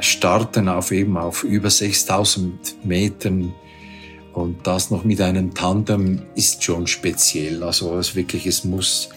starten 0.00 0.68
auf 0.68 0.92
eben 0.92 1.16
auf 1.16 1.44
über 1.44 1.70
6000 1.70 2.84
Metern 2.84 3.54
und 4.32 4.66
das 4.66 4.90
noch 4.90 5.04
mit 5.04 5.20
einem 5.20 5.54
Tandem 5.54 6.22
ist 6.34 6.62
schon 6.62 6.86
speziell. 6.86 7.62
Also 7.64 7.96
es 7.98 8.14
wirklich, 8.14 8.46
es 8.46 8.64
muss 8.64 9.08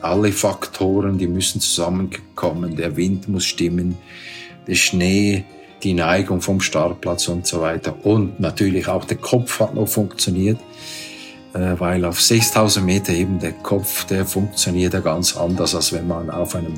alle 0.00 0.32
Faktoren, 0.32 1.18
die 1.18 1.26
müssen 1.26 1.60
zusammenkommen. 1.60 2.76
Der 2.76 2.96
Wind 2.96 3.28
muss 3.28 3.44
stimmen, 3.44 3.98
der 4.66 4.76
Schnee, 4.76 5.44
die 5.82 5.94
Neigung 5.94 6.40
vom 6.40 6.60
Startplatz 6.60 7.28
und 7.28 7.46
so 7.46 7.60
weiter. 7.60 7.94
Und 8.04 8.40
natürlich 8.40 8.88
auch 8.88 9.04
der 9.04 9.18
Kopf 9.18 9.60
hat 9.60 9.74
noch 9.74 9.88
funktioniert, 9.88 10.58
äh, 11.52 11.74
weil 11.78 12.04
auf 12.04 12.20
6000 12.20 12.84
Meter 12.84 13.12
eben 13.12 13.38
der 13.38 13.52
Kopf, 13.52 14.04
der 14.04 14.24
funktioniert 14.24 14.94
ja 14.94 15.00
ganz 15.00 15.36
anders, 15.36 15.74
als 15.74 15.92
wenn 15.92 16.06
man 16.06 16.30
auf 16.30 16.54
einem 16.54 16.74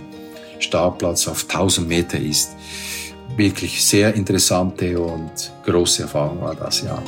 Startplatz 0.58 1.28
auf 1.28 1.44
1000 1.48 1.88
Meter 1.88 2.18
ist. 2.18 2.50
Wirklich 3.36 3.82
sehr 3.82 4.14
interessante 4.14 5.00
und 5.00 5.52
große 5.64 6.02
Erfahrung 6.02 6.42
war 6.42 6.54
das, 6.54 6.82
ja. 6.82 7.02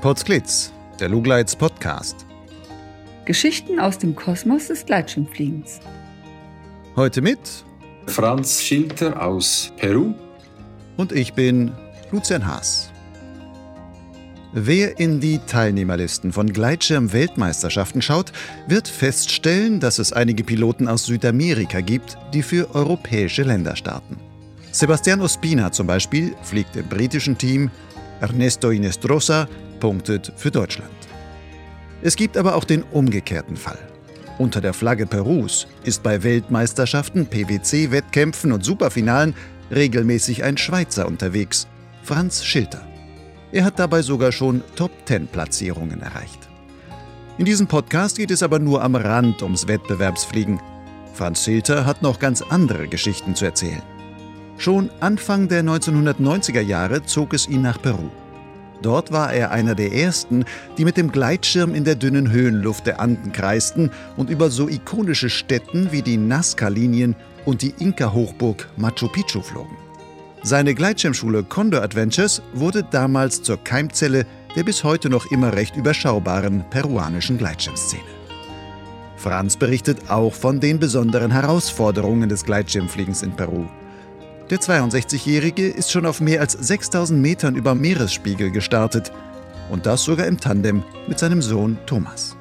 Potsglitz, 0.00 0.72
der 1.00 1.08
Lugleits 1.08 1.56
Podcast. 1.56 2.24
Geschichten 3.24 3.80
aus 3.80 3.98
dem 3.98 4.14
Kosmos 4.14 4.68
des 4.68 4.86
Gleitschirmfliegens. 4.86 5.80
Heute 6.94 7.20
mit 7.20 7.40
Franz 8.06 8.62
Schilter 8.62 9.20
aus 9.20 9.72
Peru 9.76 10.14
und 10.96 11.12
ich 11.12 11.34
bin 11.34 11.72
Lucian 12.10 12.46
Haas. 12.46 12.90
Wer 14.54 14.98
in 14.98 15.20
die 15.20 15.40
Teilnehmerlisten 15.40 16.32
von 16.32 16.50
Gleitschirm-Weltmeisterschaften 16.50 18.00
schaut, 18.00 18.32
wird 18.66 18.88
feststellen, 18.88 19.78
dass 19.78 19.98
es 19.98 20.14
einige 20.14 20.42
Piloten 20.42 20.88
aus 20.88 21.04
Südamerika 21.04 21.82
gibt, 21.82 22.16
die 22.32 22.42
für 22.42 22.74
europäische 22.74 23.42
Länder 23.42 23.76
starten. 23.76 24.16
Sebastian 24.72 25.20
Ospina 25.20 25.70
zum 25.70 25.86
Beispiel 25.86 26.34
fliegt 26.42 26.76
im 26.76 26.88
britischen 26.88 27.36
Team, 27.36 27.70
Ernesto 28.20 28.70
Inestrosa 28.70 29.46
punktet 29.78 30.32
für 30.36 30.50
Deutschland. 30.50 30.90
Es 32.00 32.16
gibt 32.16 32.38
aber 32.38 32.54
auch 32.54 32.64
den 32.64 32.84
umgekehrten 32.84 33.56
Fall. 33.56 33.78
Unter 34.38 34.62
der 34.62 34.72
Flagge 34.72 35.04
Perus 35.04 35.66
ist 35.84 36.02
bei 36.02 36.22
Weltmeisterschaften, 36.22 37.26
PwC-Wettkämpfen 37.26 38.52
und 38.52 38.64
Superfinalen 38.64 39.34
regelmäßig 39.70 40.42
ein 40.42 40.56
Schweizer 40.56 41.06
unterwegs, 41.06 41.66
Franz 42.08 42.42
Schilter. 42.42 42.80
Er 43.52 43.66
hat 43.66 43.78
dabei 43.78 44.00
sogar 44.00 44.32
schon 44.32 44.62
Top-10-Platzierungen 44.76 46.00
erreicht. 46.00 46.48
In 47.36 47.44
diesem 47.44 47.66
Podcast 47.66 48.16
geht 48.16 48.30
es 48.30 48.42
aber 48.42 48.58
nur 48.58 48.82
am 48.82 48.94
Rand 48.94 49.42
ums 49.42 49.68
Wettbewerbsfliegen. 49.68 50.58
Franz 51.12 51.44
Schilter 51.44 51.84
hat 51.84 52.00
noch 52.00 52.18
ganz 52.18 52.40
andere 52.40 52.88
Geschichten 52.88 53.34
zu 53.34 53.44
erzählen. 53.44 53.82
Schon 54.56 54.88
Anfang 55.00 55.48
der 55.48 55.62
1990er 55.62 56.62
Jahre 56.62 57.04
zog 57.04 57.34
es 57.34 57.46
ihn 57.46 57.60
nach 57.60 57.82
Peru. 57.82 58.08
Dort 58.80 59.12
war 59.12 59.34
er 59.34 59.50
einer 59.50 59.74
der 59.74 59.92
ersten, 59.92 60.46
die 60.78 60.86
mit 60.86 60.96
dem 60.96 61.12
Gleitschirm 61.12 61.74
in 61.74 61.84
der 61.84 61.96
dünnen 61.96 62.30
Höhenluft 62.30 62.86
der 62.86 63.00
Anden 63.00 63.32
kreisten 63.32 63.90
und 64.16 64.30
über 64.30 64.48
so 64.48 64.66
ikonische 64.66 65.28
Städten 65.28 65.92
wie 65.92 66.00
die 66.00 66.16
Nazca-Linien 66.16 67.16
und 67.44 67.60
die 67.60 67.74
Inka-Hochburg 67.78 68.66
Machu 68.78 69.08
Picchu 69.08 69.42
flogen. 69.42 69.76
Seine 70.42 70.74
Gleitschirmschule 70.74 71.42
Condor 71.42 71.82
Adventures 71.82 72.42
wurde 72.54 72.84
damals 72.84 73.42
zur 73.42 73.62
Keimzelle 73.62 74.24
der 74.56 74.64
bis 74.64 74.82
heute 74.82 75.10
noch 75.10 75.26
immer 75.30 75.52
recht 75.52 75.76
überschaubaren 75.76 76.64
peruanischen 76.70 77.38
Gleitschirmszene. 77.38 78.02
Franz 79.16 79.56
berichtet 79.56 80.10
auch 80.10 80.32
von 80.32 80.60
den 80.60 80.78
besonderen 80.78 81.30
Herausforderungen 81.30 82.28
des 82.28 82.44
Gleitschirmfliegens 82.44 83.22
in 83.22 83.32
Peru. 83.32 83.66
Der 84.48 84.58
62-Jährige 84.58 85.68
ist 85.68 85.90
schon 85.90 86.06
auf 86.06 86.20
mehr 86.20 86.40
als 86.40 86.52
6000 86.52 87.20
Metern 87.20 87.56
über 87.56 87.74
Meeresspiegel 87.74 88.50
gestartet 88.50 89.12
und 89.70 89.86
das 89.86 90.04
sogar 90.04 90.26
im 90.26 90.40
Tandem 90.40 90.82
mit 91.06 91.18
seinem 91.18 91.42
Sohn 91.42 91.78
Thomas. 91.84 92.36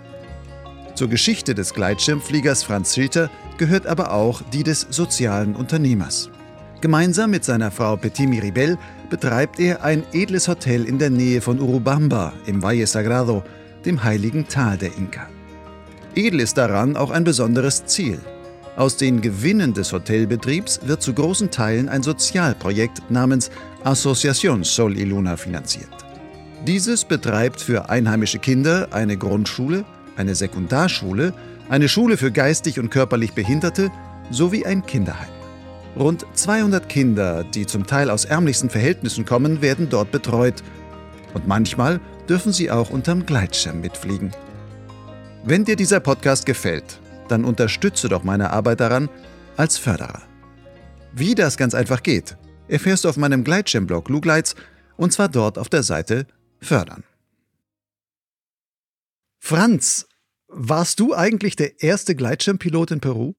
Zur 0.95 1.09
Geschichte 1.09 1.53
des 1.53 1.73
Gleitschirmfliegers 1.73 2.63
Franz 2.63 2.95
Schilter 2.95 3.29
gehört 3.57 3.85
aber 3.85 4.13
auch 4.13 4.41
die 4.53 4.63
des 4.63 4.81
sozialen 4.89 5.55
Unternehmers. 5.55 6.29
Gemeinsam 6.81 7.31
mit 7.31 7.43
seiner 7.43 7.71
Frau 7.71 7.95
Petit 7.95 8.27
Miribel 8.27 8.77
betreibt 9.09 9.59
er 9.59 9.83
ein 9.83 10.03
edles 10.13 10.47
Hotel 10.47 10.85
in 10.85 10.99
der 10.99 11.09
Nähe 11.09 11.41
von 11.41 11.59
Urubamba 11.59 12.33
im 12.45 12.61
Valle 12.61 12.85
Sagrado, 12.85 13.43
dem 13.85 14.03
heiligen 14.03 14.47
Tal 14.47 14.77
der 14.77 14.95
Inka. 14.97 15.27
Edel 16.15 16.39
ist 16.39 16.57
daran 16.57 16.95
auch 16.95 17.11
ein 17.11 17.23
besonderes 17.23 17.85
Ziel– 17.85 18.19
aus 18.77 18.95
den 18.95 19.21
Gewinnen 19.21 19.73
des 19.73 19.91
Hotelbetriebs 19.91 20.81
wird 20.85 21.01
zu 21.01 21.11
großen 21.11 21.49
Teilen 21.49 21.89
ein 21.89 22.03
Sozialprojekt 22.03 23.09
namens 23.09 23.49
Asociación 23.83 24.63
Sol 24.63 24.95
y 24.95 25.09
Luna 25.09 25.35
finanziert. 25.35 25.89
Dieses 26.67 27.03
betreibt 27.03 27.59
für 27.59 27.89
einheimische 27.89 28.37
Kinder 28.37 28.89
eine 28.91 29.17
Grundschule, 29.17 29.83
eine 30.15 30.35
Sekundarschule, 30.35 31.33
eine 31.69 31.89
Schule 31.89 32.17
für 32.17 32.31
geistig 32.31 32.79
und 32.79 32.91
körperlich 32.91 33.33
Behinderte 33.33 33.89
sowie 34.29 34.63
ein 34.63 34.85
Kinderheim. 34.85 35.36
Rund 35.97 36.27
200 36.33 36.87
Kinder, 36.87 37.43
die 37.43 37.65
zum 37.65 37.87
Teil 37.87 38.11
aus 38.11 38.25
ärmlichsten 38.25 38.69
Verhältnissen 38.69 39.25
kommen, 39.25 39.63
werden 39.63 39.89
dort 39.89 40.11
betreut. 40.11 40.61
Und 41.33 41.47
manchmal 41.47 41.99
dürfen 42.29 42.53
sie 42.53 42.69
auch 42.69 42.91
unterm 42.91 43.25
Gleitschirm 43.25 43.81
mitfliegen. 43.81 44.31
Wenn 45.43 45.65
dir 45.65 45.75
dieser 45.75 45.99
Podcast 45.99 46.45
gefällt, 46.45 47.01
dann 47.29 47.45
unterstütze 47.45 48.09
doch 48.09 48.23
meine 48.23 48.51
Arbeit 48.51 48.79
daran 48.79 49.09
als 49.55 49.79
Förderer. 49.79 50.21
Wie 51.13 51.33
das 51.33 51.57
ganz 51.57 51.73
einfach 51.73 52.03
geht, 52.03 52.37
erfährst 52.67 53.03
du 53.03 53.09
auf 53.09 53.17
meinem 53.17 53.43
Gleitschirmblog 53.43 54.07
Lugleits 54.09 54.53
und 54.97 55.13
zwar 55.13 55.29
dort 55.29 55.57
auf 55.57 55.67
der 55.67 55.81
Seite 55.81 56.27
Fördern. 56.61 57.05
Franz, 59.39 60.07
warst 60.47 60.99
du 60.99 61.15
eigentlich 61.15 61.55
der 61.55 61.81
erste 61.81 62.13
Gleitschirmpilot 62.13 62.91
in 62.91 62.99
Peru? 62.99 63.33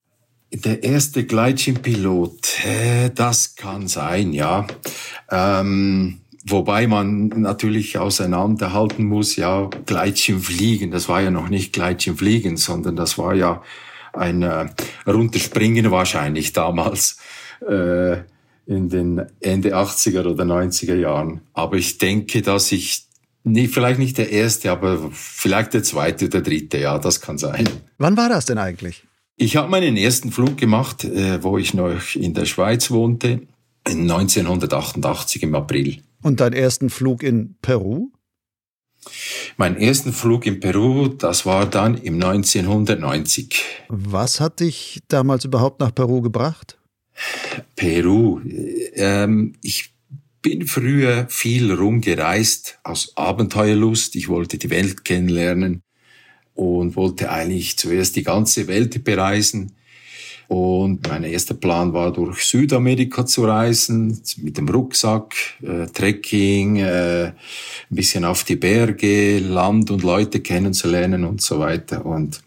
Der 0.50 0.82
erste 0.82 1.24
Gleitschirmpilot, 1.24 2.58
das 3.14 3.54
kann 3.56 3.86
sein, 3.88 4.32
ja. 4.32 4.66
Ähm, 5.30 6.20
Wobei 6.50 6.86
man 6.86 7.28
natürlich 7.28 7.98
auseinanderhalten 7.98 9.04
muss, 9.04 9.36
ja, 9.36 9.68
Gleitschirmfliegen, 9.86 10.90
das 10.90 11.08
war 11.08 11.20
ja 11.20 11.30
noch 11.30 11.48
nicht 11.48 11.72
Gleitschirmfliegen, 11.72 12.56
sondern 12.56 12.96
das 12.96 13.18
war 13.18 13.34
ja 13.34 13.62
ein 14.12 14.42
äh, 14.42 14.66
Runterspringen 15.06 15.90
wahrscheinlich 15.90 16.52
damals 16.52 17.18
äh, 17.68 18.18
in 18.66 18.88
den 18.88 19.26
Ende 19.40 19.76
80er 19.76 20.26
oder 20.26 20.44
90er 20.44 20.94
Jahren. 20.94 21.40
Aber 21.54 21.76
ich 21.76 21.98
denke, 21.98 22.42
dass 22.42 22.72
ich 22.72 23.04
Nee, 23.44 23.68
vielleicht 23.68 23.98
nicht 23.98 24.18
der 24.18 24.30
erste, 24.30 24.70
aber 24.70 25.10
vielleicht 25.12 25.72
der 25.72 25.82
zweite 25.82 26.26
oder 26.26 26.42
dritte, 26.42 26.76
ja, 26.76 26.98
das 26.98 27.22
kann 27.22 27.38
sein. 27.38 27.66
Wann 27.96 28.16
war 28.16 28.28
das 28.28 28.44
denn 28.44 28.58
eigentlich? 28.58 29.07
Ich 29.40 29.54
habe 29.54 29.68
meinen 29.68 29.96
ersten 29.96 30.32
Flug 30.32 30.56
gemacht, 30.56 31.04
äh, 31.04 31.40
wo 31.44 31.58
ich 31.58 31.72
noch 31.72 32.16
in 32.16 32.34
der 32.34 32.44
Schweiz 32.44 32.90
wohnte, 32.90 33.40
1988 33.86 35.44
im 35.44 35.54
April. 35.54 36.02
Und 36.22 36.40
deinen 36.40 36.54
ersten 36.54 36.90
Flug 36.90 37.22
in 37.22 37.54
Peru? 37.62 38.10
Mein 39.56 39.76
ersten 39.76 40.12
Flug 40.12 40.44
in 40.44 40.58
Peru, 40.58 41.06
das 41.06 41.46
war 41.46 41.66
dann 41.66 41.96
im 41.96 42.14
1990. 42.14 43.62
Was 43.88 44.40
hat 44.40 44.58
dich 44.58 45.02
damals 45.06 45.44
überhaupt 45.44 45.78
nach 45.78 45.94
Peru 45.94 46.20
gebracht? 46.20 46.76
Peru. 47.76 48.40
Ähm, 48.94 49.54
ich 49.62 49.94
bin 50.42 50.66
früher 50.66 51.28
viel 51.28 51.72
rumgereist 51.72 52.80
aus 52.82 53.16
Abenteuerlust. 53.16 54.16
Ich 54.16 54.28
wollte 54.28 54.58
die 54.58 54.70
Welt 54.70 55.04
kennenlernen 55.04 55.82
und 56.58 56.96
wollte 56.96 57.30
eigentlich 57.30 57.78
zuerst 57.78 58.16
die 58.16 58.24
ganze 58.24 58.66
Welt 58.66 59.04
bereisen. 59.04 59.70
Und 60.48 61.06
mein 61.06 61.22
erster 61.22 61.54
Plan 61.54 61.92
war, 61.92 62.12
durch 62.12 62.42
Südamerika 62.46 63.24
zu 63.24 63.44
reisen, 63.44 64.20
mit 64.38 64.56
dem 64.58 64.68
Rucksack, 64.68 65.36
äh, 65.62 65.86
Trekking, 65.86 66.78
äh, 66.78 67.26
ein 67.26 67.34
bisschen 67.90 68.24
auf 68.24 68.42
die 68.42 68.56
Berge, 68.56 69.38
Land 69.38 69.92
und 69.92 70.02
Leute 70.02 70.40
kennenzulernen 70.40 71.24
und 71.24 71.42
so 71.42 71.60
weiter. 71.60 72.04
Und 72.04 72.40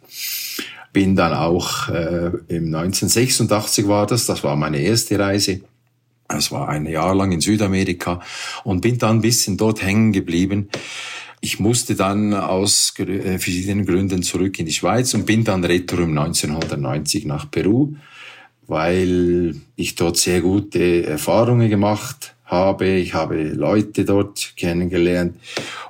bin 0.91 1.15
dann 1.15 1.33
auch 1.33 1.87
äh, 1.87 2.31
im 2.49 2.75
1986 2.75 3.87
war 3.87 4.07
das, 4.07 4.25
das 4.25 4.43
war 4.43 4.57
meine 4.57 4.79
erste 4.79 5.17
Reise. 5.19 5.61
Das 6.27 6.51
war 6.51 6.67
ein 6.67 6.85
Jahr 6.85 7.15
lang 7.15 7.31
in 7.31 7.39
Südamerika 7.39 8.19
und 8.65 8.81
bin 8.81 8.97
dann 8.97 9.17
ein 9.17 9.21
bisschen 9.21 9.55
dort 9.55 9.81
hängen 9.81 10.11
geblieben. 10.11 10.67
Ich 11.43 11.59
musste 11.59 11.95
dann 11.95 12.35
aus 12.35 12.93
äh, 12.99 13.39
verschiedenen 13.39 13.87
Gründen 13.87 14.21
zurück 14.21 14.59
in 14.59 14.67
die 14.67 14.73
Schweiz 14.73 15.15
und 15.15 15.25
bin 15.25 15.43
dann 15.43 15.63
retour 15.63 16.01
1990 16.01 17.25
nach 17.25 17.49
Peru, 17.49 17.95
weil 18.67 19.55
ich 19.75 19.95
dort 19.95 20.17
sehr 20.17 20.41
gute 20.41 21.03
Erfahrungen 21.03 21.67
gemacht 21.67 22.35
habe. 22.45 22.87
Ich 22.87 23.15
habe 23.15 23.41
Leute 23.43 24.05
dort 24.05 24.53
kennengelernt. 24.55 25.35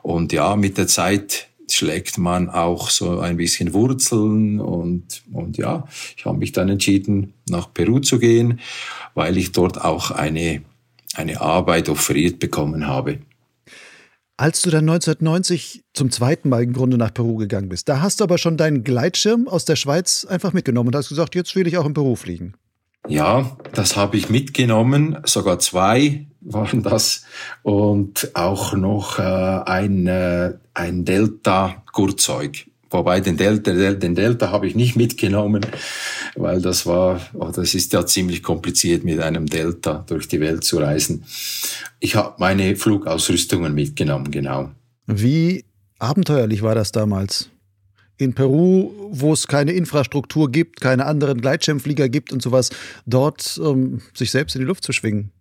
Und 0.02 0.32
ja, 0.32 0.56
mit 0.56 0.78
der 0.78 0.88
Zeit 0.88 1.50
schlägt 1.70 2.18
man 2.18 2.50
auch 2.50 2.90
so 2.90 3.20
ein 3.20 3.36
bisschen 3.36 3.74
Wurzeln 3.74 4.62
und, 4.62 5.24
und 5.34 5.58
ja, 5.58 5.86
ich 6.16 6.26
habe 6.26 6.38
mich 6.38 6.54
dann 6.54 6.70
entschieden, 6.70 7.34
nach 7.50 7.74
Peru 7.74 8.00
zu 8.00 8.20
gehen, 8.20 8.60
weil 9.16 9.38
ich 9.38 9.52
dort 9.52 9.82
auch 9.84 10.12
eine, 10.12 10.62
eine 11.16 11.42
Arbeit 11.42 11.90
offeriert 11.90 12.40
bekommen 12.40 12.88
habe. 12.88 13.20
Als 14.42 14.64
du 14.64 14.72
dann 14.72 14.90
1990 14.90 15.84
zum 15.94 16.10
zweiten 16.10 16.50
Mal 16.50 16.64
im 16.64 16.74
Grunde 16.74 16.98
nach 16.98 17.14
Peru 17.14 17.36
gegangen 17.36 17.70
bist, 17.70 17.88
da 17.88 18.02
hast 18.02 18.20
du 18.20 18.24
aber 18.24 18.40
schon 18.40 18.58
deinen 18.58 18.84
Gleitschirm 18.84 19.48
aus 19.48 19.66
der 19.66 19.76
Schweiz 19.76 20.26
einfach 20.28 20.52
mitgenommen 20.52 20.88
und 20.88 20.96
hast 20.96 21.10
gesagt, 21.10 21.36
jetzt 21.36 21.56
will 21.56 21.68
ich 21.68 21.78
auch 21.78 21.86
in 21.86 21.94
Peru 21.94 22.16
fliegen. 22.16 22.56
Ja, 23.08 23.56
das 23.76 23.96
habe 23.96 24.18
ich 24.18 24.32
mitgenommen, 24.32 25.20
sogar 25.26 25.60
zwei 25.60 26.26
waren 26.42 26.82
das 26.82 27.24
und 27.62 28.32
auch 28.34 28.74
noch 28.74 29.20
äh, 29.20 29.22
ein, 29.22 30.08
äh, 30.08 30.56
ein 30.74 31.06
Delta-Gurtzeug. 31.06 32.66
Wobei 32.92 33.22
den 33.22 33.38
Delta, 33.38 33.72
den 33.72 34.16
Delta 34.16 34.52
habe 34.52 34.68
ich 34.68 34.76
nicht 34.76 34.98
mitgenommen, 34.98 35.66
weil 36.36 36.62
das 36.62 36.86
war, 36.86 37.22
oh, 37.34 37.50
das 37.50 37.74
ist 37.74 37.94
ja 37.94 38.06
ziemlich 38.06 38.44
kompliziert 38.44 39.06
mit 39.06 39.22
einem 39.22 39.46
Delta 39.46 40.04
durch 40.08 40.28
die 40.28 40.42
Welt 40.42 40.66
zu 40.66 40.78
reisen. 40.80 41.24
Ich 42.02 42.16
habe 42.16 42.36
meine 42.38 42.76
Flugausrüstungen 42.76 43.74
mitgenommen, 43.74 44.30
genau. 44.30 44.72
Wie 45.08 45.64
abenteuerlich 46.00 46.64
war 46.64 46.76
das 46.76 46.92
damals? 46.92 47.50
In 48.18 48.34
Peru, 48.34 48.92
wo 49.10 49.32
es 49.32 49.48
keine 49.48 49.72
Infrastruktur 49.72 50.52
gibt, 50.52 50.82
keine 50.82 51.06
anderen 51.06 51.40
Gleitschirmflieger 51.40 52.10
gibt 52.10 52.34
und 52.34 52.42
sowas, 52.42 52.72
dort 53.06 53.60
ähm, 53.64 54.02
sich 54.14 54.32
selbst 54.32 54.56
in 54.56 54.62
die 54.62 54.68
Luft 54.68 54.84
zu 54.84 54.92
schwingen. 54.92 55.32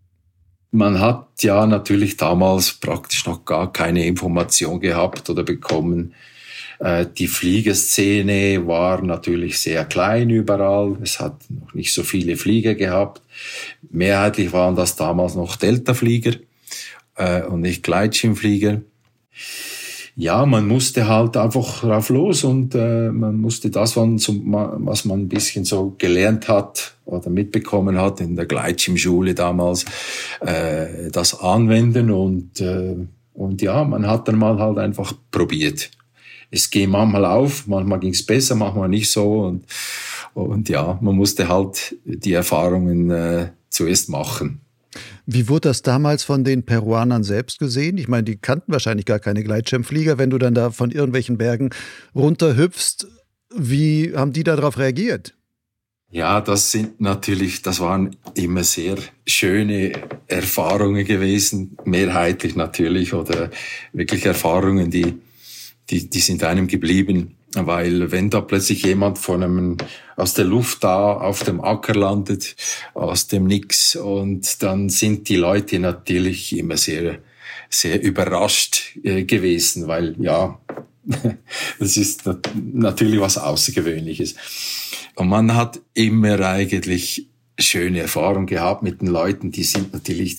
Man 0.70 1.00
hat 1.00 1.26
ja 1.40 1.66
natürlich 1.66 2.16
damals 2.16 2.74
praktisch 2.74 3.26
noch 3.26 3.44
gar 3.44 3.72
keine 3.72 4.06
Information 4.06 4.78
gehabt 4.80 5.28
oder 5.28 5.42
bekommen, 5.42 6.14
die 7.18 7.26
Fliegerszene 7.26 8.66
war 8.66 9.02
natürlich 9.02 9.58
sehr 9.58 9.84
klein 9.84 10.30
überall. 10.30 10.96
Es 11.02 11.20
hat 11.20 11.36
noch 11.50 11.74
nicht 11.74 11.92
so 11.92 12.02
viele 12.02 12.36
Flieger 12.36 12.74
gehabt. 12.74 13.20
Mehrheitlich 13.90 14.52
waren 14.54 14.76
das 14.76 14.96
damals 14.96 15.34
noch 15.34 15.56
Delta-Flieger 15.56 16.36
äh, 17.16 17.42
und 17.42 17.60
nicht 17.60 17.82
Gleitschirmflieger. 17.82 18.80
Ja, 20.16 20.44
man 20.44 20.66
musste 20.66 21.06
halt 21.06 21.36
einfach 21.36 21.80
drauf 21.80 22.08
los 22.08 22.44
und 22.44 22.74
äh, 22.74 23.10
man 23.10 23.36
musste 23.36 23.70
das, 23.70 23.96
was 23.96 25.04
man 25.04 25.20
ein 25.20 25.28
bisschen 25.28 25.64
so 25.64 25.94
gelernt 25.98 26.48
hat 26.48 26.94
oder 27.04 27.30
mitbekommen 27.30 27.98
hat 27.98 28.20
in 28.20 28.36
der 28.36 28.46
Gleitschirmschule 28.46 29.34
damals, 29.34 29.84
äh, 30.40 31.10
das 31.10 31.40
anwenden 31.40 32.10
und, 32.10 32.60
äh, 32.60 32.96
und 33.34 33.62
ja, 33.62 33.84
man 33.84 34.06
hat 34.06 34.28
dann 34.28 34.38
mal 34.38 34.58
halt 34.58 34.78
einfach 34.78 35.12
probiert 35.30 35.90
es 36.50 36.70
ging 36.70 36.90
manchmal 36.90 37.24
auf, 37.24 37.66
manchmal 37.66 38.00
ging 38.00 38.12
es 38.12 38.24
besser, 38.24 38.54
manchmal 38.54 38.88
nicht 38.88 39.10
so. 39.10 39.42
Und, 39.42 39.64
und 40.34 40.68
ja, 40.68 40.98
man 41.00 41.16
musste 41.16 41.48
halt 41.48 41.96
die 42.04 42.32
Erfahrungen 42.32 43.10
äh, 43.10 43.50
zuerst 43.68 44.08
machen. 44.08 44.60
Wie 45.26 45.48
wurde 45.48 45.68
das 45.68 45.82
damals 45.82 46.24
von 46.24 46.42
den 46.42 46.64
Peruanern 46.64 47.22
selbst 47.22 47.60
gesehen? 47.60 47.98
Ich 47.98 48.08
meine, 48.08 48.24
die 48.24 48.36
kannten 48.36 48.72
wahrscheinlich 48.72 49.06
gar 49.06 49.20
keine 49.20 49.44
Gleitschirmflieger. 49.44 50.18
Wenn 50.18 50.30
du 50.30 50.38
dann 50.38 50.54
da 50.54 50.70
von 50.70 50.90
irgendwelchen 50.90 51.38
Bergen 51.38 51.70
runterhüpfst, 52.14 53.06
wie 53.54 54.12
haben 54.16 54.32
die 54.32 54.44
darauf 54.44 54.78
reagiert? 54.78 55.34
Ja, 56.12 56.40
das 56.40 56.72
sind 56.72 57.00
natürlich, 57.00 57.62
das 57.62 57.78
waren 57.78 58.16
immer 58.34 58.64
sehr 58.64 58.96
schöne 59.26 59.92
Erfahrungen 60.26 61.04
gewesen, 61.04 61.76
mehrheitlich 61.84 62.56
natürlich, 62.56 63.14
oder 63.14 63.50
wirklich 63.92 64.26
Erfahrungen, 64.26 64.90
die, 64.90 65.14
die, 65.90 66.08
die 66.08 66.20
sind 66.20 66.44
einem 66.44 66.66
geblieben. 66.66 67.36
Weil 67.54 68.12
wenn 68.12 68.30
da 68.30 68.40
plötzlich 68.40 68.84
jemand 68.84 69.18
von 69.18 69.42
einem 69.42 69.76
aus 70.16 70.34
der 70.34 70.44
Luft 70.44 70.84
da 70.84 71.14
auf 71.14 71.42
dem 71.42 71.60
Acker 71.60 71.94
landet, 71.94 72.54
aus 72.94 73.26
dem 73.26 73.44
Nix, 73.44 73.96
und 73.96 74.62
dann 74.62 74.88
sind 74.88 75.28
die 75.28 75.36
Leute 75.36 75.80
natürlich 75.80 76.56
immer 76.56 76.76
sehr, 76.76 77.18
sehr 77.68 78.00
überrascht 78.00 78.96
äh, 79.02 79.24
gewesen, 79.24 79.88
weil 79.88 80.14
ja, 80.20 80.60
das 81.80 81.96
ist 81.96 82.22
natürlich 82.54 83.20
was 83.20 83.36
Außergewöhnliches. 83.36 84.36
Und 85.16 85.28
man 85.28 85.56
hat 85.56 85.80
immer 85.94 86.38
eigentlich 86.40 87.29
schöne 87.60 88.00
Erfahrung 88.00 88.46
gehabt 88.46 88.82
mit 88.82 89.00
den 89.00 89.08
Leuten. 89.08 89.50
Die 89.50 89.64
sind 89.64 89.92
natürlich, 89.92 90.38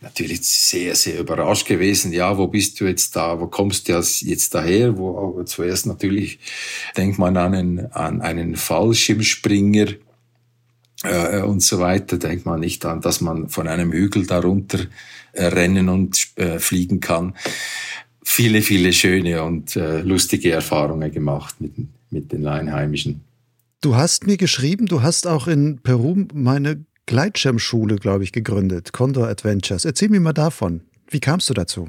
natürlich 0.00 0.42
sehr, 0.42 0.94
sehr 0.94 1.20
überrascht 1.20 1.66
gewesen. 1.66 2.12
Ja, 2.12 2.38
wo 2.38 2.46
bist 2.46 2.80
du 2.80 2.86
jetzt 2.86 3.16
da? 3.16 3.40
Wo 3.40 3.46
kommst 3.46 3.88
du 3.88 3.92
jetzt 3.92 4.54
daher? 4.54 4.96
Wo 4.96 5.42
zuerst 5.44 5.86
natürlich 5.86 6.38
denkt 6.96 7.18
man 7.18 7.36
an 7.36 7.54
einen, 7.54 7.92
an 7.92 8.20
einen 8.20 8.56
Fallschirmspringer 8.56 9.88
äh, 11.04 11.42
und 11.42 11.62
so 11.62 11.78
weiter. 11.78 12.18
Denkt 12.18 12.46
man 12.46 12.60
nicht 12.60 12.84
an, 12.84 13.00
dass 13.00 13.20
man 13.20 13.48
von 13.48 13.68
einem 13.68 13.92
Hügel 13.92 14.26
darunter 14.26 14.80
äh, 15.32 15.46
rennen 15.46 15.88
und 15.88 16.28
äh, 16.36 16.58
fliegen 16.58 17.00
kann. 17.00 17.34
Viele, 18.22 18.62
viele 18.62 18.92
schöne 18.92 19.42
und 19.42 19.76
äh, 19.76 20.02
lustige 20.02 20.52
Erfahrungen 20.52 21.10
gemacht 21.10 21.60
mit, 21.60 21.72
mit 22.10 22.32
den 22.32 22.46
Einheimischen. 22.46 23.22
Du 23.80 23.94
hast 23.94 24.26
mir 24.26 24.36
geschrieben, 24.36 24.86
du 24.86 25.02
hast 25.02 25.28
auch 25.28 25.46
in 25.46 25.78
Peru 25.78 26.24
meine 26.34 26.84
Gleitschirmschule, 27.06 27.94
glaube 27.96 28.24
ich, 28.24 28.32
gegründet, 28.32 28.92
Condor 28.92 29.28
Adventures. 29.28 29.84
Erzähl 29.84 30.08
mir 30.08 30.18
mal 30.18 30.32
davon. 30.32 30.80
Wie 31.08 31.20
kamst 31.20 31.48
du 31.48 31.54
dazu? 31.54 31.88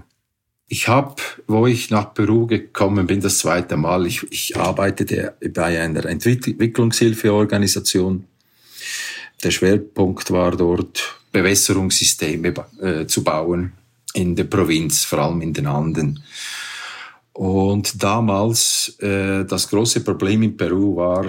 Ich 0.67 0.87
habe, 0.87 1.15
wo 1.47 1.65
ich 1.65 1.89
nach 1.89 2.13
Peru 2.13 2.45
gekommen 2.45 3.07
bin, 3.07 3.21
das 3.21 3.39
zweite 3.39 3.75
Mal, 3.75 4.05
ich, 4.05 4.31
ich 4.31 4.55
arbeitete 4.55 5.33
bei 5.51 5.81
einer 5.81 6.05
Entwicklungshilfeorganisation. 6.05 8.25
Der 9.43 9.49
Schwerpunkt 9.49 10.29
war 10.29 10.55
dort, 10.55 11.15
Bewässerungssysteme 11.31 12.53
äh, 12.81 13.07
zu 13.07 13.23
bauen 13.23 13.73
in 14.13 14.35
der 14.35 14.43
Provinz, 14.43 15.05
vor 15.05 15.17
allem 15.19 15.41
in 15.41 15.53
den 15.53 15.65
Anden. 15.65 16.23
Und 17.33 18.03
damals, 18.03 18.95
äh, 18.99 19.43
das 19.45 19.67
große 19.67 20.01
Problem 20.01 20.43
in 20.43 20.55
Peru 20.55 20.95
war, 20.95 21.25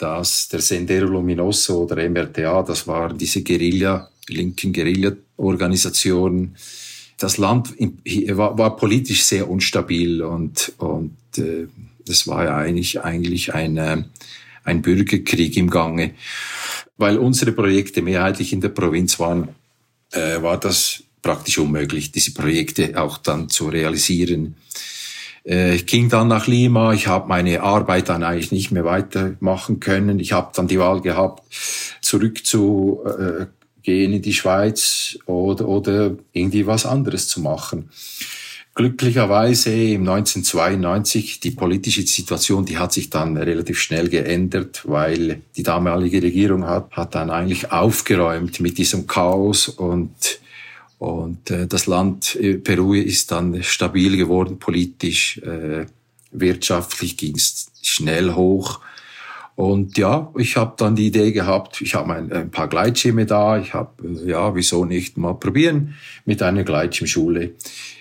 dass 0.00 0.48
der 0.48 0.60
Sendero 0.60 1.06
Luminoso 1.06 1.82
oder 1.82 2.08
MRTA, 2.08 2.62
das 2.62 2.86
war 2.86 3.12
diese 3.12 3.42
Guerilla, 3.42 4.08
linken 4.28 4.72
Guerilla-Organisation, 4.72 6.56
das 7.18 7.36
Land 7.36 7.74
war, 7.78 8.56
war, 8.56 8.76
politisch 8.76 9.24
sehr 9.24 9.50
unstabil 9.50 10.22
und, 10.22 10.72
und 10.78 11.16
äh, 11.36 11.66
das 12.06 12.26
war 12.26 12.44
ja 12.44 12.56
eigentlich, 12.56 13.02
eigentlich 13.02 13.52
ein, 13.52 13.76
äh, 13.76 14.02
ein 14.64 14.80
Bürgerkrieg 14.80 15.54
im 15.58 15.68
Gange. 15.68 16.14
Weil 16.96 17.18
unsere 17.18 17.52
Projekte 17.52 18.00
mehrheitlich 18.00 18.54
in 18.54 18.62
der 18.62 18.70
Provinz 18.70 19.18
waren, 19.18 19.48
äh, 20.12 20.40
war 20.40 20.58
das 20.58 21.02
praktisch 21.20 21.58
unmöglich, 21.58 22.10
diese 22.10 22.32
Projekte 22.32 22.98
auch 22.98 23.18
dann 23.18 23.50
zu 23.50 23.68
realisieren. 23.68 24.54
Äh, 25.44 25.74
ich 25.74 25.86
ging 25.86 26.08
dann 26.08 26.28
nach 26.28 26.46
Lima, 26.46 26.92
ich 26.92 27.06
habe 27.06 27.28
meine 27.28 27.62
Arbeit 27.62 28.08
dann 28.08 28.22
eigentlich 28.22 28.52
nicht 28.52 28.70
mehr 28.70 28.84
weitermachen 28.84 29.80
können. 29.80 30.18
Ich 30.20 30.32
habe 30.32 30.52
dann 30.54 30.68
die 30.68 30.78
Wahl 30.78 31.00
gehabt, 31.00 31.42
zurückzugehen 32.00 33.48
in 33.84 34.22
die 34.22 34.34
Schweiz 34.34 35.18
oder, 35.26 35.68
oder 35.68 36.12
irgendwie 36.32 36.66
was 36.66 36.86
anderes 36.86 37.28
zu 37.28 37.40
machen. 37.40 37.90
Glücklicherweise 38.72 39.72
im 39.72 40.08
1992, 40.08 41.40
die 41.40 41.50
politische 41.50 42.06
Situation, 42.06 42.64
die 42.64 42.78
hat 42.78 42.92
sich 42.92 43.10
dann 43.10 43.36
relativ 43.36 43.80
schnell 43.80 44.08
geändert, 44.08 44.82
weil 44.84 45.40
die 45.56 45.64
damalige 45.64 46.22
Regierung 46.22 46.64
hat, 46.66 46.92
hat 46.92 47.16
dann 47.16 47.30
eigentlich 47.30 47.72
aufgeräumt 47.72 48.60
mit 48.60 48.78
diesem 48.78 49.08
Chaos 49.08 49.68
und 49.68 50.40
und 51.00 51.50
äh, 51.50 51.66
das 51.66 51.86
Land 51.86 52.36
äh, 52.36 52.58
Peru 52.58 52.92
ist 52.92 53.32
dann 53.32 53.62
stabil 53.62 54.18
geworden, 54.18 54.58
politisch, 54.58 55.38
äh, 55.38 55.86
wirtschaftlich 56.30 57.16
ging 57.16 57.36
es 57.36 57.72
schnell 57.80 58.34
hoch. 58.34 58.80
Und 59.54 59.96
ja, 59.96 60.30
ich 60.36 60.58
habe 60.58 60.74
dann 60.76 60.96
die 60.96 61.06
Idee 61.06 61.32
gehabt, 61.32 61.80
ich 61.80 61.94
habe 61.94 62.12
ein, 62.12 62.30
ein, 62.30 62.50
paar 62.50 62.68
Gleitschirme 62.68 63.24
da, 63.24 63.58
ich 63.58 63.72
habe, 63.72 64.06
äh, 64.06 64.28
ja, 64.28 64.54
wieso 64.54 64.84
nicht 64.84 65.16
mal 65.16 65.32
probieren 65.32 65.94
mit 66.26 66.42
einer 66.42 66.64
Gleitschirmschule. 66.64 67.54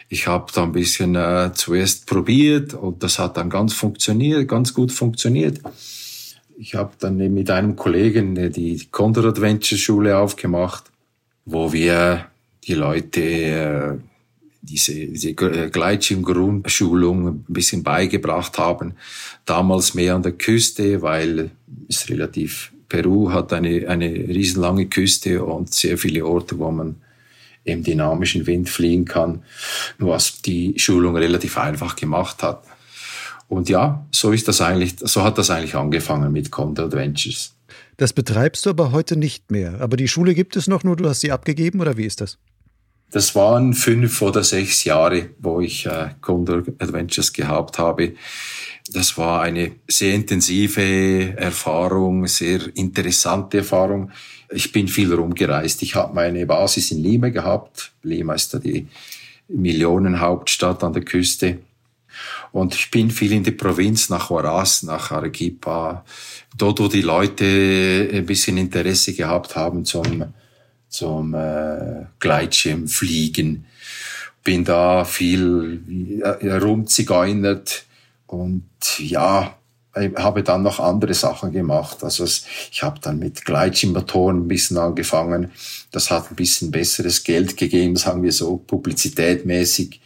Ich 0.10 0.28
habe 0.28 0.52
da 0.54 0.64
ein 0.64 0.74
bisschen 0.74 1.16
äh, 1.16 1.52
zuerst 1.54 2.06
probiert 2.06 2.74
und 2.74 3.02
das 3.02 3.18
hat 3.18 3.38
dann 3.38 3.50
ganz 3.50 3.74
funktioniert, 3.74 4.46
ganz 4.50 4.74
gut 4.74 4.92
funktioniert. 4.92 5.62
Ich 6.58 6.76
habe 6.76 6.92
dann 7.00 7.16
mit 7.16 7.50
einem 7.50 7.78
Kollegen 7.78 8.36
äh, 8.36 8.50
die 8.50 8.90
Condor 8.92 9.24
Adventure 9.24 9.80
Schule 9.80 10.18
aufgemacht, 10.18 10.92
wo 11.46 11.72
wir 11.72 12.29
die 12.70 12.76
Leute 12.76 13.22
äh, 13.22 13.98
diese, 14.62 14.94
diese 14.94 15.30
äh, 15.32 15.70
Gleitschirmgrundschulung 15.70 17.28
ein 17.28 17.46
bisschen 17.48 17.84
beigebracht 17.84 18.58
haben. 18.58 18.94
Damals 19.46 19.94
mehr 19.94 20.16
an 20.16 20.24
der 20.24 20.34
Küste, 20.34 21.02
weil 21.02 21.52
es 21.90 22.10
relativ 22.10 22.72
Peru 22.88 23.32
hat 23.32 23.54
eine, 23.54 23.88
eine 23.88 24.08
riesenlange 24.10 24.88
Küste 24.88 25.44
und 25.44 25.74
sehr 25.74 25.98
viele 25.98 26.26
Orte, 26.26 26.58
wo 26.58 26.72
man 26.72 26.96
im 27.64 27.84
dynamischen 27.84 28.48
Wind 28.48 28.70
fliegen 28.70 29.06
kann, 29.06 29.44
was 30.00 30.42
die 30.42 30.74
Schulung 30.78 31.16
relativ 31.16 31.58
einfach 31.58 31.96
gemacht 31.96 32.42
hat. 32.42 32.64
Und 33.48 33.70
ja, 33.70 34.06
so 34.12 34.32
ist 34.32 34.48
das 34.48 34.62
eigentlich, 34.62 34.96
so 35.00 35.24
hat 35.24 35.38
das 35.38 35.50
eigentlich 35.50 35.76
angefangen 35.76 36.32
mit 36.32 36.52
Condor 36.52 36.86
Adventures. 36.86 37.56
Das 37.98 38.14
betreibst 38.14 38.66
du 38.66 38.70
aber 38.70 38.92
heute 38.92 39.18
nicht 39.18 39.52
mehr. 39.52 39.82
Aber 39.82 39.98
die 39.98 40.08
Schule 40.08 40.34
gibt 40.34 40.56
es 40.56 40.68
noch, 40.68 40.84
nur 40.84 40.96
du 40.96 41.08
hast 41.08 41.20
sie 41.20 41.32
abgegeben 41.32 41.82
oder 41.82 41.98
wie 41.98 42.06
ist 42.06 42.22
das? 42.22 42.38
Das 43.12 43.34
waren 43.34 43.74
fünf 43.74 44.22
oder 44.22 44.44
sechs 44.44 44.84
Jahre, 44.84 45.32
wo 45.40 45.62
ich 45.62 45.86
äh, 45.86 46.10
Condor 46.22 46.64
Adventures 46.78 47.34
gehabt 47.34 47.80
habe. 47.80 48.14
Das 48.92 49.18
war 49.18 49.42
eine 49.42 49.74
sehr 49.88 50.14
intensive 50.14 51.36
Erfahrung, 51.38 52.28
sehr 52.28 52.62
interessante 52.76 53.60
Erfahrung. 53.60 54.12
Ich 54.52 54.72
bin 54.72 54.88
viel 54.88 55.14
rumgereist. 55.14 55.82
Ich 55.84 55.96
habe 55.96 56.14
meine 56.14 56.46
Basis 56.46 56.92
in 56.92 57.04
Lima 57.04 57.30
gehabt. 57.30 57.92
Lima 58.04 58.34
ist 58.34 58.54
da 58.54 58.60
die 58.60 58.88
Millionenhauptstadt 59.48 60.84
an 60.84 60.94
der 60.94 61.04
Küste. 61.04 61.60
Und 62.52 62.74
ich 62.74 62.90
bin 62.90 63.12
viel 63.12 63.32
in 63.32 63.44
die 63.44 63.52
Provinz, 63.52 64.10
nach 64.10 64.30
Huaraz, 64.30 64.84
nach 64.84 65.12
Arequipa, 65.12 66.04
dort, 66.58 66.80
wo 66.80 66.88
die 66.88 67.04
Leute 67.04 68.10
ein 68.12 68.26
bisschen 68.26 68.58
Interesse 68.58 69.14
gehabt 69.14 69.56
haben 69.56 69.86
zum, 69.86 70.34
zum 70.90 71.34
äh, 71.34 72.06
Gleitschirmfliegen. 72.20 73.66
Bin 74.44 74.64
da 74.66 75.06
viel 75.06 76.22
herumzigeunert 76.42 77.86
und 78.28 78.64
ja, 78.98 79.56
habe 80.16 80.44
dann 80.44 80.64
noch 80.64 80.80
andere 80.80 81.14
Sachen 81.14 81.52
gemacht. 81.52 82.04
Also 82.04 82.26
ich 82.26 82.84
habe 82.84 83.00
dann 83.02 83.20
mit 83.20 83.44
Gleitschirmmotoren 83.46 84.46
ein 84.46 84.48
bisschen 84.48 84.78
angefangen. 84.78 85.52
Das 85.92 86.12
hat 86.12 86.32
ein 86.32 86.36
bisschen 86.36 86.72
besseres 86.72 87.24
Geld 87.24 87.58
gegeben, 87.58 87.96
sagen 87.96 88.24
wir 88.24 88.32
so, 88.32 88.58
publizitätmäßig. 88.58 90.00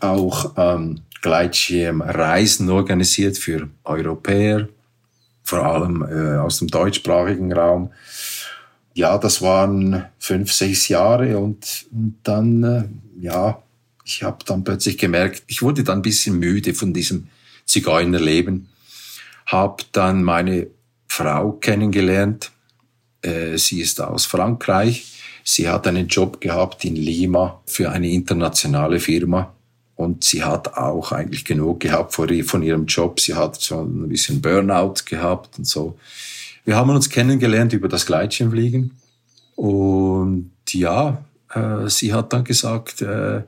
Auch 0.00 0.52
ähm, 0.56 1.02
Gleitschirmreisen 1.22 2.70
organisiert 2.70 3.38
für 3.38 3.68
Europäer, 3.84 4.68
vor 5.42 5.64
allem 5.64 6.02
äh, 6.02 6.38
aus 6.38 6.58
dem 6.58 6.68
deutschsprachigen 6.68 7.52
Raum. 7.52 7.90
Ja, 8.98 9.16
das 9.16 9.42
waren 9.42 10.06
fünf, 10.18 10.52
sechs 10.52 10.88
Jahre 10.88 11.38
und, 11.38 11.86
und 11.92 12.16
dann, 12.24 12.64
äh, 12.64 12.82
ja, 13.20 13.62
ich 14.04 14.24
habe 14.24 14.44
dann 14.44 14.64
plötzlich 14.64 14.98
gemerkt, 14.98 15.44
ich 15.46 15.62
wurde 15.62 15.84
dann 15.84 16.00
ein 16.00 16.02
bisschen 16.02 16.36
müde 16.40 16.74
von 16.74 16.92
diesem 16.92 17.28
Zigeunerleben, 17.64 18.68
habe 19.46 19.84
dann 19.92 20.24
meine 20.24 20.66
Frau 21.06 21.52
kennengelernt. 21.52 22.50
Äh, 23.22 23.56
sie 23.56 23.82
ist 23.82 24.00
aus 24.00 24.26
Frankreich. 24.26 25.20
Sie 25.44 25.68
hat 25.68 25.86
einen 25.86 26.08
Job 26.08 26.40
gehabt 26.40 26.84
in 26.84 26.96
Lima 26.96 27.62
für 27.66 27.92
eine 27.92 28.10
internationale 28.10 28.98
Firma 28.98 29.54
und 29.94 30.24
sie 30.24 30.42
hat 30.42 30.76
auch 30.76 31.12
eigentlich 31.12 31.44
genug 31.44 31.78
gehabt 31.78 32.14
von 32.14 32.62
ihrem 32.64 32.86
Job. 32.86 33.20
Sie 33.20 33.36
hat 33.36 33.62
schon 33.62 34.06
ein 34.06 34.08
bisschen 34.08 34.42
Burnout 34.42 34.94
gehabt 35.04 35.56
und 35.56 35.68
so. 35.68 35.96
Wir 36.68 36.76
haben 36.76 36.90
uns 36.90 37.08
kennengelernt 37.08 37.72
über 37.72 37.88
das 37.88 38.04
Gleitschirmfliegen. 38.04 38.90
Und 39.56 40.52
ja, 40.68 41.24
äh, 41.54 41.88
sie 41.88 42.12
hat 42.12 42.34
dann 42.34 42.44
gesagt, 42.44 43.00
äh, 43.00 43.44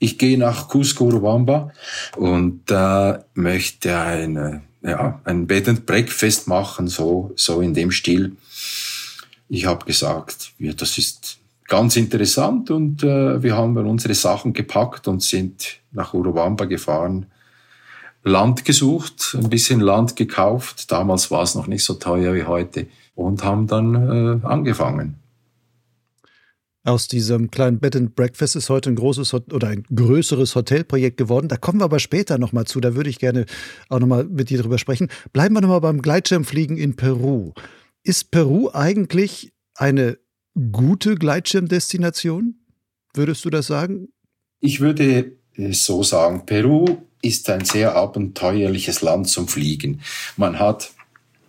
ich 0.00 0.18
gehe 0.18 0.36
nach 0.36 0.66
Cusco 0.66 1.04
Urubamba 1.04 1.70
und 2.16 2.68
äh, 2.68 3.20
möchte 3.34 3.96
eine, 3.96 4.62
ja, 4.82 5.20
ein 5.22 5.46
Bed 5.46 5.68
and 5.68 5.86
Breakfast 5.86 6.48
machen, 6.48 6.88
so, 6.88 7.30
so 7.36 7.60
in 7.60 7.74
dem 7.74 7.92
Stil. 7.92 8.34
Ich 9.48 9.66
habe 9.66 9.86
gesagt, 9.86 10.50
ja, 10.58 10.72
das 10.72 10.98
ist 10.98 11.38
ganz 11.68 11.94
interessant 11.94 12.72
und 12.72 13.04
äh, 13.04 13.40
wir 13.40 13.56
haben 13.56 13.76
unsere 13.76 14.14
Sachen 14.14 14.52
gepackt 14.52 15.06
und 15.06 15.22
sind 15.22 15.76
nach 15.92 16.12
Urubamba 16.12 16.64
gefahren, 16.64 17.26
Land 18.22 18.64
gesucht, 18.64 19.36
ein 19.38 19.50
bisschen 19.50 19.80
Land 19.80 20.16
gekauft. 20.16 20.90
Damals 20.90 21.30
war 21.30 21.42
es 21.42 21.54
noch 21.54 21.66
nicht 21.66 21.84
so 21.84 21.94
teuer 21.94 22.34
wie 22.34 22.44
heute 22.44 22.86
und 23.14 23.44
haben 23.44 23.66
dann 23.66 23.94
äh, 23.94 24.46
angefangen. 24.46 25.16
Aus 26.84 27.06
diesem 27.06 27.50
kleinen 27.52 27.78
Bed 27.78 27.94
and 27.94 28.16
Breakfast 28.16 28.56
ist 28.56 28.68
heute 28.68 28.90
ein 28.90 28.96
großes 28.96 29.34
oder 29.34 29.68
ein 29.68 29.84
größeres 29.94 30.56
Hotelprojekt 30.56 31.16
geworden. 31.16 31.46
Da 31.46 31.56
kommen 31.56 31.80
wir 31.80 31.84
aber 31.84 32.00
später 32.00 32.38
nochmal 32.38 32.64
zu. 32.64 32.80
Da 32.80 32.96
würde 32.96 33.08
ich 33.08 33.20
gerne 33.20 33.46
auch 33.88 34.00
nochmal 34.00 34.24
mit 34.24 34.50
dir 34.50 34.60
drüber 34.60 34.78
sprechen. 34.78 35.08
Bleiben 35.32 35.54
wir 35.54 35.60
nochmal 35.60 35.80
beim 35.80 36.02
Gleitschirmfliegen 36.02 36.76
in 36.76 36.96
Peru. 36.96 37.52
Ist 38.02 38.32
Peru 38.32 38.68
eigentlich 38.72 39.52
eine 39.76 40.18
gute 40.72 41.14
Gleitschirmdestination? 41.14 42.56
Würdest 43.14 43.44
du 43.44 43.50
das 43.50 43.68
sagen? 43.68 44.08
Ich 44.58 44.80
würde 44.80 45.36
so 45.70 46.02
sagen, 46.02 46.46
Peru 46.46 46.84
ist 47.22 47.48
ein 47.48 47.64
sehr 47.64 47.94
abenteuerliches 47.94 49.02
Land 49.02 49.28
zum 49.28 49.48
Fliegen. 49.48 50.00
Man 50.36 50.58
hat 50.58 50.92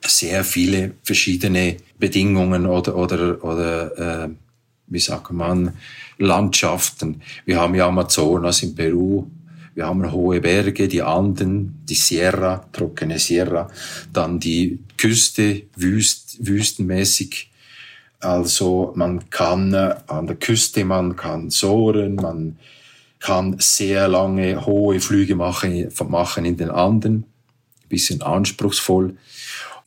sehr 0.05 0.43
viele 0.43 0.93
verschiedene 1.03 1.77
Bedingungen 1.97 2.65
oder, 2.65 2.95
oder, 2.95 3.43
oder 3.43 4.25
äh, 4.25 4.29
wie 4.87 4.99
sagt 4.99 5.31
man, 5.31 5.73
Landschaften. 6.17 7.21
Wir 7.45 7.59
haben 7.59 7.75
ja 7.75 7.87
Amazonas 7.87 8.63
in 8.63 8.75
Peru, 8.75 9.27
wir 9.75 9.87
haben 9.87 10.11
hohe 10.11 10.39
Berge, 10.39 10.87
die 10.87 11.01
Anden, 11.01 11.83
die 11.89 11.95
Sierra, 11.95 12.65
trockene 12.71 13.17
Sierra, 13.17 13.69
dann 14.11 14.39
die 14.39 14.79
Küste, 14.97 15.63
wüst, 15.75 16.45
wüstenmäßig 16.45 17.49
also 18.23 18.93
man 18.95 19.29
kann 19.29 19.73
äh, 19.73 19.95
an 20.07 20.27
der 20.27 20.37
Küste, 20.37 20.85
man 20.85 21.15
kann 21.15 21.49
sohren, 21.49 22.15
man 22.15 22.57
kann 23.23 23.55
sehr 23.59 24.09
lange 24.09 24.65
hohe 24.65 24.99
Flüge 24.99 25.35
machen, 25.35 25.89
machen 26.09 26.43
in 26.43 26.57
den 26.57 26.69
Anden, 26.69 27.23
bisschen 27.87 28.21
anspruchsvoll. 28.21 29.15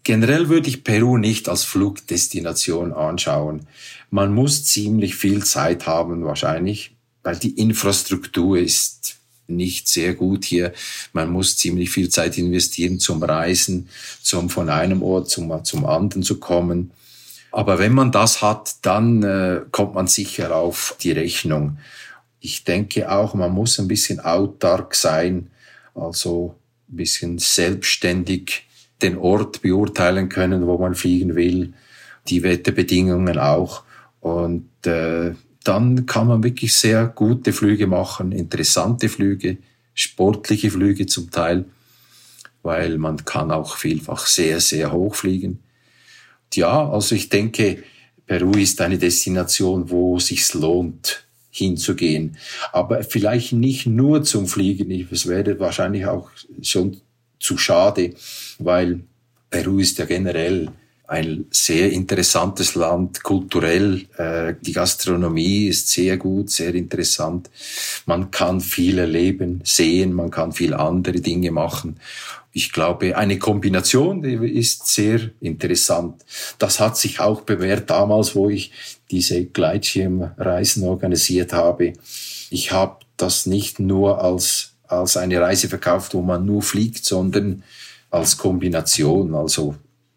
Generell 0.05 0.49
würde 0.49 0.69
ich 0.71 0.85
Peru 0.85 1.19
nicht 1.19 1.47
als 1.49 1.65
Flugdestination 1.65 2.95
anschauen. 2.95 3.67
Man 4.11 4.33
muss 4.33 4.65
ziemlich 4.65 5.17
viel 5.17 5.45
Zeit 5.45 5.87
haben 5.87 6.25
wahrscheinlich, 6.25 6.97
weil 7.23 7.37
die 7.37 7.51
Infrastruktur 7.51 8.59
ist 8.59 9.17
nicht 9.49 9.87
sehr 9.87 10.15
gut 10.15 10.47
hier. 10.47 10.73
Man 11.13 11.31
muss 11.31 11.59
ziemlich 11.59 11.91
viel 11.91 12.09
Zeit 12.09 12.39
investieren 12.39 12.99
zum 13.01 13.23
Reisen, 13.23 13.91
zum 14.23 14.49
von 14.49 14.71
einem 14.71 15.03
Ort 15.03 15.29
zum, 15.29 15.63
zum 15.63 15.85
anderen 15.85 16.23
zu 16.23 16.41
kommen. 16.41 16.91
Aber 17.53 17.79
wenn 17.79 17.93
man 17.93 18.13
das 18.13 18.41
hat, 18.41 18.77
dann 18.81 19.23
äh, 19.23 19.61
kommt 19.73 19.95
man 19.95 20.07
sicher 20.07 20.57
auf 20.57 20.97
die 21.03 21.13
Rechnung. 21.13 21.77
Ich 22.47 22.65
denke 22.65 23.11
auch, 23.11 23.35
man 23.35 23.53
muss 23.53 23.79
ein 23.79 23.89
bisschen 23.89 24.21
autark 24.21 24.95
sein, 24.95 25.51
also 25.95 26.55
ein 26.89 26.97
bisschen 26.97 27.39
selbstständig 27.39 28.63
den 29.03 29.19
Ort 29.19 29.63
beurteilen 29.63 30.29
können, 30.29 30.67
wo 30.67 30.79
man 30.79 30.95
fliegen 30.95 31.35
will, 31.35 31.75
die 32.29 32.43
Wetterbedingungen 32.43 33.39
auch. 33.39 33.83
Und 34.21 34.87
äh, 34.87 35.35
dann 35.65 36.07
kann 36.07 36.29
man 36.29 36.43
wirklich 36.43 36.75
sehr 36.75 37.07
gute 37.07 37.53
Flüge 37.53 37.87
machen, 37.87 38.33
interessante 38.33 39.09
Flüge, 39.09 39.59
sportliche 39.95 40.71
Flüge 40.71 41.07
zum 41.07 41.31
Teil, 41.31 41.65
weil 42.63 42.99
man 42.99 43.25
kann 43.25 43.51
auch 43.51 43.77
vielfach 43.77 44.27
sehr, 44.27 44.61
sehr 44.61 44.93
hoch 44.93 45.15
fliegen 45.15 45.61
ja, 46.55 46.89
also 46.89 47.15
ich 47.15 47.29
denke, 47.29 47.83
Peru 48.27 48.53
ist 48.53 48.81
eine 48.81 48.99
Destination, 48.99 49.91
wo 49.91 50.19
sich's 50.19 50.55
lohnt, 50.55 51.26
hinzugehen. 51.57 52.37
Aber 52.73 53.03
vielleicht 53.03 53.53
nicht 53.53 53.87
nur 53.87 54.23
zum 54.23 54.47
Fliegen. 54.47 54.91
Es 55.11 55.27
wäre 55.27 55.59
wahrscheinlich 55.59 56.07
auch 56.07 56.31
schon 56.63 56.99
zu 57.39 57.59
schade, 57.59 58.15
weil 58.59 59.01
Peru 59.51 59.79
ist 59.79 59.99
ja 59.99 60.05
generell 60.05 60.69
ein 61.09 61.47
sehr 61.51 61.93
interessantes 61.93 62.75
Land, 62.75 63.23
kulturell. 63.23 64.07
Äh, 64.17 64.55
die 64.61 64.73
Gastronomie 64.73 65.69
ist 65.69 65.89
sehr 65.89 66.17
gut, 66.17 66.51
sehr 66.51 66.75
interessant. 66.75 67.49
Man 68.07 68.33
kann 68.33 68.61
viel 68.61 68.99
erleben, 68.99 69.61
sehen, 69.63 70.13
man 70.13 70.31
kann 70.31 70.53
viel 70.53 70.75
andere 70.75 71.21
Dinge 71.21 71.53
machen 71.53 72.01
ich 72.57 72.73
glaube, 72.73 73.19
eine 73.19 73.39
Kombination 73.39 74.25
ist 74.25 74.87
sehr 74.87 75.31
interessant. 75.41 76.25
Das 76.59 76.81
hat 76.81 76.97
sich 76.97 77.21
auch 77.21 77.43
bewährt 77.43 77.91
damals, 77.91 78.35
wo 78.35 78.49
ich 78.49 78.73
diese 79.11 79.45
Gleitschirmreisen 79.45 80.83
organisiert 80.85 81.53
habe. 81.53 81.93
Ich 82.49 82.73
habe 82.73 83.01
das 83.19 83.45
nicht 83.45 83.79
nur 83.79 84.25
als, 84.25 84.73
als 84.89 85.19
eine 85.19 85.39
Reise 85.39 85.69
verkauft, 85.69 86.15
wo 86.15 86.23
man 86.23 86.47
nur 86.47 86.63
fliegt, 86.63 87.05
sondern 87.05 87.63
als 88.11 88.39
Kombination, 88.39 89.35
also 89.35 89.75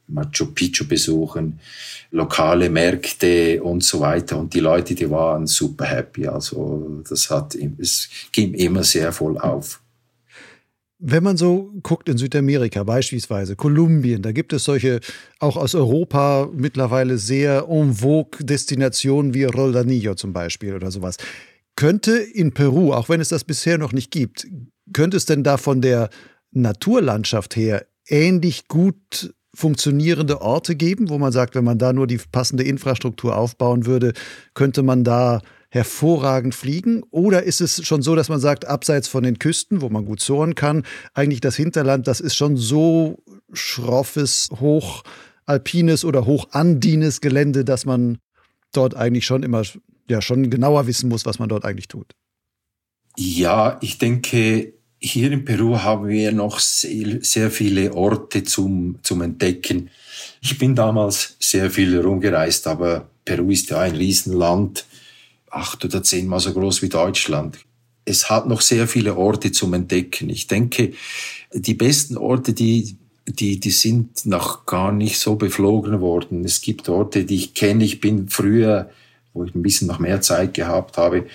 Machu 0.07 0.45
Picchu 0.53 0.87
besuchen, 0.87 1.59
lokale 2.11 2.69
Märkte 2.69 3.61
und 3.61 3.83
so 3.83 3.99
weiter. 3.99 4.37
Und 4.37 4.53
die 4.53 4.61
Leute, 4.61 4.95
die 4.95 5.11
waren 5.11 5.45
super 5.45 5.83
happy. 5.83 6.25
Also 6.25 7.03
das 7.09 7.29
hat, 7.29 7.57
es 7.79 8.07
ging 8.31 8.53
immer 8.53 8.85
sehr 8.85 9.11
voll 9.11 9.37
auf. 9.37 9.81
Wenn 11.01 11.23
man 11.23 11.37
so 11.37 11.71
guckt 11.81 12.09
in 12.09 12.17
Südamerika 12.17 12.83
beispielsweise, 12.83 13.55
Kolumbien, 13.55 14.21
da 14.21 14.33
gibt 14.33 14.51
es 14.51 14.65
solche 14.65 14.99
auch 15.39 15.55
aus 15.55 15.73
Europa 15.73 16.49
mittlerweile 16.53 17.17
sehr 17.17 17.67
en 17.69 17.93
vogue 17.93 18.43
Destinationen 18.43 19.33
wie 19.33 19.45
Roldanillo 19.45 20.15
zum 20.15 20.33
Beispiel 20.33 20.75
oder 20.75 20.91
sowas. 20.91 21.15
Könnte 21.77 22.17
in 22.17 22.53
Peru, 22.53 22.91
auch 22.91 23.07
wenn 23.07 23.21
es 23.21 23.29
das 23.29 23.45
bisher 23.45 23.77
noch 23.77 23.93
nicht 23.93 24.11
gibt, 24.11 24.45
könnte 24.91 25.15
es 25.15 25.25
denn 25.25 25.41
da 25.41 25.55
von 25.55 25.81
der 25.81 26.09
Naturlandschaft 26.51 27.55
her 27.55 27.85
ähnlich 28.05 28.67
gut 28.67 29.33
funktionierende 29.55 30.41
Orte 30.41 30.75
geben, 30.75 31.09
wo 31.09 31.17
man 31.17 31.31
sagt, 31.31 31.55
wenn 31.55 31.63
man 31.63 31.77
da 31.77 31.93
nur 31.93 32.07
die 32.07 32.19
passende 32.31 32.63
Infrastruktur 32.63 33.37
aufbauen 33.37 33.85
würde, 33.85 34.11
könnte 34.53 34.83
man 34.83 35.05
da 35.05 35.41
hervorragend 35.69 36.55
fliegen? 36.55 37.03
Oder 37.11 37.43
ist 37.43 37.61
es 37.61 37.85
schon 37.85 38.01
so, 38.01 38.15
dass 38.15 38.29
man 38.29 38.39
sagt, 38.39 38.65
abseits 38.65 39.07
von 39.07 39.23
den 39.23 39.39
Küsten, 39.39 39.81
wo 39.81 39.89
man 39.89 40.05
gut 40.05 40.19
sohren 40.19 40.55
kann, 40.55 40.83
eigentlich 41.13 41.41
das 41.41 41.55
Hinterland, 41.55 42.07
das 42.07 42.19
ist 42.19 42.35
schon 42.35 42.57
so 42.57 43.23
schroffes, 43.53 44.49
hochalpines 44.59 46.05
oder 46.05 46.25
hochandines 46.25 47.21
Gelände, 47.21 47.63
dass 47.63 47.85
man 47.85 48.17
dort 48.73 48.95
eigentlich 48.95 49.25
schon 49.25 49.43
immer 49.43 49.63
ja 50.09 50.21
schon 50.21 50.49
genauer 50.49 50.87
wissen 50.87 51.09
muss, 51.09 51.25
was 51.25 51.39
man 51.39 51.49
dort 51.49 51.65
eigentlich 51.65 51.87
tut? 51.87 52.13
Ja, 53.15 53.77
ich 53.81 53.97
denke, 53.97 54.73
hier 54.99 55.31
in 55.31 55.45
Peru 55.45 55.77
haben 55.77 56.07
wir 56.07 56.31
noch 56.31 56.59
sehr, 56.59 57.19
sehr 57.21 57.51
viele 57.51 57.93
Orte 57.93 58.43
zum, 58.43 58.99
zum 59.01 59.21
Entdecken. 59.21 59.89
Ich 60.41 60.57
bin 60.57 60.75
damals 60.75 61.35
sehr 61.39 61.71
viel 61.71 61.99
rumgereist, 61.99 62.67
aber 62.67 63.09
Peru 63.23 63.49
ist 63.51 63.69
ja 63.69 63.79
ein 63.79 63.95
Riesenland 63.95 64.85
acht 65.51 65.83
oder 65.85 66.03
zehnmal 66.03 66.39
so 66.39 66.53
groß 66.53 66.81
wie 66.81 66.89
Deutschland. 66.89 67.59
Es 68.05 68.29
hat 68.29 68.47
noch 68.47 68.61
sehr 68.61 68.87
viele 68.87 69.15
Orte 69.15 69.51
zum 69.51 69.73
Entdecken. 69.73 70.29
Ich 70.29 70.47
denke, 70.47 70.93
die 71.53 71.73
besten 71.73 72.17
Orte, 72.17 72.53
die, 72.53 72.97
die, 73.27 73.59
die 73.59 73.71
sind 73.71 74.25
noch 74.25 74.65
gar 74.65 74.91
nicht 74.91 75.19
so 75.19 75.35
beflogen 75.35 76.01
worden. 76.01 76.43
Es 76.43 76.61
gibt 76.61 76.89
Orte, 76.89 77.25
die 77.25 77.35
ich 77.35 77.53
kenne. 77.53 77.83
Ich 77.83 77.99
bin 77.99 78.29
früher, 78.29 78.89
wo 79.33 79.43
ich 79.43 79.53
ein 79.53 79.61
bisschen 79.61 79.87
noch 79.87 79.99
mehr 79.99 80.21
Zeit 80.21 80.53
gehabt 80.53 80.97
habe, 80.97 81.27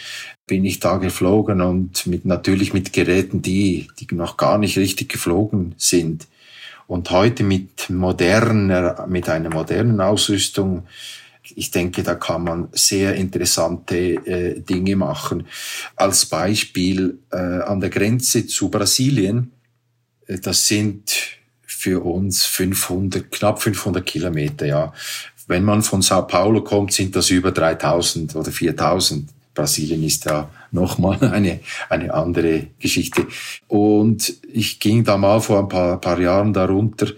bin 0.46 0.64
ich 0.64 0.80
da 0.80 0.98
geflogen 0.98 1.60
und 1.60 2.06
mit, 2.06 2.24
natürlich 2.24 2.74
mit 2.74 2.92
Geräten, 2.92 3.40
die, 3.40 3.88
die 3.98 4.14
noch 4.14 4.36
gar 4.36 4.58
nicht 4.58 4.76
richtig 4.76 5.08
geflogen 5.08 5.74
sind. 5.78 6.26
Und 6.86 7.10
heute 7.10 7.44
mit 7.44 7.88
moderner, 7.88 9.06
mit 9.08 9.28
einer 9.28 9.48
modernen 9.48 10.00
Ausrüstung 10.00 10.86
ich 11.54 11.70
denke, 11.70 12.02
da 12.02 12.14
kann 12.14 12.44
man 12.44 12.68
sehr 12.72 13.14
interessante 13.14 13.96
äh, 13.96 14.60
Dinge 14.60 14.96
machen. 14.96 15.46
Als 15.96 16.26
Beispiel 16.26 17.18
äh, 17.30 17.36
an 17.36 17.80
der 17.80 17.90
Grenze 17.90 18.46
zu 18.46 18.70
Brasilien, 18.70 19.52
äh, 20.26 20.38
das 20.38 20.66
sind 20.66 21.12
für 21.62 22.04
uns 22.04 22.44
500, 22.44 23.30
knapp 23.30 23.60
500 23.60 24.04
Kilometer, 24.04 24.66
ja. 24.66 24.92
Wenn 25.46 25.64
man 25.64 25.82
von 25.82 26.00
Sao 26.00 26.26
Paulo 26.26 26.62
kommt, 26.64 26.92
sind 26.92 27.14
das 27.14 27.28
über 27.28 27.52
3000 27.52 28.34
oder 28.34 28.50
4000. 28.50 29.28
Brasilien 29.52 30.02
ist 30.02 30.24
ja 30.24 30.48
nochmal 30.70 31.22
eine, 31.32 31.60
eine 31.90 32.14
andere 32.14 32.68
Geschichte. 32.78 33.26
Und 33.68 34.34
ich 34.50 34.80
ging 34.80 35.04
da 35.04 35.18
mal 35.18 35.40
vor 35.40 35.58
ein 35.60 35.68
paar, 35.68 36.00
paar 36.00 36.18
Jahren 36.18 36.54
darunter 36.54 37.08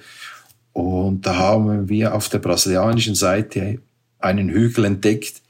und 0.76 1.24
da 1.24 1.36
haben 1.36 1.88
wir 1.88 2.14
auf 2.14 2.28
der 2.28 2.38
brasilianischen 2.38 3.14
Seite 3.14 3.78
einen 4.18 4.48
Hügel 4.48 4.84
entdeckt, 4.84 5.42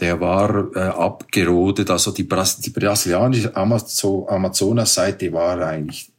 der 0.00 0.20
war 0.20 0.74
äh, 0.74 0.80
abgerodet. 0.80 1.90
Also 1.90 2.10
die, 2.10 2.24
Bras 2.24 2.58
die 2.58 2.70
brasilianische 2.70 3.54
Amazonas-Seite 3.54 5.32
war 5.32 5.60
eigentlich 5.60 6.10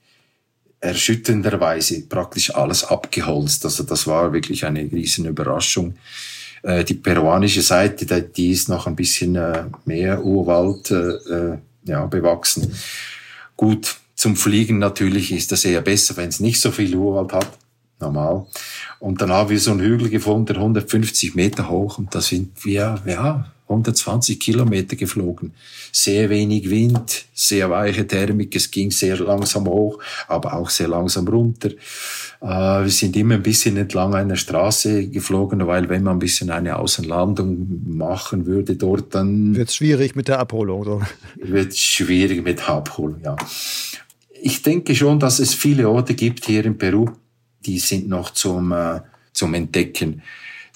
erschütternderweise 0.80 2.02
praktisch 2.04 2.54
alles 2.54 2.84
abgeholzt. 2.84 3.66
Also 3.66 3.84
das 3.84 4.08
war 4.08 4.34
wirklich 4.34 4.66
eine 4.66 4.82
riesen 4.82 5.26
Überraschung. 5.26 5.96
Äh, 6.64 6.84
die 6.84 6.94
peruanische 6.94 7.62
Seite, 7.62 8.06
die 8.22 8.52
ist 8.52 8.70
noch 8.70 8.88
ein 8.88 8.96
bisschen 8.96 9.36
äh, 9.36 9.66
mehr 9.86 10.24
Urwald 10.24 10.92
äh, 10.92 11.58
ja, 11.86 12.06
bewachsen. 12.06 12.74
Gut, 13.58 13.96
zum 14.16 14.36
Fliegen 14.36 14.78
natürlich 14.78 15.32
ist 15.32 15.52
das 15.52 15.66
eher 15.66 15.82
besser, 15.82 16.18
wenn 16.18 16.30
es 16.30 16.40
nicht 16.40 16.62
so 16.62 16.72
viel 16.72 16.96
Urwald 16.96 17.34
hat 17.34 17.48
normal. 18.02 18.46
Und 19.00 19.22
dann 19.22 19.32
haben 19.32 19.50
wir 19.50 19.60
so 19.60 19.72
einen 19.72 19.82
Hügel 19.82 20.10
gefunden, 20.10 20.58
150 20.58 21.36
Meter 21.36 21.70
hoch, 21.70 21.98
und 21.98 22.14
da 22.14 22.22
sind 22.22 22.66
wir, 22.66 23.02
ja, 23.06 23.52
120 23.72 24.40
Kilometer 24.40 24.96
geflogen. 24.96 25.54
Sehr 25.92 26.30
wenig 26.30 26.70
Wind, 26.70 27.26
sehr 27.34 27.70
weiche 27.70 28.06
Thermik, 28.06 28.56
es 28.56 28.70
ging 28.70 28.92
sehr 28.92 29.18
langsam 29.18 29.66
hoch, 29.66 30.00
aber 30.28 30.54
auch 30.54 30.70
sehr 30.70 30.88
langsam 30.88 31.28
runter. 31.28 31.70
Äh, 32.42 32.84
wir 32.84 32.90
sind 32.90 33.16
immer 33.16 33.36
ein 33.36 33.44
bisschen 33.44 33.78
entlang 33.78 34.14
einer 34.14 34.36
Straße 34.36 35.08
geflogen, 35.08 35.66
weil 35.68 35.90
wenn 35.90 36.04
man 36.04 36.18
ein 36.18 36.20
bisschen 36.20 36.52
eine 36.52 36.78
Außenlandung 36.78 37.98
machen 37.98 38.46
würde 38.46 38.76
dort, 38.76 39.16
dann... 39.16 39.56
Wird 39.56 39.72
schwierig 39.72 40.16
mit 40.16 40.28
der 40.28 40.40
Abholung, 40.40 40.82
oder? 40.82 41.08
Wird 41.36 41.76
schwierig 41.76 42.44
mit 42.44 42.60
der 42.60 42.70
Abholung, 42.70 43.22
ja. 43.24 43.36
Ich 44.44 44.64
denke 44.64 44.96
schon, 44.96 45.20
dass 45.20 45.40
es 45.40 45.54
viele 45.54 45.88
Orte 45.88 46.16
gibt 46.16 46.46
hier 46.46 46.66
in 46.66 46.78
Peru, 46.78 47.10
die 47.66 47.80
sind 47.80 48.10
noch 48.10 48.32
zum, 48.32 48.72
äh, 48.72 49.02
zum 49.34 49.54
Entdecken. 49.54 50.22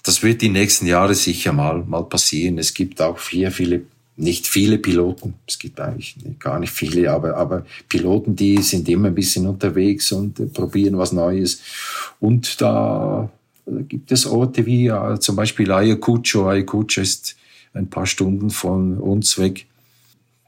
Das 0.04 0.22
wird 0.22 0.42
die 0.42 0.50
nächsten 0.50 0.86
Jahre 0.86 1.16
sicher 1.16 1.52
mal, 1.52 1.84
mal 1.84 2.04
passieren. 2.04 2.58
Es 2.60 2.74
gibt 2.74 3.02
auch 3.02 3.20
hier 3.20 3.52
viele, 3.52 3.82
nicht 4.18 4.46
viele 4.46 4.78
Piloten. 4.78 5.34
Es 5.48 5.58
gibt 5.58 5.80
eigentlich 5.80 6.16
gar 6.40 6.60
nicht 6.60 6.72
viele, 6.72 7.12
aber, 7.12 7.36
aber 7.36 7.66
Piloten, 7.90 8.36
die 8.36 8.62
sind 8.62 8.88
immer 8.88 9.08
ein 9.08 9.16
bisschen 9.16 9.48
unterwegs 9.48 10.12
und 10.12 10.40
äh, 10.40 10.46
probieren 10.46 10.98
was 10.98 11.12
Neues. 11.12 11.62
Und 12.20 12.62
da 12.62 13.30
gibt 13.88 14.12
es 14.12 14.26
Orte 14.26 14.66
wie 14.66 14.88
äh, 14.88 15.20
zum 15.20 15.36
Beispiel 15.36 15.72
Ayacucho. 15.72 16.48
Ayacucho 16.48 17.02
ist 17.02 17.36
ein 17.74 17.90
paar 17.90 18.06
Stunden 18.06 18.50
von 18.50 18.98
uns 18.98 19.38
weg. 19.38 19.66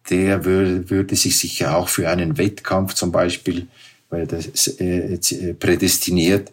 Der 0.10 0.46
würde, 0.46 0.90
würde 0.90 1.16
sich 1.16 1.38
sicher 1.38 1.76
auch 1.76 1.90
für 1.90 2.10
einen 2.10 2.38
Wettkampf 2.38 2.94
zum 2.94 3.12
Beispiel 3.12 3.68
weil 4.10 4.28
das 4.28 4.68
äh, 4.80 5.14
äh, 5.16 5.54
prädestiniert 5.54 6.52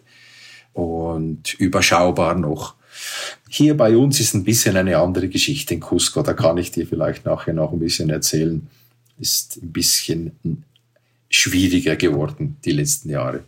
und 0.73 1.53
überschaubar 1.55 2.35
noch. 2.35 2.75
Hier 3.49 3.75
bei 3.77 3.95
uns 3.95 4.19
ist 4.19 4.33
ein 4.33 4.43
bisschen 4.43 4.75
eine 4.77 4.97
andere 4.97 5.27
Geschichte 5.27 5.73
in 5.73 5.79
Cusco, 5.79 6.21
da 6.21 6.33
kann 6.33 6.57
ich 6.57 6.71
dir 6.71 6.87
vielleicht 6.87 7.25
nachher 7.25 7.53
noch 7.53 7.71
ein 7.71 7.79
bisschen 7.79 8.09
erzählen. 8.09 8.67
Ist 9.17 9.57
ein 9.61 9.71
bisschen 9.71 10.63
schwieriger 11.29 11.95
geworden 11.95 12.57
die 12.65 12.71
letzten 12.71 13.09
Jahre. 13.09 13.43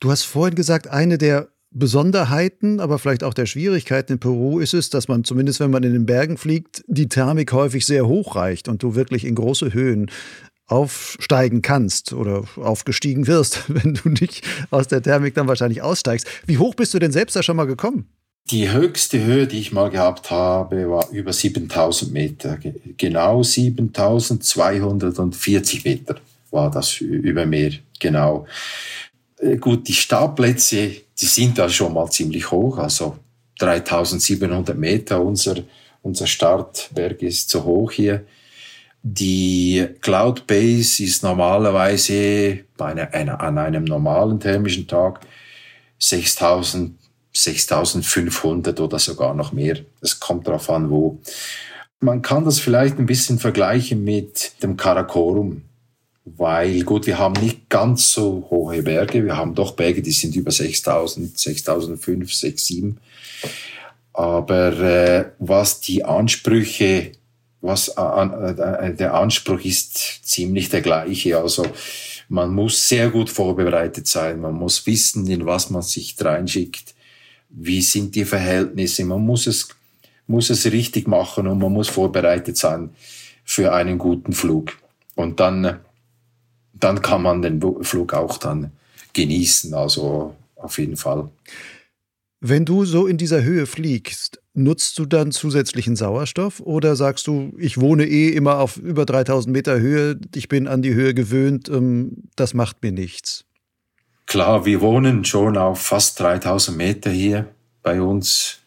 Du 0.00 0.10
hast 0.10 0.24
vorhin 0.24 0.54
gesagt, 0.54 0.88
eine 0.88 1.18
der 1.18 1.48
Besonderheiten, 1.70 2.80
aber 2.80 2.98
vielleicht 2.98 3.22
auch 3.22 3.34
der 3.34 3.46
Schwierigkeiten 3.46 4.14
in 4.14 4.18
Peru 4.18 4.58
ist 4.58 4.72
es, 4.72 4.88
dass 4.88 5.06
man 5.06 5.24
zumindest, 5.24 5.60
wenn 5.60 5.70
man 5.70 5.82
in 5.82 5.92
den 5.92 6.06
Bergen 6.06 6.38
fliegt, 6.38 6.82
die 6.86 7.08
Thermik 7.08 7.52
häufig 7.52 7.84
sehr 7.84 8.06
hoch 8.06 8.36
reicht 8.36 8.68
und 8.68 8.82
du 8.82 8.94
wirklich 8.94 9.24
in 9.24 9.34
große 9.34 9.74
Höhen 9.74 10.10
aufsteigen 10.68 11.62
kannst 11.62 12.12
oder 12.12 12.44
aufgestiegen 12.56 13.26
wirst, 13.26 13.64
wenn 13.68 13.94
du 13.94 14.10
nicht 14.10 14.46
aus 14.70 14.86
der 14.86 15.02
Thermik 15.02 15.34
dann 15.34 15.48
wahrscheinlich 15.48 15.82
aussteigst. 15.82 16.26
Wie 16.46 16.58
hoch 16.58 16.74
bist 16.74 16.94
du 16.94 16.98
denn 16.98 17.12
selbst 17.12 17.34
da 17.34 17.42
schon 17.42 17.56
mal 17.56 17.66
gekommen? 17.66 18.06
Die 18.50 18.70
höchste 18.70 19.22
Höhe, 19.22 19.46
die 19.46 19.58
ich 19.58 19.72
mal 19.72 19.90
gehabt 19.90 20.30
habe, 20.30 20.88
war 20.88 21.10
über 21.10 21.34
7000 21.34 22.12
Meter. 22.12 22.58
Genau 22.96 23.42
7240 23.42 25.84
Meter 25.84 26.14
war 26.50 26.70
das 26.70 26.98
über 27.00 27.44
Meer. 27.44 27.72
Genau. 27.98 28.46
Äh, 29.38 29.56
gut, 29.56 29.88
die 29.88 29.92
Startplätze, 29.92 30.92
die 31.20 31.26
sind 31.26 31.58
da 31.58 31.68
schon 31.68 31.92
mal 31.92 32.08
ziemlich 32.10 32.50
hoch, 32.50 32.78
also 32.78 33.18
3700 33.58 34.78
Meter. 34.78 35.20
Unser, 35.20 35.56
unser 36.02 36.26
Startberg 36.26 37.22
ist 37.22 37.50
so 37.50 37.64
hoch 37.64 37.92
hier. 37.92 38.24
Die 39.02 39.86
Cloud 40.00 40.46
Base 40.46 41.02
ist 41.02 41.22
normalerweise 41.22 42.60
bei 42.76 42.86
einer, 42.86 43.14
einer, 43.14 43.40
an 43.40 43.58
einem 43.58 43.84
normalen 43.84 44.40
thermischen 44.40 44.86
Tag 44.86 45.20
6000, 45.98 46.98
6500 47.32 48.80
oder 48.80 48.98
sogar 48.98 49.34
noch 49.34 49.52
mehr. 49.52 49.78
Es 50.00 50.18
kommt 50.18 50.46
darauf 50.46 50.68
an, 50.70 50.90
wo. 50.90 51.18
Man 52.00 52.22
kann 52.22 52.44
das 52.44 52.60
vielleicht 52.60 52.98
ein 52.98 53.06
bisschen 53.06 53.38
vergleichen 53.38 54.04
mit 54.04 54.62
dem 54.62 54.76
Karakorum, 54.76 55.62
weil 56.24 56.82
gut, 56.82 57.06
wir 57.06 57.18
haben 57.18 57.40
nicht 57.40 57.68
ganz 57.68 58.10
so 58.10 58.46
hohe 58.50 58.82
Berge. 58.82 59.24
Wir 59.24 59.36
haben 59.36 59.54
doch 59.54 59.72
Berge, 59.72 60.02
die 60.02 60.12
sind 60.12 60.34
über 60.36 60.50
6000, 60.50 61.38
6005, 61.38 62.32
67. 62.32 62.94
Aber 64.12 64.72
äh, 64.80 65.30
was 65.38 65.80
die 65.80 66.04
Ansprüche 66.04 67.12
was 67.60 67.88
äh, 67.88 68.94
der 68.94 69.14
Anspruch 69.14 69.60
ist 69.60 70.26
ziemlich 70.26 70.68
der 70.68 70.80
gleiche. 70.80 71.38
Also 71.38 71.66
man 72.28 72.54
muss 72.54 72.88
sehr 72.88 73.10
gut 73.10 73.30
vorbereitet 73.30 74.06
sein, 74.06 74.40
man 74.40 74.54
muss 74.54 74.86
wissen, 74.86 75.26
in 75.26 75.46
was 75.46 75.70
man 75.70 75.82
sich 75.82 76.14
reinschickt, 76.18 76.94
wie 77.48 77.80
sind 77.80 78.14
die 78.14 78.24
Verhältnisse, 78.24 79.04
man 79.04 79.24
muss 79.24 79.46
es, 79.46 79.68
muss 80.26 80.50
es 80.50 80.66
richtig 80.66 81.08
machen 81.08 81.46
und 81.46 81.58
man 81.58 81.72
muss 81.72 81.88
vorbereitet 81.88 82.56
sein 82.56 82.90
für 83.44 83.72
einen 83.72 83.98
guten 83.98 84.32
Flug. 84.32 84.76
Und 85.14 85.40
dann 85.40 85.80
dann 86.80 87.02
kann 87.02 87.22
man 87.22 87.42
den 87.42 87.60
Flug 87.82 88.14
auch 88.14 88.38
dann 88.38 88.72
genießen. 89.12 89.74
Also 89.74 90.34
auf 90.56 90.78
jeden 90.78 90.96
Fall. 90.96 91.28
Wenn 92.40 92.64
du 92.64 92.84
so 92.84 93.06
in 93.06 93.16
dieser 93.16 93.42
Höhe 93.42 93.66
fliegst, 93.66 94.40
nutzt 94.58 94.98
du 94.98 95.06
dann 95.06 95.30
zusätzlichen 95.30 95.96
Sauerstoff 95.96 96.60
oder 96.60 96.96
sagst 96.96 97.26
du, 97.26 97.52
ich 97.58 97.80
wohne 97.80 98.04
eh 98.04 98.30
immer 98.30 98.58
auf 98.58 98.76
über 98.76 99.06
3000 99.06 99.52
Meter 99.52 99.78
Höhe, 99.78 100.18
ich 100.34 100.48
bin 100.48 100.68
an 100.68 100.82
die 100.82 100.94
Höhe 100.94 101.14
gewöhnt, 101.14 101.68
ähm, 101.68 102.24
das 102.36 102.52
macht 102.52 102.82
mir 102.82 102.92
nichts? 102.92 103.44
Klar, 104.26 104.66
wir 104.66 104.82
wohnen 104.82 105.24
schon 105.24 105.56
auf 105.56 105.80
fast 105.80 106.20
3000 106.20 106.76
Meter 106.76 107.10
hier 107.10 107.48
bei 107.82 108.02
uns, 108.02 108.58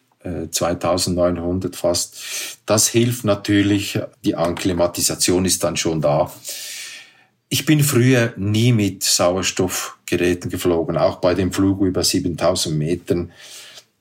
2900 0.50 1.74
äh, 1.74 1.76
fast. 1.76 2.16
Das 2.66 2.88
hilft 2.88 3.24
natürlich, 3.24 3.98
die 4.24 4.34
Anklimatisation 4.34 5.44
ist 5.44 5.64
dann 5.64 5.76
schon 5.76 6.00
da. 6.00 6.32
Ich 7.48 7.66
bin 7.66 7.82
früher 7.82 8.32
nie 8.36 8.72
mit 8.72 9.02
Sauerstoffgeräten 9.02 10.50
geflogen, 10.50 10.96
auch 10.96 11.16
bei 11.16 11.34
dem 11.34 11.52
Flug 11.52 11.82
über 11.82 12.02
7000 12.02 12.76
Metern 12.76 13.32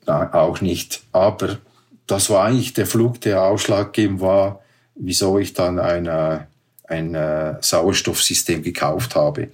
auch 0.06 0.62
nicht. 0.62 1.02
Aber 1.12 1.58
das 2.08 2.30
war 2.30 2.46
eigentlich 2.46 2.74
der 2.74 2.86
Flug, 2.86 3.22
der 3.22 3.44
ausschlaggebend 3.44 4.22
war, 4.22 4.62
wieso 4.96 5.40
ich 5.40 5.54
dann 5.54 5.80
eine, 5.80 6.48
ein 6.86 7.16
äh, 7.16 7.56
Sauerstoffsystem 7.62 8.64
gekauft 8.64 9.16
habe. 9.16 9.50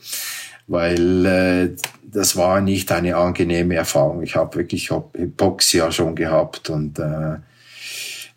Weil 0.67 1.25
äh, 1.25 1.75
das 2.03 2.35
war 2.35 2.61
nicht 2.61 2.91
eine 2.91 3.15
angenehme 3.15 3.75
Erfahrung. 3.75 4.23
Ich 4.23 4.35
habe 4.35 4.57
wirklich 4.57 4.89
Hypoxia 4.89 5.91
schon 5.91 6.15
gehabt 6.15 6.69
und 6.69 6.99
äh, 6.99 7.37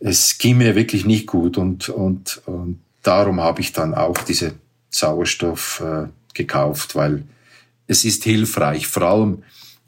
es 0.00 0.38
ging 0.38 0.58
mir 0.58 0.74
wirklich 0.74 1.04
nicht 1.04 1.26
gut 1.26 1.58
und, 1.58 1.88
und, 1.88 2.42
und 2.46 2.80
darum 3.02 3.40
habe 3.40 3.60
ich 3.60 3.72
dann 3.72 3.94
auch 3.94 4.18
diese 4.18 4.54
Sauerstoff 4.90 5.82
äh, 5.84 6.08
gekauft, 6.34 6.94
weil 6.96 7.24
es 7.86 8.04
ist 8.04 8.24
hilfreich, 8.24 8.86
vor 8.86 9.02
allem 9.02 9.42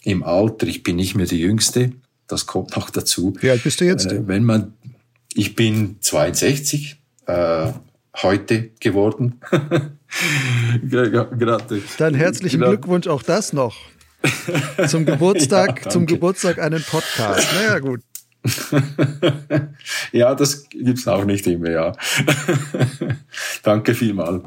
im 0.04 0.22
Alter. 0.22 0.66
Ich 0.66 0.82
bin 0.82 0.96
nicht 0.96 1.14
mehr 1.14 1.26
der 1.26 1.38
Jüngste 1.38 1.92
das 2.26 2.46
kommt 2.46 2.76
noch 2.76 2.90
dazu. 2.90 3.34
Wie 3.40 3.50
alt 3.50 3.62
bist 3.62 3.80
du 3.80 3.84
jetzt? 3.84 4.06
Äh, 4.06 4.26
wenn 4.26 4.44
man, 4.44 4.74
ich 5.34 5.54
bin 5.54 5.96
62, 6.00 6.96
äh, 7.26 7.72
heute 8.16 8.70
geworden. 8.80 9.40
Gerade. 10.82 11.82
Dann 11.98 12.14
herzlichen 12.14 12.60
Gerade. 12.60 12.76
Glückwunsch 12.76 13.06
auch 13.06 13.22
das 13.22 13.52
noch. 13.52 13.76
Zum 14.88 15.04
Geburtstag, 15.06 15.84
ja, 15.84 15.90
zum 15.90 16.06
Geburtstag 16.06 16.58
einen 16.58 16.82
Podcast. 16.82 17.48
Naja, 17.54 17.78
gut. 17.78 18.00
ja, 20.12 20.34
das 20.34 20.68
gibt's 20.68 21.06
auch 21.06 21.24
nicht 21.24 21.46
immer, 21.46 21.70
ja. 21.70 21.96
Danke 23.62 23.94
vielmal. 23.94 24.42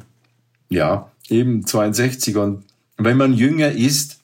Ja, 0.69 1.11
eben 1.29 1.65
62 1.65 2.35
und 2.37 2.63
wenn 2.97 3.17
man 3.17 3.33
jünger 3.33 3.71
ist, 3.71 4.21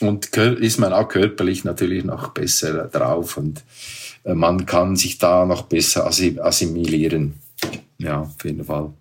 und 0.00 0.36
ist 0.36 0.78
man 0.78 0.92
auch 0.92 1.08
körperlich 1.08 1.64
natürlich 1.64 2.04
noch 2.04 2.28
besser 2.28 2.88
drauf 2.88 3.36
und 3.36 3.64
äh, 4.24 4.34
man 4.34 4.66
kann 4.66 4.96
sich 4.96 5.18
da 5.18 5.46
noch 5.46 5.62
besser 5.62 6.06
assimilieren. 6.06 7.34
Ja, 7.98 8.20
auf 8.20 8.44
jeden 8.44 8.64
Fall. 8.64 8.92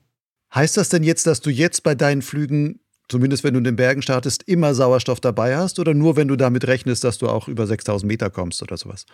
Heißt 0.54 0.78
das 0.78 0.90
denn 0.90 1.04
jetzt, 1.04 1.28
dass 1.28 1.42
du 1.42 1.50
jetzt 1.50 1.84
bei 1.84 1.96
deinen 1.96 2.22
Flügen, 2.22 2.80
zumindest 3.10 3.44
wenn 3.44 3.54
du 3.54 3.58
in 3.58 3.66
den 3.66 3.76
Bergen 3.76 4.02
startest, 4.02 4.44
immer 4.44 4.74
Sauerstoff 4.74 5.20
dabei 5.20 5.58
hast 5.58 5.80
oder 5.80 5.94
nur 5.94 6.16
wenn 6.16 6.30
du 6.30 6.38
damit 6.38 6.66
rechnest, 6.68 7.04
dass 7.04 7.18
du 7.18 7.28
auch 7.28 7.50
über 7.50 7.68
6000 7.68 8.08
Meter 8.08 8.30
kommst 8.30 8.62
oder 8.64 8.78
sowas? 8.78 9.06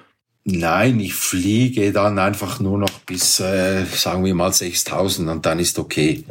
Nein, 0.44 1.00
ich 1.00 1.14
fliege 1.14 1.92
dann 1.92 2.18
einfach 2.20 2.60
nur 2.60 2.78
noch 2.78 3.00
bis, 3.02 3.40
äh, 3.40 3.86
sagen 3.86 4.24
wir 4.24 4.36
mal, 4.36 4.54
6000 4.54 5.30
und 5.30 5.46
dann 5.46 5.60
ist 5.60 5.80
okay. 5.80 6.24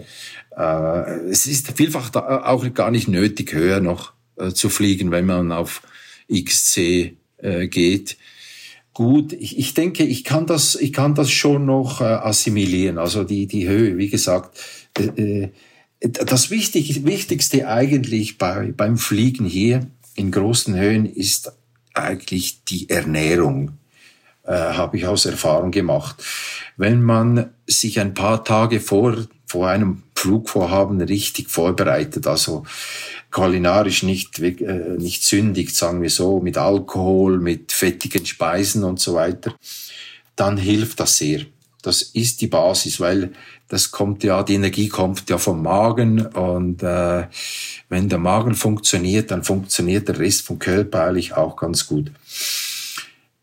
Äh, 0.57 1.29
es 1.31 1.47
ist 1.47 1.73
vielfach 1.77 2.15
auch 2.15 2.75
gar 2.75 2.91
nicht 2.91 3.09
nötig, 3.09 3.53
höher 3.53 3.81
noch 3.81 4.13
äh, 4.41 4.53
zu 4.53 4.69
fliegen, 4.69 5.11
wenn 5.11 5.27
man 5.27 5.53
auf 5.53 5.83
XC 6.33 7.15
äh, 7.39 7.69
geht. 7.69 8.17
Gut, 8.93 9.33
ich, 9.33 9.59
ich 9.59 9.75
denke, 9.75 10.03
ich 10.03 10.25
kann 10.25 10.47
das, 10.47 10.75
ich 10.75 10.93
kann 10.93 11.15
das 11.15 11.31
schon 11.31 11.65
noch 11.65 12.01
äh, 12.01 12.05
assimilieren. 12.05 12.99
Also 12.99 13.25
die, 13.25 13.47
die 13.47 13.69
Höhe, 13.69 13.99
wie 13.99 14.09
gesagt, 14.09 14.59
äh, 14.99 15.43
äh 15.43 15.49
das 16.01 16.51
Wichtig, 16.51 17.05
Wichtigste 17.05 17.69
eigentlich 17.69 18.39
bei, 18.39 18.73
beim 18.75 18.97
Fliegen 18.97 19.45
hier 19.45 19.87
in 20.15 20.31
großen 20.31 20.75
Höhen 20.75 21.05
ist 21.05 21.53
eigentlich 21.93 22.65
die 22.65 22.89
Ernährung, 22.89 23.73
äh, 24.45 24.53
habe 24.53 24.97
ich 24.97 25.07
aus 25.07 25.27
Erfahrung 25.27 25.71
gemacht. 25.71 26.25
Wenn 26.77 27.03
man 27.03 27.51
sich 27.67 28.01
ein 28.01 28.15
paar 28.15 28.45
Tage 28.45 28.81
vor, 28.81 29.27
vor 29.47 29.69
einem 29.69 30.03
Flugvorhaben 30.15 31.01
richtig 31.01 31.51
vorbereitet, 31.51 32.27
also 32.27 32.65
kulinarisch 33.31 34.03
nicht, 34.03 34.39
äh, 34.41 34.97
nicht 34.99 35.25
sündigt, 35.25 35.75
sagen 35.75 36.03
wir 36.03 36.11
so, 36.11 36.41
mit 36.41 36.59
Alkohol, 36.59 37.39
mit 37.39 37.73
fettigen 37.73 38.27
Speisen 38.27 38.85
und 38.85 39.01
so 39.01 39.15
weiter, 39.15 39.55
dann 40.37 40.57
hilft 40.57 41.01
das 41.01 41.17
sehr. 41.17 41.43
Das 41.83 42.03
ist 42.03 42.41
die 42.41 42.47
Basis, 42.47 43.01
weil 43.01 43.33
das 43.69 43.91
kommt 43.91 44.25
ja, 44.25 44.43
die 44.43 44.55
Energie 44.55 44.89
kommt 44.89 45.31
ja 45.31 45.39
vom 45.39 45.63
Magen 45.63 46.27
und 46.27 46.83
äh, 46.83 47.27
wenn 47.89 48.09
der 48.09 48.19
Magen 48.19 48.55
funktioniert, 48.55 49.31
dann 49.31 49.45
funktioniert 49.45 50.09
der 50.09 50.19
Rest 50.19 50.43
vom 50.43 50.59
Körper 50.59 51.05
eigentlich 51.05 51.35
auch 51.35 51.57
ganz 51.57 51.87
gut. 51.87 52.11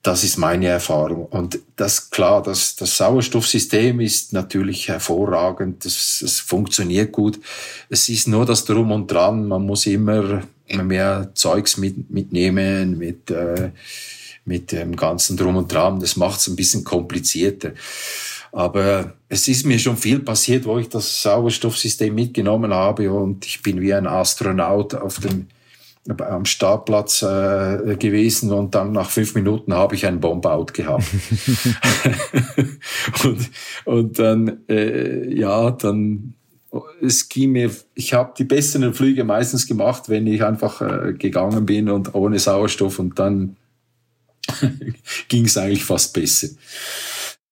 Das 0.08 0.24
ist 0.24 0.38
meine 0.38 0.68
Erfahrung. 0.68 1.26
Und 1.26 1.60
das, 1.76 2.10
klar, 2.10 2.42
das, 2.42 2.78
das 2.78 2.96
Sauerstoffsystem 2.96 4.00
ist 4.00 4.32
natürlich 4.32 4.88
hervorragend. 4.88 5.84
Das, 5.84 6.20
das 6.22 6.40
funktioniert 6.40 7.12
gut. 7.12 7.42
Es 7.90 8.08
ist 8.08 8.26
nur 8.26 8.46
das 8.46 8.64
Drum 8.64 8.94
und 8.94 9.12
Dran. 9.12 9.50
Man 9.50 9.66
muss 9.66 9.86
immer 9.86 10.44
mehr 10.70 11.32
Zeugs 11.34 11.76
mit, 11.76 12.10
mitnehmen, 12.10 12.98
mit, 12.98 13.30
äh, 13.32 13.72
mit 14.46 14.72
dem 14.72 14.96
ganzen 14.96 15.36
Drum 15.36 15.58
und 15.58 15.74
Dran. 15.74 16.00
Das 16.00 16.16
macht 16.16 16.40
es 16.40 16.48
ein 16.48 16.56
bisschen 16.56 16.86
komplizierter. 16.86 17.74
Aber 18.54 19.12
es 19.28 19.50
ist 19.50 19.66
mir 19.66 19.78
schon 19.78 19.98
viel 19.98 20.20
passiert, 20.20 20.64
wo 20.64 20.78
ich 20.80 20.88
das 20.88 21.22
Sauerstoffsystem 21.22 22.16
mitgenommen 22.16 22.74
habe 22.74 23.12
und 23.12 23.46
ich 23.46 23.62
bin 23.62 23.82
wie 23.82 23.94
ein 23.94 24.08
Astronaut 24.08 24.96
auf 24.96 25.20
dem 25.20 25.48
am 26.10 26.46
Startplatz 26.46 27.22
äh, 27.22 27.96
gewesen 27.98 28.52
und 28.52 28.76
dann 28.76 28.92
nach 28.92 29.10
fünf 29.10 29.36
Minuten 29.36 29.74
habe 29.74 29.96
ich 29.96 30.06
einen 30.06 30.20
Bombout 30.20 30.74
gehabt. 30.74 31.06
und, 33.24 33.50
und 33.86 34.20
dann, 34.20 34.68
äh, 34.68 35.34
ja, 35.34 35.72
dann, 35.72 36.34
es 37.02 37.30
ging 37.30 37.52
mir, 37.52 37.72
ich 37.94 38.14
habe 38.14 38.34
die 38.38 38.44
besseren 38.44 38.94
Flüge 38.94 39.24
meistens 39.24 39.68
gemacht, 39.68 40.10
wenn 40.10 40.28
ich 40.28 40.44
einfach 40.44 40.82
äh, 40.82 41.14
gegangen 41.14 41.66
bin 41.66 41.90
und 41.90 42.14
ohne 42.16 42.40
Sauerstoff 42.40 43.00
und 43.00 43.18
dann 43.20 43.58
ging 45.28 45.46
es 45.46 45.58
eigentlich 45.58 45.86
fast 45.86 46.14
besser. 46.14 46.50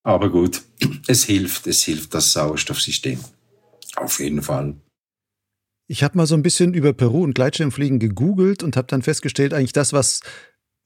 Aber 0.04 0.30
gut, 0.30 0.62
es 1.08 1.24
hilft, 1.24 1.68
es 1.68 1.84
hilft 1.84 2.14
das 2.14 2.32
Sauerstoffsystem. 2.32 3.20
Auf 3.96 4.20
jeden 4.20 4.42
Fall. 4.42 4.76
Ich 5.88 6.04
habe 6.04 6.18
mal 6.18 6.26
so 6.26 6.36
ein 6.36 6.44
bisschen 6.44 6.74
über 6.74 6.94
Peru 6.94 7.24
und 7.24 7.36
Gleitschirmfliegen 7.36 8.00
gegoogelt 8.00 8.64
und 8.64 8.76
habe 8.76 8.88
dann 8.88 9.02
festgestellt, 9.02 9.54
eigentlich 9.54 9.74
das, 9.74 9.94
was 9.94 10.22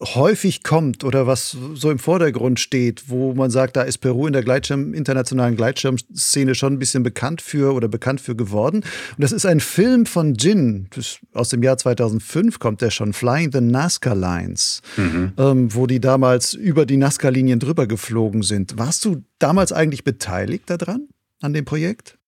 häufig 0.01 0.63
kommt 0.63 1.03
oder 1.03 1.27
was 1.27 1.57
so 1.73 1.91
im 1.91 1.99
Vordergrund 1.99 2.59
steht, 2.59 3.09
wo 3.09 3.33
man 3.33 3.51
sagt, 3.51 3.75
da 3.75 3.81
ist 3.81 3.97
Peru 3.97 4.27
in 4.27 4.33
der 4.33 4.43
Gleitschirm, 4.43 4.93
internationalen 4.93 5.57
Gleitschirmszene 5.57 6.55
schon 6.55 6.73
ein 6.73 6.79
bisschen 6.79 7.03
bekannt 7.03 7.41
für 7.41 7.73
oder 7.73 7.89
bekannt 7.89 8.21
für 8.21 8.35
geworden. 8.35 8.77
Und 8.77 9.21
das 9.21 9.31
ist 9.31 9.45
ein 9.45 9.59
Film 9.59 10.05
von 10.05 10.35
Jin, 10.35 10.89
aus 11.33 11.49
dem 11.49 11.63
Jahr 11.63 11.77
2005 11.77 12.59
kommt 12.59 12.81
der 12.81 12.91
schon, 12.91 13.11
Flying 13.11 13.51
the 13.51 13.61
Nazca 13.61 14.13
Lines, 14.13 14.81
mhm. 14.95 15.33
ähm, 15.37 15.75
wo 15.75 15.85
die 15.85 15.99
damals 15.99 16.53
über 16.53 16.85
die 16.85 16.97
Nazca-Linien 16.97 17.59
drüber 17.59 17.85
geflogen 17.85 18.41
sind. 18.41 18.77
Warst 18.77 19.03
du 19.03 19.23
damals 19.37 19.73
eigentlich 19.73 20.05
beteiligt 20.05 20.69
daran, 20.69 21.09
an 21.41 21.53
dem 21.53 21.65
Projekt? 21.65 22.18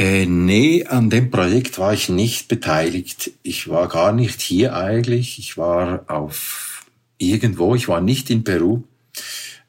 Äh, 0.00 0.24
nee, 0.24 0.86
an 0.86 1.10
dem 1.10 1.30
Projekt 1.30 1.78
war 1.78 1.92
ich 1.92 2.08
nicht 2.08 2.48
beteiligt. 2.48 3.32
Ich 3.42 3.68
war 3.68 3.86
gar 3.86 4.12
nicht 4.14 4.40
hier 4.40 4.74
eigentlich. 4.74 5.38
Ich 5.38 5.58
war 5.58 6.04
auf 6.06 6.86
irgendwo, 7.18 7.74
ich 7.74 7.86
war 7.86 8.00
nicht 8.00 8.30
in 8.30 8.42
Peru. 8.42 8.82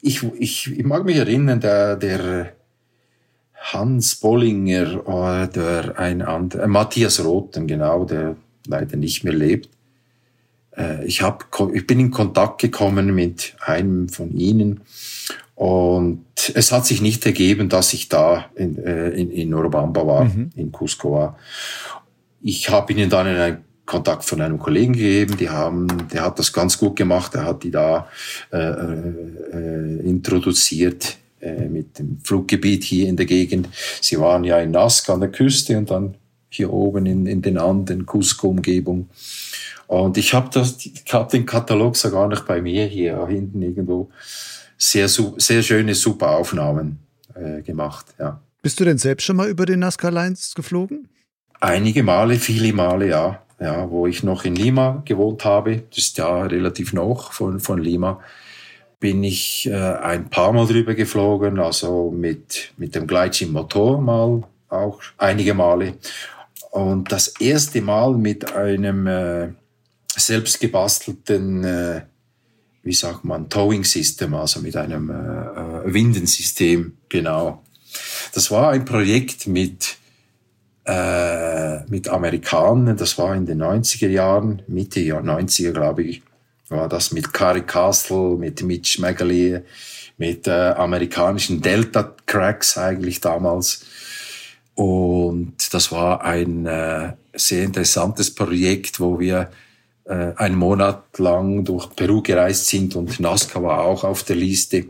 Ich, 0.00 0.22
ich, 0.38 0.72
ich 0.72 0.84
mag 0.86 1.04
mich 1.04 1.16
erinnern, 1.16 1.60
der, 1.60 1.96
der 1.96 2.54
Hans 3.52 4.14
Bollinger 4.14 5.06
oder 5.06 5.98
ein 5.98 6.22
anderer, 6.22 6.62
äh, 6.62 6.66
Matthias 6.66 7.22
Roten, 7.22 7.66
genau, 7.66 8.06
der 8.06 8.34
leider 8.66 8.96
nicht 8.96 9.24
mehr 9.24 9.34
lebt. 9.34 9.68
Äh, 10.74 11.04
ich, 11.04 11.20
hab, 11.20 11.44
ich 11.74 11.86
bin 11.86 12.00
in 12.00 12.10
Kontakt 12.10 12.58
gekommen 12.58 13.14
mit 13.14 13.54
einem 13.60 14.08
von 14.08 14.34
ihnen 14.34 14.80
und 15.62 16.24
es 16.56 16.72
hat 16.72 16.86
sich 16.86 17.00
nicht 17.00 17.24
ergeben, 17.24 17.68
dass 17.68 17.92
ich 17.92 18.08
da 18.08 18.46
in, 18.56 18.84
äh, 18.84 19.10
in, 19.10 19.30
in 19.30 19.54
Urubamba 19.54 20.04
war, 20.04 20.24
mhm. 20.24 20.50
in 20.56 20.72
Cusco 20.72 21.12
war. 21.12 21.38
Ich 22.40 22.68
habe 22.68 22.92
ihnen 22.92 23.08
dann 23.08 23.28
einen 23.28 23.58
Kontakt 23.86 24.24
von 24.24 24.40
einem 24.40 24.58
Kollegen 24.58 24.94
gegeben, 24.94 25.36
die 25.36 25.50
haben, 25.50 25.86
der 26.12 26.24
hat 26.24 26.40
das 26.40 26.52
ganz 26.52 26.76
gut 26.78 26.96
gemacht, 26.96 27.34
der 27.34 27.44
hat 27.44 27.62
die 27.62 27.70
da 27.70 28.08
äh, 28.52 28.58
äh, 28.58 30.00
introduziert 30.00 31.16
äh, 31.40 31.68
mit 31.68 31.96
dem 31.96 32.18
Fluggebiet 32.24 32.82
hier 32.82 33.08
in 33.08 33.16
der 33.16 33.26
Gegend. 33.26 33.68
Sie 34.00 34.18
waren 34.18 34.42
ja 34.42 34.58
in 34.58 34.72
Nazca 34.72 35.14
an 35.14 35.20
der 35.20 35.30
Küste 35.30 35.78
und 35.78 35.92
dann 35.92 36.16
hier 36.48 36.72
oben 36.72 37.06
in, 37.06 37.26
in 37.26 37.40
den 37.40 37.56
Anden, 37.56 38.04
Cusco-Umgebung. 38.04 39.10
Und 39.86 40.18
ich 40.18 40.34
habe 40.34 40.66
habe 41.12 41.30
den 41.30 41.46
Katalog 41.46 41.94
sogar 41.94 42.26
noch 42.26 42.46
bei 42.46 42.60
mir 42.60 42.86
hier 42.86 43.24
hinten 43.28 43.62
irgendwo. 43.62 44.10
Sehr, 44.84 45.08
sehr 45.08 45.62
schöne, 45.62 45.94
super 45.94 46.30
Aufnahmen 46.30 46.98
äh, 47.36 47.62
gemacht, 47.62 48.06
ja. 48.18 48.40
Bist 48.62 48.80
du 48.80 48.84
denn 48.84 48.98
selbst 48.98 49.22
schon 49.22 49.36
mal 49.36 49.48
über 49.48 49.64
den 49.64 49.78
Nazca 49.78 50.08
Lines 50.08 50.54
geflogen? 50.56 51.08
Einige 51.60 52.02
Male, 52.02 52.34
viele 52.34 52.72
Male, 52.72 53.08
ja. 53.08 53.42
Ja, 53.60 53.88
wo 53.88 54.08
ich 54.08 54.24
noch 54.24 54.44
in 54.44 54.56
Lima 54.56 55.00
gewohnt 55.04 55.44
habe, 55.44 55.84
das 55.88 55.98
ist 55.98 56.18
ja 56.18 56.42
relativ 56.42 56.92
noch 56.92 57.32
von, 57.32 57.60
von 57.60 57.80
Lima, 57.80 58.20
bin 58.98 59.22
ich 59.22 59.68
äh, 59.70 59.72
ein 59.74 60.28
paar 60.28 60.52
Mal 60.52 60.66
drüber 60.66 60.94
geflogen, 60.94 61.60
also 61.60 62.10
mit, 62.10 62.72
mit 62.76 62.96
dem 62.96 63.06
Gleitschirmmotor 63.06 64.00
mal 64.00 64.42
auch 64.68 65.00
einige 65.16 65.54
Male. 65.54 65.94
Und 66.72 67.12
das 67.12 67.28
erste 67.38 67.80
Mal 67.82 68.14
mit 68.14 68.52
einem 68.52 69.06
äh, 69.06 69.50
selbst 70.16 70.58
gebastelten, 70.58 71.62
äh, 71.62 72.02
wie 72.82 72.92
sagt 72.92 73.24
man, 73.24 73.48
Towing 73.48 73.84
System, 73.84 74.34
also 74.34 74.60
mit 74.60 74.76
einem 74.76 75.10
äh, 75.10 75.14
äh 75.14 75.94
Windensystem, 75.94 76.96
genau. 77.08 77.62
Das 78.34 78.50
war 78.50 78.70
ein 78.70 78.84
Projekt 78.84 79.46
mit, 79.46 79.96
äh, 80.84 81.84
mit 81.84 82.08
Amerikanern, 82.08 82.96
das 82.96 83.18
war 83.18 83.34
in 83.34 83.46
den 83.46 83.62
90er 83.62 84.08
Jahren, 84.08 84.62
Mitte 84.66 85.04
der 85.04 85.22
90er, 85.22 85.72
glaube 85.72 86.02
ich, 86.04 86.22
war 86.68 86.88
das 86.88 87.12
mit 87.12 87.32
Carrie 87.32 87.62
Castle, 87.62 88.36
mit 88.36 88.62
Mitch 88.62 89.00
Magaley, 89.00 89.60
mit 90.16 90.46
äh, 90.46 90.50
amerikanischen 90.50 91.60
Delta 91.60 92.14
Cracks 92.26 92.78
eigentlich 92.78 93.20
damals. 93.20 93.84
Und 94.74 95.54
das 95.72 95.92
war 95.92 96.24
ein 96.24 96.66
äh, 96.66 97.12
sehr 97.34 97.64
interessantes 97.64 98.34
Projekt, 98.34 99.00
wo 99.00 99.20
wir 99.20 99.50
äh, 100.12 100.34
einen 100.36 100.56
Monat 100.56 101.18
lang 101.18 101.64
durch 101.64 101.88
Peru 101.96 102.20
gereist 102.22 102.66
sind 102.66 102.96
und 102.96 103.18
Nazca 103.18 103.62
war 103.62 103.82
auch 103.84 104.04
auf 104.04 104.22
der 104.24 104.36
Liste. 104.36 104.86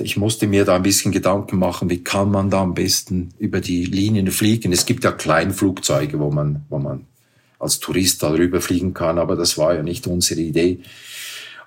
Ich 0.00 0.16
musste 0.16 0.46
mir 0.46 0.64
da 0.64 0.76
ein 0.76 0.82
bisschen 0.82 1.12
Gedanken 1.12 1.58
machen, 1.58 1.88
wie 1.88 2.02
kann 2.02 2.30
man 2.30 2.50
da 2.50 2.60
am 2.60 2.74
besten 2.74 3.32
über 3.38 3.60
die 3.60 3.84
Linien 3.84 4.30
fliegen. 4.30 4.72
Es 4.72 4.84
gibt 4.84 5.04
ja 5.04 5.12
Kleinflugzeuge, 5.12 6.18
wo 6.18 6.30
man, 6.30 6.66
wo 6.68 6.78
man 6.78 7.06
als 7.58 7.78
Tourist 7.78 8.22
darüber 8.22 8.60
fliegen 8.60 8.94
kann, 8.94 9.18
aber 9.18 9.36
das 9.36 9.56
war 9.56 9.74
ja 9.74 9.82
nicht 9.82 10.06
unsere 10.06 10.40
Idee. 10.40 10.80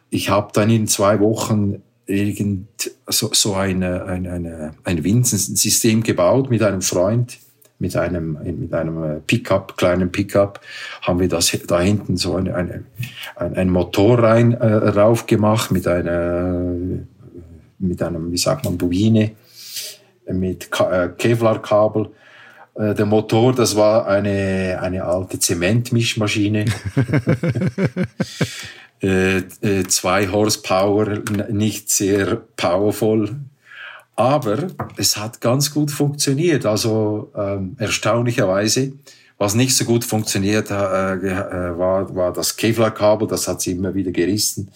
Ich 0.09 0.29
habe 0.29 0.51
dann 0.53 0.69
in 0.69 0.87
zwei 0.87 1.19
Wochen 1.21 1.81
irgend 2.05 2.91
so, 3.07 3.29
so 3.33 3.53
eine, 3.53 4.03
eine, 4.05 4.31
eine, 4.31 4.73
ein 4.83 5.03
Windsensystem 5.03 6.03
gebaut 6.03 6.49
mit 6.49 6.61
einem 6.61 6.81
Freund 6.81 7.37
mit 7.79 7.95
einem, 7.95 8.37
mit 8.43 8.73
einem 8.73 9.03
äh, 9.03 9.19
Pickup, 9.25 9.77
kleinen 9.77 10.11
Pickup, 10.11 10.59
haben 11.01 11.19
wir 11.19 11.29
das 11.29 11.57
da 11.67 11.79
hinten 11.79 12.17
so 12.17 12.35
eine, 12.35 12.53
eine, 12.53 12.83
ein, 13.35 13.55
ein 13.55 13.69
Motor 13.69 14.19
rein, 14.19 14.53
äh, 14.53 14.67
rauf 14.67 15.25
gemacht 15.25 15.71
mit 15.71 15.87
einer, 15.87 16.75
mit 17.79 18.03
einem, 18.03 18.31
wie 18.31 18.37
sagt 18.37 18.65
man, 18.65 18.77
Bobine, 18.77 19.31
mit 20.31 20.69
äh, 20.79 21.09
Kevlar-Kabel. 21.17 22.09
Äh, 22.75 22.93
der 22.93 23.05
Motor, 23.05 23.53
das 23.53 23.75
war 23.75 24.07
eine, 24.07 24.79
eine 24.81 25.05
alte 25.05 25.39
Zementmischmaschine. 25.39 26.65
äh, 29.01 29.37
äh, 29.37 29.83
zwei 29.87 30.27
Horsepower, 30.27 31.19
nicht 31.49 31.89
sehr 31.89 32.35
powerful, 32.57 33.37
aber 34.19 34.67
es 34.97 35.15
hat 35.15 35.39
ganz 35.39 35.73
gut 35.73 35.91
funktioniert. 35.91 36.65
Also 36.65 37.31
ähm, 37.37 37.77
erstaunlicherweise, 37.79 38.91
was 39.37 39.55
nicht 39.55 39.73
so 39.73 39.85
gut 39.85 40.03
funktioniert 40.03 40.71
äh, 40.71 41.13
äh, 41.13 41.79
war, 41.79 42.13
war 42.13 42.33
das 42.33 42.57
Kevlar-Kabel. 42.57 43.29
Das 43.29 43.47
hat 43.47 43.61
sie 43.61 43.71
immer 43.71 43.95
wieder 43.95 44.11
gerissen, 44.11 44.71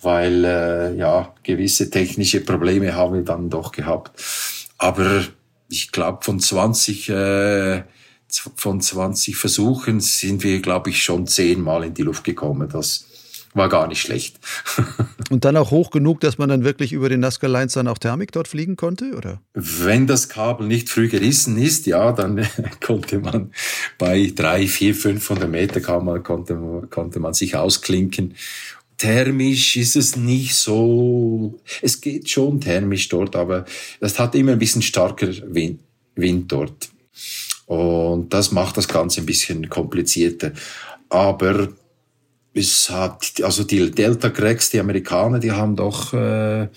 weil 0.00 0.46
äh, 0.46 0.96
ja 0.96 1.34
gewisse 1.42 1.90
technische 1.90 2.40
Probleme 2.40 2.94
haben 2.94 3.16
wir 3.16 3.22
dann 3.22 3.50
doch 3.50 3.70
gehabt. 3.70 4.18
Aber 4.78 5.24
ich 5.68 5.92
glaube, 5.92 6.24
von 6.24 6.40
20 6.40 7.10
äh, 7.10 7.82
von 8.28 8.80
20 8.80 9.36
Versuchen 9.36 10.00
sind 10.00 10.42
wir, 10.42 10.62
glaube 10.62 10.88
ich, 10.88 11.02
schon 11.02 11.26
zehnmal 11.26 11.84
in 11.84 11.92
die 11.92 12.02
Luft 12.02 12.24
gekommen. 12.24 12.70
Das 12.72 13.09
war 13.54 13.68
gar 13.68 13.88
nicht 13.88 14.00
schlecht. 14.00 14.38
Und 15.30 15.44
dann 15.44 15.56
auch 15.56 15.70
hoch 15.70 15.90
genug, 15.90 16.20
dass 16.20 16.38
man 16.38 16.48
dann 16.48 16.64
wirklich 16.64 16.92
über 16.92 17.08
den 17.08 17.20
Nazca 17.20 17.46
Lines 17.46 17.74
dann 17.74 17.88
auch 17.88 17.98
Thermik 17.98 18.32
dort 18.32 18.48
fliegen 18.48 18.76
konnte, 18.76 19.12
oder? 19.16 19.40
Wenn 19.54 20.06
das 20.06 20.28
Kabel 20.28 20.66
nicht 20.66 20.88
früh 20.88 21.08
gerissen 21.08 21.56
ist, 21.56 21.86
ja, 21.86 22.12
dann 22.12 22.46
konnte 22.80 23.20
man 23.20 23.52
bei 23.98 24.32
drei, 24.34 24.66
vier, 24.66 24.94
500 24.94 25.48
Meter 25.48 25.80
kann 25.80 26.04
man, 26.04 26.22
konnte, 26.22 26.56
konnte 26.90 27.20
man 27.20 27.34
sich 27.34 27.56
ausklinken. 27.56 28.34
Thermisch 28.98 29.76
ist 29.76 29.96
es 29.96 30.16
nicht 30.16 30.54
so, 30.54 31.58
es 31.80 32.00
geht 32.00 32.28
schon 32.28 32.60
thermisch 32.60 33.08
dort, 33.08 33.34
aber 33.34 33.64
es 34.00 34.18
hat 34.18 34.34
immer 34.34 34.52
ein 34.52 34.58
bisschen 34.58 34.82
starker 34.82 35.28
Wind, 35.46 35.80
Wind 36.16 36.52
dort. 36.52 36.90
Und 37.66 38.34
das 38.34 38.52
macht 38.52 38.76
das 38.76 38.88
Ganze 38.88 39.20
ein 39.20 39.26
bisschen 39.26 39.68
komplizierter. 39.68 40.52
Aber 41.08 41.68
es 42.54 42.90
hat, 42.90 43.40
also 43.42 43.64
die 43.64 43.90
Delta 43.90 44.30
Cracks, 44.30 44.70
die 44.70 44.80
Amerikaner, 44.80 45.38
die 45.38 45.52
haben 45.52 45.76
doch 45.76 46.12
äh, 46.12 46.68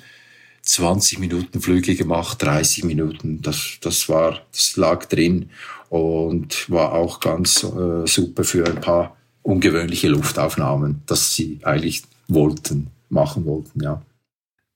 20 0.62 1.19
Minuten 1.19 1.62
Flüge 1.62 1.95
gemacht, 1.95 2.41
30 2.41 2.83
Minuten. 2.86 3.41
Das, 3.41 3.77
das 3.81 4.07
war, 4.07 4.41
das 4.51 4.77
lag 4.77 5.05
drin 5.05 5.49
und 5.89 6.69
war 6.69 6.93
auch 6.93 7.19
ganz 7.19 7.63
äh, 7.63 8.07
super 8.07 8.43
für 8.43 8.65
ein 8.65 8.79
paar 8.79 9.17
ungewöhnliche 9.41 10.07
Luftaufnahmen, 10.07 11.01
dass 11.05 11.36
sie 11.36 11.59
eigentlich 11.63 12.03
wollten, 12.27 12.88
machen 13.09 13.45
wollten, 13.45 13.83
ja. 13.83 14.01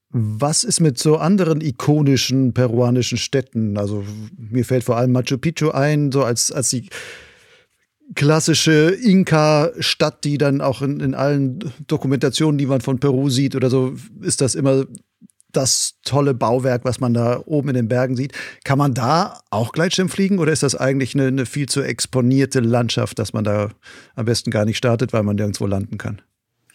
Was 0.10 0.63
ist 0.63 0.79
mit 0.79 0.97
so 0.97 1.17
anderen 1.17 1.60
ikonischen 1.60 2.53
peruanischen 2.53 3.17
Städten? 3.17 3.77
Also 3.77 4.05
mir 4.38 4.63
fällt 4.63 4.86
vor 4.86 4.95
allem 4.95 5.12
Machu 5.12 5.38
Picchu 5.38 5.71
ein, 5.71 6.12
so 6.12 6.23
als, 6.23 6.51
als 6.51 6.69
die 6.69 6.88
klassische 8.15 8.89
Inka-Stadt, 9.02 10.24
die 10.24 10.38
dann 10.38 10.62
auch 10.62 10.82
in, 10.82 11.00
in 11.00 11.13
allen 11.13 11.60
Dokumentationen, 11.88 12.58
die 12.58 12.65
man 12.65 12.82
von 12.82 13.00
Peru 13.00 13.30
sieht 13.30 13.56
oder 13.56 13.70
so, 13.70 13.93
ist 14.22 14.41
das 14.41 14.56
immer 14.56 14.86
das 15.52 15.96
tolle 16.04 16.34
Bauwerk, 16.34 16.86
was 16.86 17.00
man 17.00 17.13
da 17.13 17.41
oben 17.46 17.70
in 17.70 17.76
den 17.76 17.88
Bergen 17.88 18.15
sieht. 18.15 18.34
Kann 18.63 18.78
man 18.78 18.93
da 18.93 19.39
auch 19.50 19.72
Gleitschirm 19.72 20.10
fliegen 20.10 20.39
oder 20.39 20.52
ist 20.52 20.63
das 20.63 20.76
eigentlich 20.76 21.15
eine, 21.15 21.28
eine, 21.28 21.46
viel 21.46 21.67
zu 21.67 21.82
exponierte 21.82 22.60
Landschaft, 22.60 23.17
dass 23.17 23.34
man 23.34 23.43
da 23.43 23.72
am 24.15 24.26
besten 24.26 24.52
gar 24.52 24.65
nicht 24.65 24.78
startet, 24.78 25.13
weil 25.13 25.24
man 25.24 25.36
nirgendwo 25.36 25.65
landen 25.65 25.98
kann? 25.98 26.22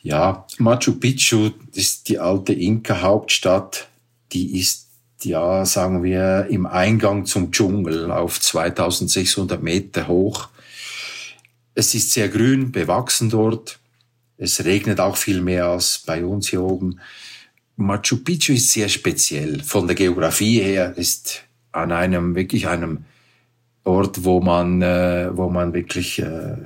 Ja, 0.01 0.47
Machu 0.59 0.99
Picchu 0.99 1.51
ist 1.75 2.09
die 2.09 2.19
alte 2.19 2.53
Inka-Hauptstadt. 2.53 3.89
Die 4.33 4.59
ist, 4.59 4.89
ja, 5.23 5.65
sagen 5.65 6.03
wir, 6.03 6.49
im 6.51 6.67
Eingang 6.67 7.25
zum 7.25 7.53
Dschungel 7.53 8.11
auf 8.11 8.41
2600 8.41 9.63
Meter 9.63 10.09
hoch. 10.09 10.49
Es 11.75 11.95
ist 11.95 12.11
sehr 12.11 12.29
grün, 12.29 12.73
bewachsen 12.73 13.31
dort. 13.31 13.79
Es 14.37 14.65
regnet 14.65 15.01
auch 15.01 15.17
viel 15.17 15.41
mehr 15.41 15.67
als 15.67 16.03
bei 16.05 16.25
uns 16.25 16.49
hier 16.49 16.63
oben. 16.63 17.01
Machu 17.77 18.19
Picchu 18.19 18.53
ist 18.53 18.73
sehr 18.73 18.89
speziell. 18.89 19.63
Von 19.63 19.87
der 19.87 19.97
Geografie 19.97 20.61
her 20.61 20.95
ist 20.97 21.43
an 21.73 21.93
einem, 21.93 22.35
wirklich 22.35 22.69
einem 22.69 23.05
Ort, 23.85 24.25
wo 24.25 24.41
man, 24.41 24.83
äh, 24.83 25.31
wo 25.33 25.49
man 25.49 25.73
wirklich, 25.73 26.21
äh, 26.21 26.57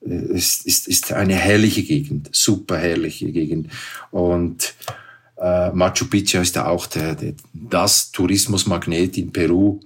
ist, 0.00 0.66
ist, 0.66 0.88
ist 0.88 1.12
eine 1.12 1.34
herrliche 1.34 1.82
Gegend, 1.82 2.30
super 2.32 2.78
herrliche 2.78 3.30
Gegend. 3.32 3.70
Und 4.10 4.74
äh, 5.36 5.70
Machu 5.70 6.06
Picchu 6.06 6.38
ist 6.38 6.56
auch 6.58 6.86
der, 6.86 7.14
der, 7.14 7.34
das 7.52 8.10
Tourismusmagnet 8.10 9.18
in 9.18 9.32
Peru. 9.32 9.80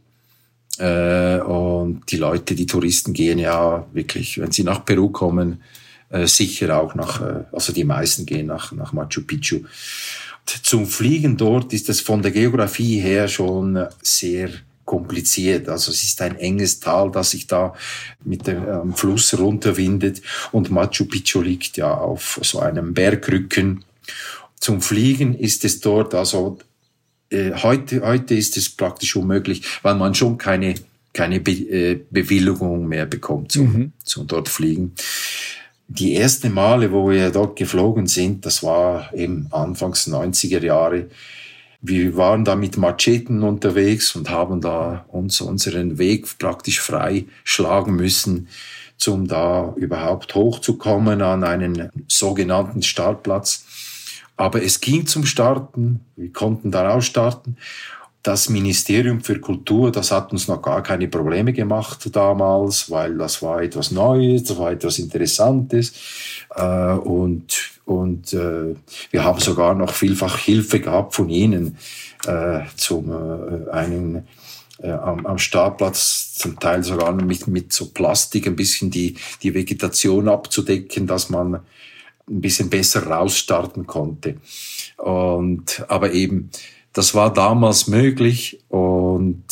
Äh, 0.81 1.41
und 1.41 2.11
die 2.11 2.17
Leute, 2.17 2.55
die 2.55 2.67
Touristen 2.67 3.13
gehen 3.13 3.39
ja 3.39 3.87
wirklich, 3.93 4.41
wenn 4.41 4.51
sie 4.51 4.65
nach 4.65 4.85
Peru 4.85 5.11
kommen, 5.11 5.63
äh, 6.09 6.27
sicher 6.27 6.81
auch 6.81 6.95
nach, 6.95 7.21
äh, 7.21 7.45
also 7.53 7.73
die 7.73 7.85
meisten 7.85 8.25
gehen 8.25 8.47
nach, 8.47 8.73
nach 8.73 8.93
Machu 8.93 9.23
Picchu. 9.23 9.57
Und 9.57 10.67
zum 10.67 10.87
Fliegen 10.87 11.37
dort 11.37 11.73
ist 11.73 11.89
es 11.91 12.01
von 12.01 12.23
der 12.23 12.31
Geografie 12.31 12.99
her 12.99 13.29
schon 13.29 13.87
sehr 14.03 14.51
kompliziert. 14.87 15.69
Also 15.69 15.93
es 15.93 16.03
ist 16.03 16.21
ein 16.23 16.37
enges 16.37 16.81
Tal, 16.81 17.11
das 17.13 17.31
sich 17.31 17.47
da 17.47 17.75
mit 18.25 18.47
dem 18.47 18.67
ähm, 18.67 18.95
Fluss 18.95 19.39
runterwindet 19.39 20.23
und 20.51 20.71
Machu 20.71 21.05
Picchu 21.05 21.43
liegt 21.43 21.77
ja 21.77 21.93
auf 21.93 22.41
so 22.43 22.59
einem 22.61 22.95
Bergrücken. 22.95 23.85
Zum 24.59 24.81
Fliegen 24.81 25.35
ist 25.35 25.65
es 25.65 25.81
dort 25.81 26.15
also 26.15 26.59
äh, 27.31 27.53
heute, 27.55 28.03
heute 28.03 28.35
ist 28.35 28.57
es 28.57 28.69
praktisch 28.69 29.17
unmöglich, 29.17 29.63
weil 29.83 29.95
man 29.95 30.15
schon 30.15 30.39
keine, 30.39 30.75
keine 31.13 31.41
Be 31.41 31.53
äh, 31.53 32.01
Bewilligung 32.11 32.87
mehr 32.87 33.07
bekommt 33.07 33.53
zum, 33.53 33.73
mhm. 33.73 33.93
zum 34.05 34.27
dort 34.27 34.49
fliegen. 34.49 34.95
Die 35.89 36.17
ersten 36.17 36.53
Male, 36.53 36.93
wo 36.93 37.11
wir 37.11 37.31
dort 37.31 37.57
geflogen 37.57 38.07
sind, 38.07 38.47
das 38.47 38.63
war 38.63 39.13
eben 39.15 39.49
anfangs 39.51 40.07
90er 40.07 40.63
Jahre, 40.65 41.07
Wir 41.83 42.15
waren 42.17 42.45
da 42.45 42.57
mit 42.57 42.77
Macheten 42.77 43.43
unterwegs 43.43 44.15
und 44.15 44.29
haben 44.29 44.61
da 44.61 45.07
uns 45.09 45.41
unseren 45.41 45.97
Weg 45.97 46.39
praktisch 46.39 46.79
frei 46.81 47.25
schlagen 47.43 47.97
müssen, 47.97 48.49
um 49.07 49.27
da 49.27 49.73
überhaupt 49.77 50.35
hochzukommen 50.35 51.23
an 51.23 51.43
einen 51.43 51.91
sogenannten 52.07 52.83
Startplatz. 52.83 53.65
Aber 54.41 54.63
es 54.63 54.81
ging 54.81 55.07
zum 55.07 55.27
Starten, 55.27 56.01
wir 56.17 56.33
konnten 56.33 56.71
daraus 56.71 57.05
starten 57.05 57.59
das 58.23 58.49
Ministerium 58.49 59.21
für 59.21 59.39
Kultur, 59.39 59.93
das 59.93 60.13
hat 60.13 60.33
uns 60.33 60.49
noch 60.49 60.63
gar 60.63 60.83
keine 60.83 61.09
Probleme 61.09 61.53
gemacht 61.53 62.09
damals, 62.17 62.91
weil 62.91 63.19
das 63.19 63.43
war 63.43 63.63
etwas 63.63 63.91
Neues, 63.91 64.45
das 64.45 64.59
war 64.59 64.73
etwas 64.73 64.99
Interessantes. 64.99 65.93
Äh, 66.55 66.93
und 66.93 67.71
und 67.85 68.33
äh, 68.33 68.77
wir 69.11 69.25
haben 69.25 69.41
sogar 69.41 69.75
noch 69.75 69.93
vielfach 69.93 70.39
Hilfe 70.39 70.81
gehabt 70.81 71.15
von 71.15 71.29
ihnen 71.29 71.77
äh, 72.27 72.61
zum 72.77 73.13
einen 73.71 74.27
am, 74.83 75.27
am 75.27 75.37
Startplatz 75.37 76.33
zum 76.33 76.59
Teil 76.59 76.83
sogar 76.83 77.13
mit, 77.13 77.47
mit 77.47 77.75
so 77.75 77.91
Plastik 77.91 78.47
ein 78.47 78.57
bisschen 78.57 78.91
die, 78.91 79.17
die 79.43 79.53
Vegetation 79.53 80.31
abzudecken, 80.31 81.07
dass 81.07 81.29
man 81.29 81.61
ein 82.31 82.41
bisschen 82.41 82.71
besser 82.71 83.07
rausstarten 83.07 83.87
konnte. 83.87 84.37
Und 84.97 85.85
aber 85.89 86.13
eben 86.13 86.51
das 86.93 87.15
war 87.15 87.33
damals 87.33 87.87
möglich 87.87 88.59
und 88.69 89.45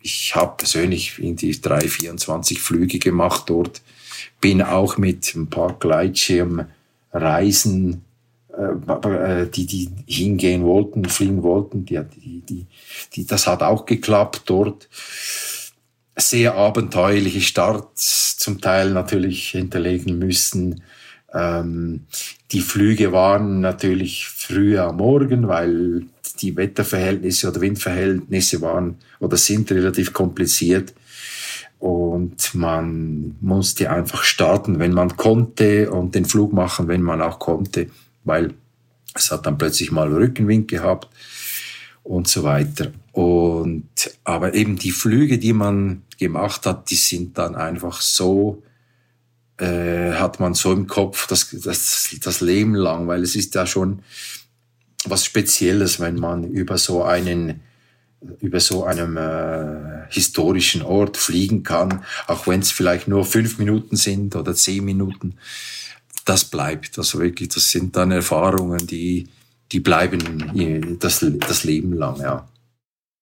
ich 0.00 0.36
habe 0.36 0.58
persönlich 0.58 1.18
in 1.18 1.34
die 1.36 1.60
drei, 1.60 1.80
24 1.80 2.60
Flüge 2.60 2.98
gemacht 2.98 3.44
dort, 3.46 3.82
bin 4.40 4.62
auch 4.62 4.96
mit 4.96 5.34
ein 5.34 5.50
paar 5.50 5.76
Gleitschirmreisen, 5.78 8.04
äh, 8.56 9.46
die, 9.46 9.66
die 9.66 9.90
hingehen 10.06 10.64
wollten, 10.64 11.04
fliegen 11.04 11.42
wollten, 11.42 11.84
die, 11.84 12.00
die, 12.16 12.42
die, 12.48 12.66
die, 13.14 13.26
das 13.26 13.46
hat 13.46 13.62
auch 13.62 13.84
geklappt 13.84 14.42
dort. 14.46 14.88
Sehr 16.16 16.54
abenteuerliche 16.54 17.40
Starts 17.40 18.36
zum 18.38 18.60
Teil 18.60 18.90
natürlich 18.90 19.50
hinterlegen 19.50 20.18
müssen. 20.18 20.82
Ähm, 21.32 22.06
die 22.52 22.60
Flüge 22.60 23.12
waren 23.12 23.60
natürlich 23.60 24.28
früher 24.28 24.84
am 24.84 24.96
Morgen, 24.96 25.48
weil 25.48 26.06
die 26.40 26.56
Wetterverhältnisse 26.56 27.48
oder 27.48 27.60
Windverhältnisse 27.60 28.60
waren 28.60 28.96
oder 29.20 29.36
sind 29.36 29.70
relativ 29.70 30.12
kompliziert. 30.12 30.94
Und 31.78 32.54
man 32.54 33.36
musste 33.40 33.90
einfach 33.90 34.24
starten, 34.24 34.78
wenn 34.78 34.92
man 34.92 35.16
konnte 35.16 35.90
und 35.90 36.14
den 36.14 36.24
Flug 36.24 36.52
machen, 36.52 36.88
wenn 36.88 37.02
man 37.02 37.22
auch 37.22 37.38
konnte, 37.38 37.88
weil 38.24 38.54
es 39.14 39.30
hat 39.30 39.46
dann 39.46 39.58
plötzlich 39.58 39.92
mal 39.92 40.12
Rückenwind 40.12 40.68
gehabt 40.68 41.08
und 42.02 42.26
so 42.26 42.42
weiter. 42.42 42.92
Und, 43.12 43.88
aber 44.24 44.54
eben 44.54 44.76
die 44.76 44.90
Flüge, 44.90 45.38
die 45.38 45.52
man 45.52 46.02
gemacht 46.18 46.66
hat, 46.66 46.90
die 46.90 46.96
sind 46.96 47.38
dann 47.38 47.54
einfach 47.54 48.00
so, 48.00 48.62
äh, 49.58 50.12
hat 50.12 50.40
man 50.40 50.54
so 50.54 50.72
im 50.72 50.86
Kopf, 50.86 51.26
das, 51.26 51.50
das, 51.50 52.14
das 52.20 52.40
Leben 52.40 52.74
lang, 52.74 53.08
weil 53.08 53.22
es 53.22 53.36
ist 53.36 53.54
ja 53.54 53.66
schon, 53.66 54.02
was 55.04 55.24
Spezielles, 55.24 56.00
wenn 56.00 56.16
man 56.16 56.44
über 56.44 56.78
so 56.78 57.02
einen 57.02 57.60
über 58.40 58.58
so 58.58 58.82
einem 58.82 59.16
äh, 59.16 60.06
historischen 60.08 60.82
Ort 60.82 61.16
fliegen 61.16 61.62
kann, 61.62 62.02
auch 62.26 62.48
wenn 62.48 62.58
es 62.58 62.72
vielleicht 62.72 63.06
nur 63.06 63.24
fünf 63.24 63.58
Minuten 63.58 63.94
sind 63.94 64.34
oder 64.34 64.56
zehn 64.56 64.84
Minuten. 64.84 65.36
Das 66.24 66.44
bleibt, 66.44 66.98
also 66.98 67.20
wirklich, 67.20 67.50
das 67.50 67.70
sind 67.70 67.94
dann 67.94 68.10
Erfahrungen, 68.10 68.88
die 68.88 69.28
die 69.72 69.80
bleiben 69.80 70.98
das, 70.98 71.24
das 71.40 71.64
Leben 71.64 71.92
lang, 71.92 72.20
ja. 72.20 72.48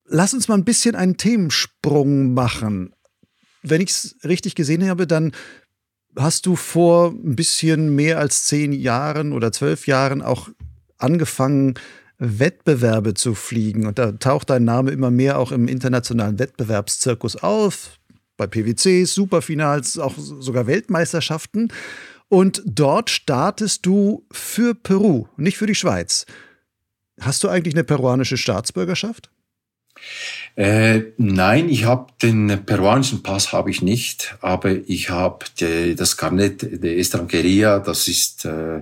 Lass 0.09 0.35
uns 0.35 0.46
mal 0.46 0.55
ein 0.55 0.64
bisschen 0.64 0.94
einen 0.94 1.16
Themensprung 1.16 2.35
machen. 2.35 2.94
Wenn 3.62 3.81
ich 3.81 3.90
es 3.90 4.16
richtig 4.22 4.55
gesehen 4.55 4.88
habe, 4.88 5.07
dann 5.07 5.33
hast 6.18 6.46
du 6.46 6.57
vor 6.57 7.11
ein 7.11 7.37
bisschen 7.37 7.94
mehr 7.94 8.18
als 8.18 8.44
zehn 8.44 8.72
Jahren 8.72 9.33
oder 9.33 9.52
zwölf 9.52 9.87
Jahren 9.87 10.22
auch 10.22 10.48
angefangen, 10.98 11.74
Wettbewerbe 12.18 13.14
zu 13.14 13.35
fliegen. 13.35 13.87
Und 13.87 13.98
da 13.98 14.12
taucht 14.12 14.50
dein 14.50 14.64
Name 14.64 14.90
immer 14.90 15.11
mehr 15.11 15.38
auch 15.38 15.52
im 15.52 15.68
internationalen 15.68 16.38
Wettbewerbszirkus 16.38 17.37
auf. 17.37 17.98
Bei 18.37 18.46
PwCs, 18.46 19.14
Superfinals, 19.14 19.98
auch 19.98 20.14
sogar 20.16 20.66
Weltmeisterschaften. 20.66 21.72
Und 22.29 22.62
dort 22.66 23.11
startest 23.11 23.87
du 23.87 24.26
für 24.33 24.74
Peru, 24.74 25.26
nicht 25.37 25.59
für 25.59 25.66
die 25.66 25.74
Schweiz. 25.74 26.26
Hast 27.20 27.44
du 27.44 27.48
eigentlich 27.48 27.74
eine 27.74 27.85
peruanische 27.85 28.37
Staatsbürgerschaft? 28.37 29.31
Äh, 30.57 31.13
nein, 31.19 31.69
ich 31.69 31.85
habe 31.85 32.07
den 32.23 32.65
peruanischen 32.65 33.23
Pass 33.23 33.53
habe 33.53 33.71
ich 33.71 33.83
nicht, 33.83 34.37
aber 34.41 34.71
ich 34.89 35.11
habe 35.11 35.45
das 35.97 36.17
Carnet 36.17 36.83
de 36.83 36.99
Estrangeria, 36.99 37.79
das 37.79 38.09
ist 38.09 38.47
äh, 38.47 38.81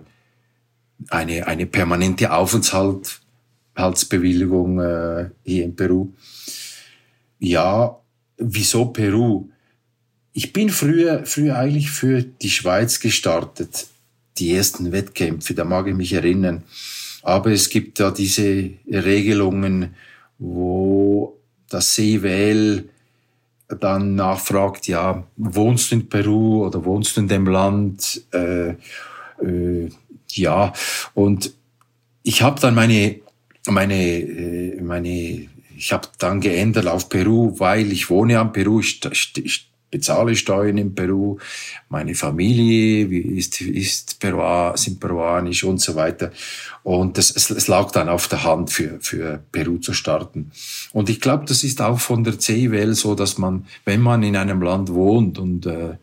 eine, 1.08 1.46
eine 1.46 1.66
permanente 1.66 2.32
Aufenthaltsbewilligung 2.32 4.80
äh, 4.80 5.30
hier 5.44 5.64
in 5.64 5.74
Peru. 5.74 6.12
Ja, 7.40 7.98
wieso 8.36 8.86
Peru? 8.86 9.48
Ich 10.32 10.52
bin 10.52 10.70
früher, 10.70 11.26
früher 11.26 11.58
eigentlich 11.58 11.90
für 11.90 12.22
die 12.22 12.50
Schweiz 12.50 13.00
gestartet, 13.00 13.88
die 14.38 14.54
ersten 14.54 14.92
Wettkämpfe, 14.92 15.54
da 15.54 15.64
mag 15.64 15.86
ich 15.86 15.94
mich 15.94 16.12
erinnern. 16.12 16.64
Aber 17.22 17.50
es 17.50 17.68
gibt 17.68 18.00
da 18.00 18.10
diese 18.10 18.70
Regelungen, 18.90 19.94
wo 20.44 21.38
das 21.68 21.94
CWL 21.94 22.88
dann 23.80 24.14
nachfragt, 24.14 24.86
ja, 24.86 25.24
wohnst 25.36 25.90
du 25.90 25.96
in 25.96 26.08
Peru 26.08 26.66
oder 26.66 26.84
wohnst 26.84 27.16
du 27.16 27.22
in 27.22 27.28
dem 27.28 27.46
Land? 27.46 28.22
Äh, 28.32 28.74
äh, 29.42 29.88
ja, 30.30 30.72
und 31.14 31.52
ich 32.22 32.42
habe 32.42 32.60
dann 32.60 32.74
meine, 32.74 33.20
meine, 33.66 33.94
äh, 33.94 34.80
meine, 34.80 35.48
ich 35.76 35.92
habe 35.92 36.08
dann 36.18 36.40
geändert 36.40 36.86
auf 36.86 37.08
Peru, 37.08 37.58
weil 37.58 37.90
ich 37.90 38.10
wohne 38.10 38.38
am 38.38 38.52
Peru, 38.52 38.80
ich, 38.80 39.00
ich 39.36 39.70
bezahle 39.94 40.34
Steuern 40.34 40.76
in 40.76 40.92
Peru, 40.92 41.38
meine 41.88 42.16
Familie 42.16 43.06
ist, 43.38 43.60
ist 43.60 44.18
Peru, 44.18 44.76
sind 44.76 44.98
peruanisch 44.98 45.62
und 45.62 45.80
so 45.80 45.94
weiter. 45.94 46.32
Und 46.82 47.16
es, 47.16 47.30
es, 47.30 47.48
es 47.50 47.68
lag 47.68 47.92
dann 47.92 48.08
auf 48.08 48.26
der 48.26 48.42
Hand 48.42 48.70
für, 48.70 48.98
für 49.00 49.40
Peru 49.52 49.78
zu 49.78 49.92
starten. 49.92 50.50
Und 50.92 51.10
ich 51.10 51.20
glaube, 51.20 51.44
das 51.46 51.62
ist 51.62 51.80
auch 51.80 52.00
von 52.00 52.24
der 52.24 52.40
CIWL 52.40 52.94
so, 52.94 53.14
dass 53.14 53.38
man, 53.38 53.66
wenn 53.84 54.00
man 54.00 54.24
in 54.24 54.34
einem 54.34 54.62
Land 54.62 54.92
wohnt 54.92 55.38
und 55.38 55.64
äh, 55.66 55.96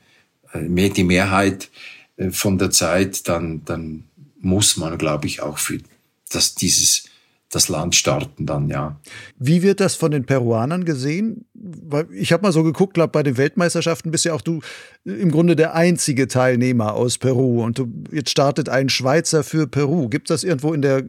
die 0.54 1.04
Mehrheit 1.04 1.69
äh, 2.15 2.30
von 2.30 2.58
der 2.58 2.71
Zeit, 2.71 3.27
dann, 3.27 3.65
dann 3.65 4.06
muss 4.39 4.77
man, 4.77 4.97
glaube 4.97 5.27
ich, 5.27 5.41
auch 5.41 5.58
für 5.58 5.80
das, 6.30 6.56
dieses, 6.56 7.04
das 7.51 7.69
Land 7.69 7.95
starten 7.95 8.45
dann, 8.45 8.69
ja. 8.69 8.99
Wie 9.37 9.61
wird 9.61 9.79
das 9.79 9.95
von 9.95 10.11
den 10.11 10.25
Peruanern 10.25 10.85
gesehen? 10.85 11.45
Weil 11.53 12.07
ich 12.13 12.31
habe 12.31 12.43
mal 12.43 12.51
so 12.51 12.63
geguckt, 12.63 12.93
glaube 12.93 13.11
bei 13.11 13.23
den 13.23 13.37
Weltmeisterschaften 13.37 14.09
bist 14.09 14.25
ja 14.25 14.33
auch 14.33 14.41
du 14.41 14.61
im 15.03 15.31
Grunde 15.31 15.55
der 15.55 15.75
einzige 15.75 16.27
Teilnehmer 16.27 16.93
aus 16.93 17.17
Peru 17.17 17.63
und 17.63 17.77
du, 17.77 17.87
jetzt 18.11 18.31
startet 18.31 18.69
ein 18.69 18.89
Schweizer 18.89 19.43
für 19.43 19.67
Peru. 19.67 20.09
Gibt 20.09 20.29
es 20.29 20.41
das 20.41 20.43
irgendwo 20.43 20.73
in 20.73 20.81
der, 20.81 21.03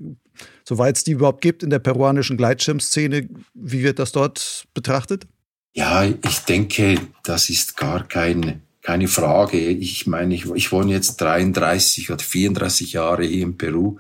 soweit 0.65 0.97
es 0.97 1.05
die 1.05 1.13
überhaupt 1.13 1.41
gibt, 1.41 1.63
in 1.63 1.71
der 1.71 1.79
peruanischen 1.79 2.37
Gleitschirmszene? 2.37 3.29
Wie 3.55 3.83
wird 3.83 3.99
das 3.99 4.13
dort 4.13 4.67
betrachtet? 4.75 5.27
Ja, 5.75 6.05
ich 6.05 6.41
denke, 6.41 6.99
das 7.23 7.49
ist 7.49 7.77
gar 7.77 8.07
kein 8.07 8.63
keine 8.83 9.07
Frage. 9.09 9.59
Ich 9.59 10.07
meine, 10.07 10.35
ich, 10.35 10.45
ich 10.47 10.73
wohne 10.73 10.93
jetzt 10.93 11.21
33 11.21 12.11
oder 12.11 12.23
34 12.23 12.93
Jahre 12.95 13.25
hier 13.25 13.45
in 13.45 13.57
Peru. 13.57 13.99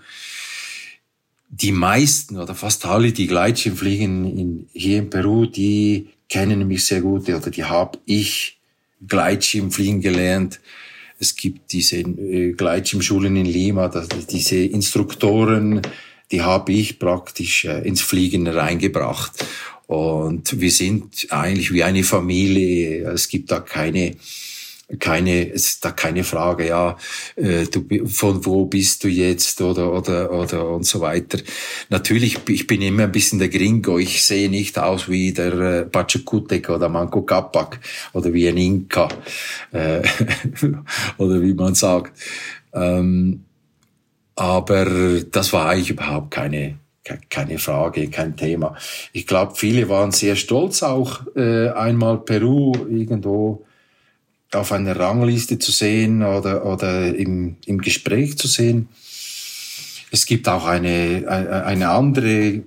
Die 1.54 1.70
meisten 1.70 2.38
oder 2.38 2.54
fast 2.54 2.86
alle, 2.86 3.12
die 3.12 3.26
Gleitschirmfliegen 3.26 4.38
in, 4.38 4.66
hier 4.72 4.98
in 4.98 5.10
Peru, 5.10 5.44
die 5.44 6.08
kennen 6.30 6.66
mich 6.66 6.86
sehr 6.86 7.02
gut 7.02 7.28
oder 7.28 7.50
die 7.50 7.64
habe 7.64 7.98
ich 8.06 8.58
Gleitschirmfliegen 9.06 10.00
gelernt. 10.00 10.60
Es 11.18 11.36
gibt 11.36 11.72
diese 11.72 11.98
äh, 11.98 12.52
Gleitschirmschulen 12.52 13.36
in 13.36 13.44
Lima, 13.44 13.88
diese 14.30 14.56
Instruktoren, 14.56 15.82
die 16.30 16.40
habe 16.40 16.72
ich 16.72 16.98
praktisch 16.98 17.66
äh, 17.66 17.86
ins 17.86 18.00
Fliegen 18.00 18.48
reingebracht. 18.48 19.44
Und 19.86 20.58
wir 20.58 20.70
sind 20.70 21.26
eigentlich 21.28 21.70
wie 21.70 21.82
eine 21.82 22.02
Familie. 22.02 23.10
Es 23.10 23.28
gibt 23.28 23.50
da 23.50 23.60
keine 23.60 24.16
keine, 24.98 25.44
ist 25.44 25.84
da 25.84 25.90
keine 25.90 26.24
Frage, 26.24 26.68
ja, 26.68 26.96
äh, 27.36 27.64
du, 27.64 28.06
von 28.06 28.44
wo 28.44 28.66
bist 28.66 29.04
du 29.04 29.08
jetzt 29.08 29.60
oder, 29.60 29.92
oder, 29.92 30.30
oder 30.32 30.68
und 30.68 30.84
so 30.84 31.00
weiter. 31.00 31.38
Natürlich, 31.88 32.38
ich 32.48 32.66
bin 32.66 32.82
immer 32.82 33.04
ein 33.04 33.12
bisschen 33.12 33.38
der 33.38 33.48
Gringo. 33.48 33.98
Ich 33.98 34.24
sehe 34.24 34.50
nicht 34.50 34.78
aus 34.78 35.08
wie 35.08 35.32
der 35.32 35.52
äh, 35.54 35.84
Pachakutek 35.84 36.68
oder 36.68 36.88
Manco 36.88 37.22
Capac 37.22 37.78
oder 38.12 38.32
wie 38.32 38.48
ein 38.48 38.56
Inka, 38.56 39.08
äh, 39.72 40.02
oder 41.18 41.40
wie 41.42 41.54
man 41.54 41.74
sagt. 41.74 42.18
Ähm, 42.74 43.44
aber 44.34 45.20
das 45.30 45.52
war 45.52 45.68
eigentlich 45.68 45.90
überhaupt 45.90 46.30
keine, 46.30 46.78
keine 47.28 47.58
Frage, 47.58 48.08
kein 48.08 48.36
Thema. 48.36 48.76
Ich 49.12 49.26
glaube, 49.26 49.54
viele 49.56 49.88
waren 49.88 50.10
sehr 50.10 50.36
stolz 50.36 50.82
auch 50.82 51.20
äh, 51.36 51.68
einmal 51.68 52.18
Peru 52.18 52.72
irgendwo 52.88 53.64
auf 54.54 54.72
einer 54.72 54.98
Rangliste 54.98 55.58
zu 55.58 55.72
sehen 55.72 56.22
oder, 56.22 56.64
oder 56.66 57.14
im, 57.14 57.56
im 57.66 57.80
Gespräch 57.80 58.36
zu 58.36 58.48
sehen. 58.48 58.88
Es 60.10 60.26
gibt 60.26 60.48
auch 60.48 60.66
eine, 60.66 61.26
eine 61.66 61.88
andere 61.88 62.62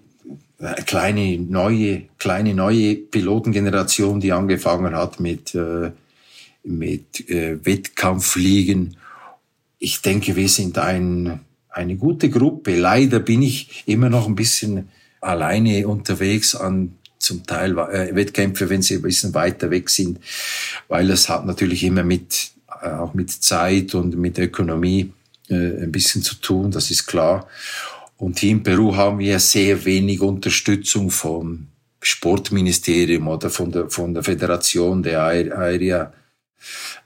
kleine 0.86 1.38
neue, 1.38 2.04
kleine 2.18 2.54
neue 2.54 2.96
Pilotengeneration, 2.96 4.20
die 4.20 4.32
angefangen 4.32 4.96
hat 4.96 5.20
mit, 5.20 5.54
äh, 5.54 5.92
mit 6.64 7.30
äh, 7.30 7.64
Wettkampffliegen. 7.64 8.98
Ich 9.78 10.02
denke, 10.02 10.36
wir 10.36 10.50
sind 10.50 10.78
ein, 10.78 11.42
eine 11.70 11.96
gute 11.98 12.30
Gruppe. 12.30 12.76
Leider 12.76 13.20
bin 13.20 13.42
ich 13.42 13.84
immer 13.86 14.10
noch 14.10 14.28
ein 14.28 14.36
bisschen 14.36 14.90
alleine 15.22 15.88
unterwegs 15.88 16.56
an 16.56 16.96
zum 17.26 17.46
Teil 17.46 17.78
äh, 17.78 18.16
Wettkämpfe, 18.16 18.70
wenn 18.70 18.82
sie 18.82 18.96
ein 18.96 19.02
bisschen 19.02 19.34
weiter 19.34 19.70
weg 19.72 19.90
sind, 19.90 20.20
weil 20.88 21.10
es 21.12 21.28
hat 21.28 21.46
natürlich 21.46 21.84
immer 21.84 22.04
mit 22.04 22.52
äh, 22.82 22.90
auch 22.90 23.14
mit 23.14 23.32
Zeit 23.32 23.96
und 23.96 24.16
mit 24.18 24.38
Ökonomie 24.38 25.12
äh, 25.50 25.84
ein 25.84 25.92
bisschen 25.92 26.22
zu 26.22 26.36
tun, 26.36 26.72
das 26.72 26.92
ist 26.92 27.06
klar. 27.06 27.48
Und 28.18 28.40
hier 28.40 28.52
in 28.52 28.64
Peru 28.64 28.96
haben 28.96 29.20
wir 29.20 29.40
sehr 29.40 29.84
wenig 29.86 30.22
Unterstützung 30.22 31.10
vom 31.10 31.68
Sportministerium 32.02 33.28
oder 33.28 33.50
von 33.50 33.72
der, 33.72 33.90
von 33.90 34.14
der 34.14 34.24
Föderation 34.24 35.04
der 35.04 35.24
Aerea. 35.24 36.14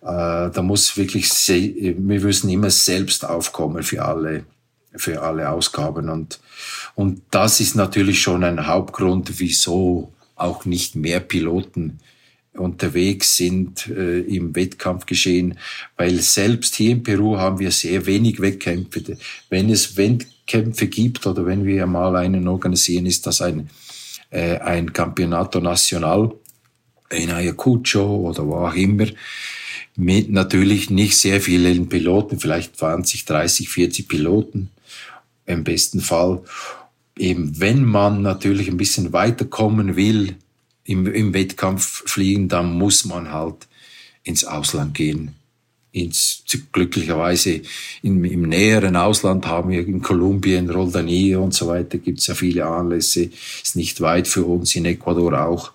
Äh, 0.02 0.52
da 0.52 0.62
muss 0.62 0.98
wirklich, 0.98 1.30
wir 1.48 2.20
müssen 2.20 2.50
immer 2.50 2.70
selbst 2.70 3.26
aufkommen 3.26 3.84
für 3.84 4.04
alle, 4.04 4.44
für 4.96 5.22
alle 5.22 5.50
Ausgaben. 5.50 6.10
Und, 6.10 6.40
und 6.96 7.22
das 7.32 7.60
ist 7.60 7.76
natürlich 7.76 8.22
schon 8.22 8.44
ein 8.44 8.68
Hauptgrund, 8.68 9.40
wieso 9.40 10.12
auch 10.36 10.66
nicht 10.66 10.96
mehr 10.96 11.20
Piloten 11.20 12.00
unterwegs 12.54 13.38
sind 13.38 13.88
äh, 13.88 14.22
im 14.22 14.56
Wettkampfgeschehen, 14.56 15.58
weil 15.98 16.20
selbst 16.20 16.76
hier 16.76 16.92
in 16.92 17.04
Peru 17.04 17.38
haben 17.38 17.60
wir 17.60 17.72
sehr 17.72 18.06
wenig 18.06 18.42
Wettkämpfe. 18.42 19.18
Wenn 19.50 19.70
es 19.70 19.98
Wettkämpfe 19.98 20.88
gibt 20.88 21.26
oder 21.28 21.46
wenn 21.46 21.66
wir 21.66 21.86
mal 21.86 22.16
einen 22.16 22.48
organisieren, 22.48 23.06
ist 23.06 23.28
das 23.28 23.42
ein, 23.42 23.70
äh, 24.30 24.58
ein 24.58 24.92
Campeonato 24.92 25.60
Nacional 25.62 26.34
in 27.12 27.32
Ayacucho 27.32 28.30
oder 28.30 28.46
wo 28.46 28.56
auch 28.56 28.76
immer, 28.76 29.08
mit 29.96 30.30
natürlich 30.30 30.90
nicht 30.90 31.18
sehr 31.18 31.42
vielen 31.42 31.90
Piloten, 31.90 32.40
vielleicht 32.40 32.78
20, 32.78 33.26
30, 33.26 33.70
40 33.70 34.08
Piloten 34.08 34.70
im 35.50 35.64
besten 35.64 36.00
Fall. 36.00 36.42
Eben 37.18 37.60
wenn 37.60 37.84
man 37.84 38.22
natürlich 38.22 38.70
ein 38.70 38.78
bisschen 38.78 39.12
weiterkommen 39.12 39.96
will, 39.96 40.36
im, 40.86 41.06
im 41.08 41.34
Wettkampf 41.34 42.04
fliegen, 42.06 42.48
dann 42.48 42.74
muss 42.74 43.06
man 43.06 43.32
halt 43.32 43.68
ins 44.24 44.46
Ausland 44.46 44.96
gehen. 44.96 45.36
Ins, 45.92 46.44
glücklicherweise 46.72 47.62
im, 48.04 48.24
im 48.24 48.44
näheren 48.44 48.96
Ausland 48.96 49.46
haben 49.48 49.72
wir 49.72 49.86
in 49.86 50.02
Kolumbien, 50.02 50.70
Roldanie 50.70 51.36
und 51.36 51.54
so 51.54 51.68
weiter 51.68 51.98
gibt 51.98 52.20
es 52.20 52.28
ja 52.28 52.36
viele 52.36 52.66
Anlässe. 52.66 53.30
Ist 53.64 53.76
nicht 53.76 54.02
weit 54.02 54.28
für 54.28 54.46
uns, 54.46 54.76
in 54.76 54.86
Ecuador 54.86 55.46
auch, 55.46 55.72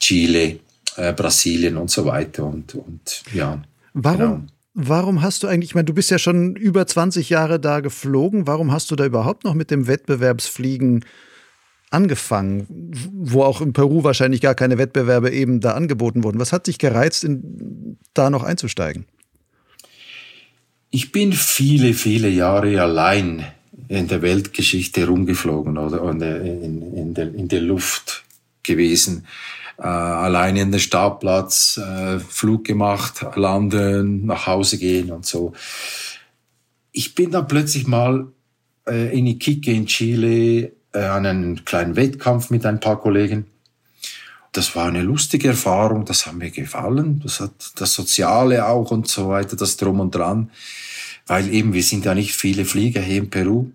Chile, 0.00 0.58
äh, 0.96 1.12
Brasilien 1.12 1.76
und 1.76 1.90
so 1.90 2.04
weiter. 2.06 2.44
Und, 2.44 2.74
und 2.74 3.22
ja. 3.32 3.62
Warum, 3.92 4.18
genau. 4.18 4.40
Warum 4.76 5.22
hast 5.22 5.42
du 5.42 5.48
eigentlich, 5.48 5.70
ich 5.70 5.74
meine, 5.74 5.86
du 5.86 5.94
bist 5.94 6.10
ja 6.10 6.18
schon 6.18 6.54
über 6.54 6.86
20 6.86 7.30
Jahre 7.30 7.58
da 7.58 7.80
geflogen, 7.80 8.46
warum 8.46 8.70
hast 8.70 8.90
du 8.90 8.96
da 8.96 9.06
überhaupt 9.06 9.42
noch 9.42 9.54
mit 9.54 9.70
dem 9.70 9.88
Wettbewerbsfliegen 9.88 11.04
angefangen, 11.90 12.66
wo 13.10 13.42
auch 13.42 13.62
in 13.62 13.72
Peru 13.72 14.04
wahrscheinlich 14.04 14.42
gar 14.42 14.54
keine 14.54 14.76
Wettbewerbe 14.76 15.30
eben 15.30 15.60
da 15.60 15.72
angeboten 15.72 16.24
wurden. 16.24 16.38
Was 16.38 16.52
hat 16.52 16.66
dich 16.66 16.78
gereizt, 16.78 17.24
in, 17.24 17.96
da 18.12 18.28
noch 18.28 18.42
einzusteigen? 18.42 19.06
Ich 20.90 21.10
bin 21.10 21.32
viele, 21.32 21.94
viele 21.94 22.28
Jahre 22.28 22.80
allein 22.82 23.46
in 23.88 24.08
der 24.08 24.20
Weltgeschichte 24.20 25.06
rumgeflogen 25.06 25.78
oder 25.78 26.02
in, 26.10 26.20
in, 26.20 26.94
in, 26.94 27.14
der, 27.14 27.34
in 27.34 27.48
der 27.48 27.62
Luft 27.62 28.24
gewesen. 28.62 29.26
Äh, 29.78 29.82
allein 29.82 30.56
in 30.56 30.72
den 30.72 30.80
Startplatz, 30.80 31.78
äh, 31.78 32.18
Flug 32.18 32.64
gemacht, 32.64 33.26
landen, 33.34 34.24
nach 34.26 34.46
Hause 34.46 34.78
gehen 34.78 35.10
und 35.10 35.26
so. 35.26 35.52
Ich 36.92 37.14
bin 37.14 37.30
dann 37.30 37.46
plötzlich 37.46 37.86
mal 37.86 38.26
äh, 38.88 39.16
in 39.16 39.26
Iquique 39.26 39.72
in 39.72 39.86
Chile 39.86 40.72
äh, 40.92 40.98
an 40.98 41.26
einen 41.26 41.64
kleinen 41.64 41.96
Wettkampf 41.96 42.48
mit 42.50 42.64
ein 42.64 42.80
paar 42.80 42.98
Kollegen. 42.98 43.46
Das 44.52 44.74
war 44.74 44.86
eine 44.86 45.02
lustige 45.02 45.48
Erfahrung, 45.48 46.06
das 46.06 46.26
hat 46.26 46.34
mir 46.34 46.50
gefallen. 46.50 47.20
Das 47.22 47.40
hat 47.40 47.72
das 47.76 47.92
Soziale 47.92 48.66
auch 48.66 48.90
und 48.90 49.06
so 49.06 49.28
weiter, 49.28 49.54
das 49.56 49.76
Drum 49.76 50.00
und 50.00 50.14
Dran. 50.14 50.50
Weil 51.26 51.52
eben, 51.52 51.74
wir 51.74 51.82
sind 51.82 52.06
ja 52.06 52.14
nicht 52.14 52.34
viele 52.34 52.64
Flieger 52.64 53.02
hier 53.02 53.18
in 53.18 53.28
Peru. 53.28 53.66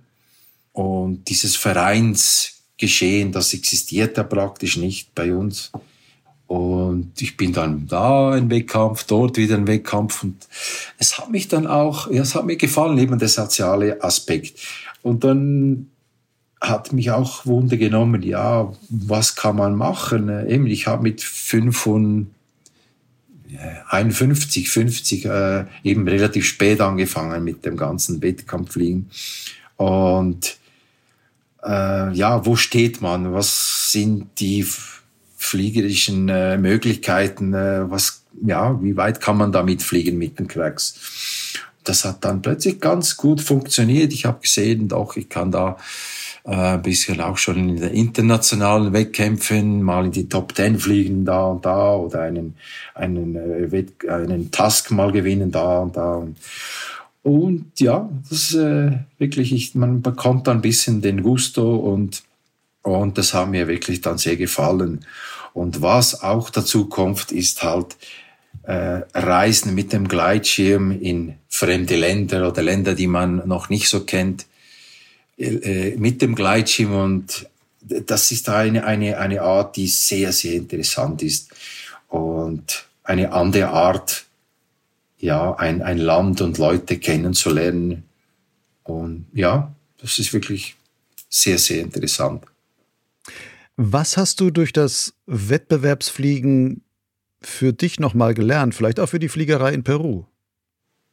Und 0.73 1.25
dieses 1.29 1.55
Vereinsgeschehen, 1.55 3.31
das 3.31 3.53
existiert 3.53 4.17
ja 4.17 4.23
praktisch 4.23 4.77
nicht 4.77 5.13
bei 5.13 5.31
uns. 5.31 5.71
Und 6.51 7.13
ich 7.21 7.37
bin 7.37 7.53
dann 7.53 7.87
da 7.87 8.31
ein 8.31 8.49
Wettkampf, 8.49 9.05
dort 9.05 9.37
wieder 9.37 9.55
ein 9.55 9.67
Wettkampf. 9.67 10.21
Und 10.21 10.35
es 10.97 11.17
hat 11.17 11.31
mich 11.31 11.47
dann 11.47 11.65
auch, 11.65 12.11
ja, 12.11 12.23
es 12.23 12.35
hat 12.35 12.45
mir 12.45 12.57
gefallen, 12.57 12.97
eben 12.97 13.17
der 13.17 13.29
soziale 13.29 14.03
Aspekt. 14.03 14.59
Und 15.01 15.23
dann 15.23 15.87
hat 16.59 16.91
mich 16.91 17.09
auch 17.09 17.45
Wunder 17.45 17.77
genommen, 17.77 18.21
ja, 18.21 18.69
was 18.89 19.37
kann 19.37 19.55
man 19.55 19.75
machen? 19.75 20.27
Äh, 20.27 20.53
eben, 20.53 20.67
ich 20.67 20.87
habe 20.87 21.03
mit 21.03 21.21
51, 23.89 24.69
50 24.69 25.25
äh, 25.25 25.63
eben 25.85 26.05
relativ 26.05 26.45
spät 26.45 26.81
angefangen 26.81 27.45
mit 27.45 27.63
dem 27.63 27.77
ganzen 27.77 28.21
Wettkampffliegen. 28.21 29.09
Und 29.77 30.57
äh, 31.63 32.11
ja, 32.11 32.45
wo 32.45 32.57
steht 32.57 32.99
man? 32.99 33.31
Was 33.31 33.93
sind 33.93 34.27
die 34.37 34.65
fliegerischen 35.41 36.29
äh, 36.29 36.57
Möglichkeiten? 36.57 37.53
Äh, 37.53 37.89
was, 37.89 38.23
ja, 38.45 38.81
wie 38.81 38.95
weit 38.95 39.19
kann 39.19 39.37
man 39.37 39.51
damit 39.51 39.81
fliegen 39.81 40.17
mit 40.17 40.39
den 40.39 40.47
Cracks? 40.47 41.53
Das 41.83 42.05
hat 42.05 42.23
dann 42.23 42.41
plötzlich 42.41 42.79
ganz 42.79 43.17
gut 43.17 43.41
funktioniert. 43.41 44.13
Ich 44.13 44.25
habe 44.25 44.41
gesehen, 44.41 44.87
doch, 44.87 45.17
ich 45.17 45.29
kann 45.29 45.51
da 45.51 45.77
äh, 46.43 46.77
bisschen 46.77 47.21
auch 47.21 47.37
schon 47.37 47.57
in 47.57 47.75
den 47.77 47.91
internationalen 47.91 48.93
Wettkämpfen 48.93 49.81
mal 49.81 50.05
in 50.05 50.11
die 50.11 50.29
Top 50.29 50.53
Ten 50.53 50.77
fliegen 50.77 51.25
da 51.25 51.47
und 51.47 51.65
da 51.65 51.95
oder 51.95 52.21
einen, 52.21 52.55
einen, 52.93 53.35
äh, 53.35 53.85
einen 54.07 54.51
Task 54.51 54.91
mal 54.91 55.11
gewinnen 55.11 55.51
da 55.51 55.79
und 55.79 55.97
da. 55.97 56.27
Und 57.23 57.79
ja, 57.79 58.09
das 58.29 58.53
äh, 58.53 58.91
wirklich, 59.17 59.53
ich, 59.53 59.75
man 59.75 60.01
bekommt 60.01 60.47
dann 60.47 60.57
ein 60.57 60.61
bisschen 60.61 61.01
den 61.01 61.21
Gusto 61.21 61.75
und, 61.75 62.23
und 62.83 63.17
das 63.17 63.33
hat 63.33 63.49
mir 63.49 63.67
wirklich 63.67 64.01
dann 64.01 64.17
sehr 64.17 64.37
gefallen. 64.37 65.05
Und 65.53 65.81
was 65.81 66.23
auch 66.23 66.49
dazu 66.49 66.85
kommt, 66.85 67.31
ist 67.31 67.61
halt 67.63 67.97
äh, 68.63 69.01
Reisen 69.13 69.75
mit 69.75 69.93
dem 69.93 70.07
Gleitschirm 70.07 70.91
in 70.91 71.35
fremde 71.49 71.95
Länder 71.95 72.47
oder 72.47 72.61
Länder, 72.61 72.95
die 72.95 73.07
man 73.07 73.47
noch 73.47 73.69
nicht 73.69 73.89
so 73.89 74.05
kennt. 74.05 74.45
Äh, 75.37 75.95
mit 75.97 76.21
dem 76.21 76.35
Gleitschirm 76.35 76.95
und 76.95 77.47
das 77.81 78.31
ist 78.31 78.47
eine, 78.47 78.85
eine, 78.85 79.17
eine 79.17 79.41
Art, 79.41 79.75
die 79.75 79.87
sehr, 79.87 80.31
sehr 80.31 80.53
interessant 80.53 81.23
ist 81.23 81.49
und 82.09 82.85
eine 83.03 83.33
andere 83.33 83.69
Art, 83.69 84.25
ja, 85.17 85.55
ein, 85.55 85.81
ein 85.81 85.97
Land 85.97 86.41
und 86.41 86.57
Leute 86.57 86.99
kennenzulernen. 86.99 88.03
Und 88.83 89.25
ja, 89.33 89.73
das 89.99 90.19
ist 90.19 90.33
wirklich 90.33 90.75
sehr, 91.27 91.57
sehr 91.57 91.81
interessant. 91.81 92.43
Was 93.77 94.17
hast 94.17 94.39
du 94.39 94.51
durch 94.51 94.73
das 94.73 95.13
Wettbewerbsfliegen 95.25 96.83
für 97.41 97.73
dich 97.73 97.99
nochmal 97.99 98.33
gelernt, 98.33 98.75
vielleicht 98.75 98.99
auch 98.99 99.07
für 99.07 99.19
die 99.19 99.29
Fliegerei 99.29 99.73
in 99.73 99.83
Peru? 99.83 100.25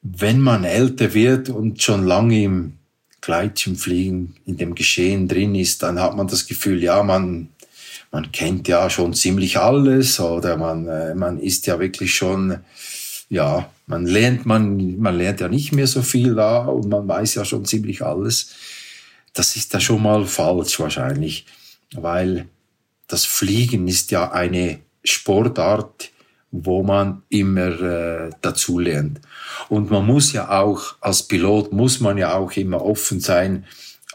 Wenn 0.03 0.41
man 0.41 0.65
älter 0.65 1.15
wird 1.15 1.49
und 1.49 1.83
schon 1.83 2.05
lange 2.05 2.43
im 2.43 2.79
Gleitschirmfliegen 3.21 4.37
in 4.47 4.57
dem 4.57 4.75
Geschehen 4.75 5.29
drin 5.29 5.55
ist, 5.55 5.83
dann 5.83 5.99
hat 6.01 6.17
man 6.17 6.29
das 6.29 6.47
Gefühl, 6.47 6.83
ja, 6.83 7.03
man, 7.03 7.49
man 8.13 8.31
kennt 8.33 8.69
ja 8.69 8.89
schon 8.91 9.15
ziemlich 9.15 9.59
alles 9.59 10.21
oder 10.21 10.57
man, 10.57 10.87
äh, 10.87 11.15
man 11.15 11.39
ist 11.39 11.67
ja 11.67 11.81
wirklich 11.81 12.15
schon, 12.15 12.59
ja, 13.29 13.71
man 13.87 14.07
lernt, 14.07 14.47
man, 14.47 14.99
man 14.99 15.17
lernt 15.17 15.41
ja 15.41 15.49
nicht 15.49 15.73
mehr 15.73 15.87
so 15.87 16.03
viel 16.03 16.35
da 16.35 16.59
und 16.67 16.89
man 16.89 17.09
weiß 17.09 17.35
ja 17.37 17.45
schon 17.45 17.65
ziemlich 17.65 18.03
alles. 18.03 18.55
Das 19.35 19.57
ist 19.57 19.73
ja 19.73 19.81
schon 19.81 20.03
mal 20.03 20.25
falsch 20.27 20.79
wahrscheinlich, 20.79 21.47
weil 21.95 22.47
das 23.07 23.25
Fliegen 23.25 23.89
ist 23.89 24.11
ja 24.11 24.31
eine 24.33 24.81
Sportart, 25.03 26.11
wo 26.51 26.83
man 26.83 27.23
immer 27.29 27.81
äh, 27.81 28.31
dazu 28.41 28.79
lernt. 28.79 29.21
Und 29.69 29.91
man 29.91 30.07
muss 30.07 30.33
ja 30.33 30.61
auch, 30.61 30.97
als 31.01 31.23
Pilot 31.23 31.73
muss 31.73 32.01
man 32.01 32.17
ja 32.17 32.35
auch 32.35 32.53
immer 32.53 32.85
offen 32.85 33.21
sein, 33.21 33.67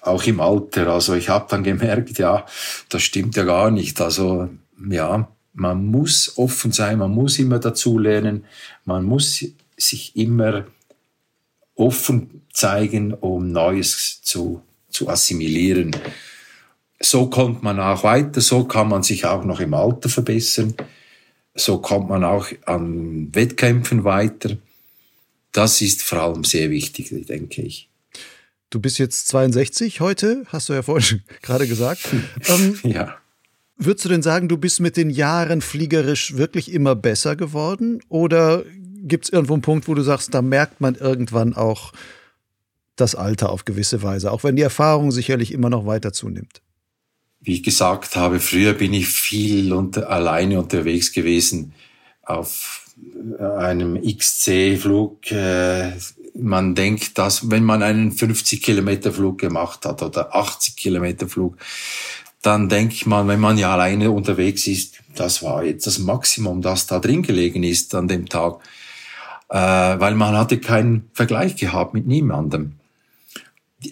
auch 0.02 0.24
im 0.24 0.40
Alter. 0.40 0.88
Also 0.88 1.14
ich 1.14 1.30
habe 1.30 1.48
dann 1.50 1.64
gemerkt, 1.64 2.18
ja, 2.18 2.46
das 2.90 3.04
stimmt 3.04 3.36
ja 3.36 3.44
gar 3.44 3.72
nicht. 3.72 4.02
Also 4.02 4.50
ja, 4.90 5.28
man 5.54 5.86
muss 5.86 6.38
offen 6.38 6.72
sein, 6.72 6.98
man 6.98 7.12
muss 7.12 7.40
immer 7.40 7.60
dazulernen, 7.60 8.46
man 8.86 9.04
muss 9.06 9.46
sich 9.78 10.16
immer 10.16 10.66
offen 11.76 12.42
zeigen, 12.52 13.14
um 13.14 13.52
Neues 13.52 14.22
zu, 14.22 14.62
zu 14.90 15.10
assimilieren. 15.10 15.96
So 17.04 17.28
kommt 17.30 17.64
man 17.64 17.80
auch 17.80 18.04
weiter, 18.04 18.40
so 18.40 18.64
kann 18.64 18.88
man 18.88 19.04
sich 19.04 19.26
auch 19.26 19.44
noch 19.44 19.60
im 19.60 19.74
Alter 19.74 20.08
verbessern, 20.10 20.74
so 21.54 21.80
kommt 21.80 22.10
man 22.10 22.24
auch 22.24 22.48
an 22.66 23.30
Wettkämpfen 23.36 24.04
weiter. 24.04 24.58
Das 25.52 25.82
ist 25.82 26.02
vor 26.02 26.20
allem 26.20 26.44
sehr 26.44 26.72
wichtig, 26.72 27.10
denke 27.28 27.62
ich. 27.62 27.90
Du 28.70 28.80
bist 28.80 28.98
jetzt 28.98 29.28
62 29.28 30.00
heute, 30.00 30.46
hast 30.48 30.70
du 30.70 30.74
ja 30.74 30.82
vorhin 30.82 31.22
gerade 31.44 31.68
gesagt. 31.68 32.10
Ähm, 32.48 32.80
ja. 32.84 33.18
Würdest 33.78 34.06
du 34.06 34.10
denn 34.10 34.24
sagen, 34.24 34.48
du 34.48 34.58
bist 34.58 34.80
mit 34.80 34.98
den 34.98 35.12
Jahren 35.12 35.62
fliegerisch 35.62 36.38
wirklich 36.38 36.72
immer 36.72 36.96
besser 36.96 37.36
geworden? 37.36 38.02
Oder 38.10 38.64
gibt 39.04 39.26
es 39.26 39.32
irgendwo 39.32 39.54
einen 39.54 39.62
Punkt, 39.62 39.88
wo 39.88 39.94
du 39.94 40.02
sagst, 40.02 40.34
da 40.34 40.42
merkt 40.42 40.82
man 40.82 40.96
irgendwann 40.96 41.54
auch 41.54 41.94
das 42.96 43.14
Alter 43.14 43.52
auf 43.52 43.66
gewisse 43.66 44.02
Weise, 44.02 44.32
auch 44.32 44.44
wenn 44.44 44.56
die 44.56 44.62
Erfahrung 44.64 45.12
sicherlich 45.12 45.52
immer 45.52 45.70
noch 45.70 45.86
weiter 45.86 46.14
zunimmt? 46.14 46.63
Wie 47.44 47.56
ich 47.56 47.64
gesagt 47.64 48.16
habe, 48.16 48.40
früher 48.40 48.74
bin 48.74 48.94
ich 48.94 49.08
viel 49.08 49.74
unter, 49.74 50.10
alleine 50.10 50.60
unterwegs 50.60 51.12
gewesen 51.12 51.74
auf 52.24 52.86
einem 53.40 54.02
XC-Flug. 54.02 55.32
Äh, 55.32 55.92
man 56.36 56.74
denkt, 56.74 57.18
dass 57.18 57.52
wenn 57.52 57.64
man 57.64 57.84
einen 57.84 58.12
50 58.12 58.62
Kilometer 58.62 59.12
Flug 59.12 59.40
gemacht 59.40 59.86
hat 59.86 60.02
oder 60.02 60.36
80 60.36 60.76
Kilometer 60.76 61.28
Flug, 61.28 61.58
dann 62.42 62.70
denke 62.70 62.94
ich 62.94 63.06
mal, 63.06 63.28
wenn 63.28 63.40
man 63.40 63.58
ja 63.58 63.74
alleine 63.74 64.12
unterwegs 64.12 64.68
ist, 64.68 65.00
das 65.16 65.44
war 65.44 65.64
jetzt 65.64 65.88
das 65.88 66.00
Maximum, 66.00 66.62
das 66.62 66.88
da 66.88 67.00
drin 67.00 67.22
gelegen 67.22 67.64
ist 67.64 67.96
an 67.96 68.08
dem 68.08 68.28
Tag, 68.28 68.60
äh, 69.50 69.56
weil 69.58 70.16
man 70.16 70.36
hatte 70.36 70.60
keinen 70.60 71.10
Vergleich 71.14 71.56
gehabt 71.56 71.94
mit 71.94 72.08
niemandem. 72.08 72.74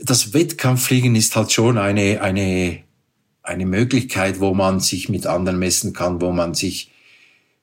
Das 0.03 0.33
Wettkampffliegen 0.33 1.15
ist 1.15 1.35
halt 1.35 1.51
schon 1.51 1.77
eine, 1.77 2.21
eine, 2.21 2.83
eine 3.43 3.65
Möglichkeit, 3.65 4.39
wo 4.39 4.53
man 4.53 4.79
sich 4.79 5.09
mit 5.09 5.25
anderen 5.27 5.59
messen 5.59 5.93
kann, 5.93 6.21
wo 6.21 6.31
man 6.31 6.53
sich 6.53 6.91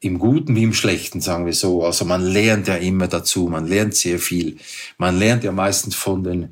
im 0.01 0.19
Guten 0.19 0.55
wie 0.55 0.63
im 0.63 0.75
Schlechten, 0.75 1.21
sagen 1.21 1.47
wir 1.47 1.53
so. 1.53 1.85
Also 1.85 2.05
man 2.05 2.23
lernt 2.23 2.69
ja 2.69 2.77
immer 2.77 3.09
dazu, 3.09 3.49
man 3.49 3.67
lernt 3.67 3.95
sehr 3.95 4.19
viel. 4.19 4.57
Man 4.97 5.19
lernt 5.19 5.45
ja 5.45 5.53
meistens 5.53 5.95
von 5.95 6.23
den 6.23 6.51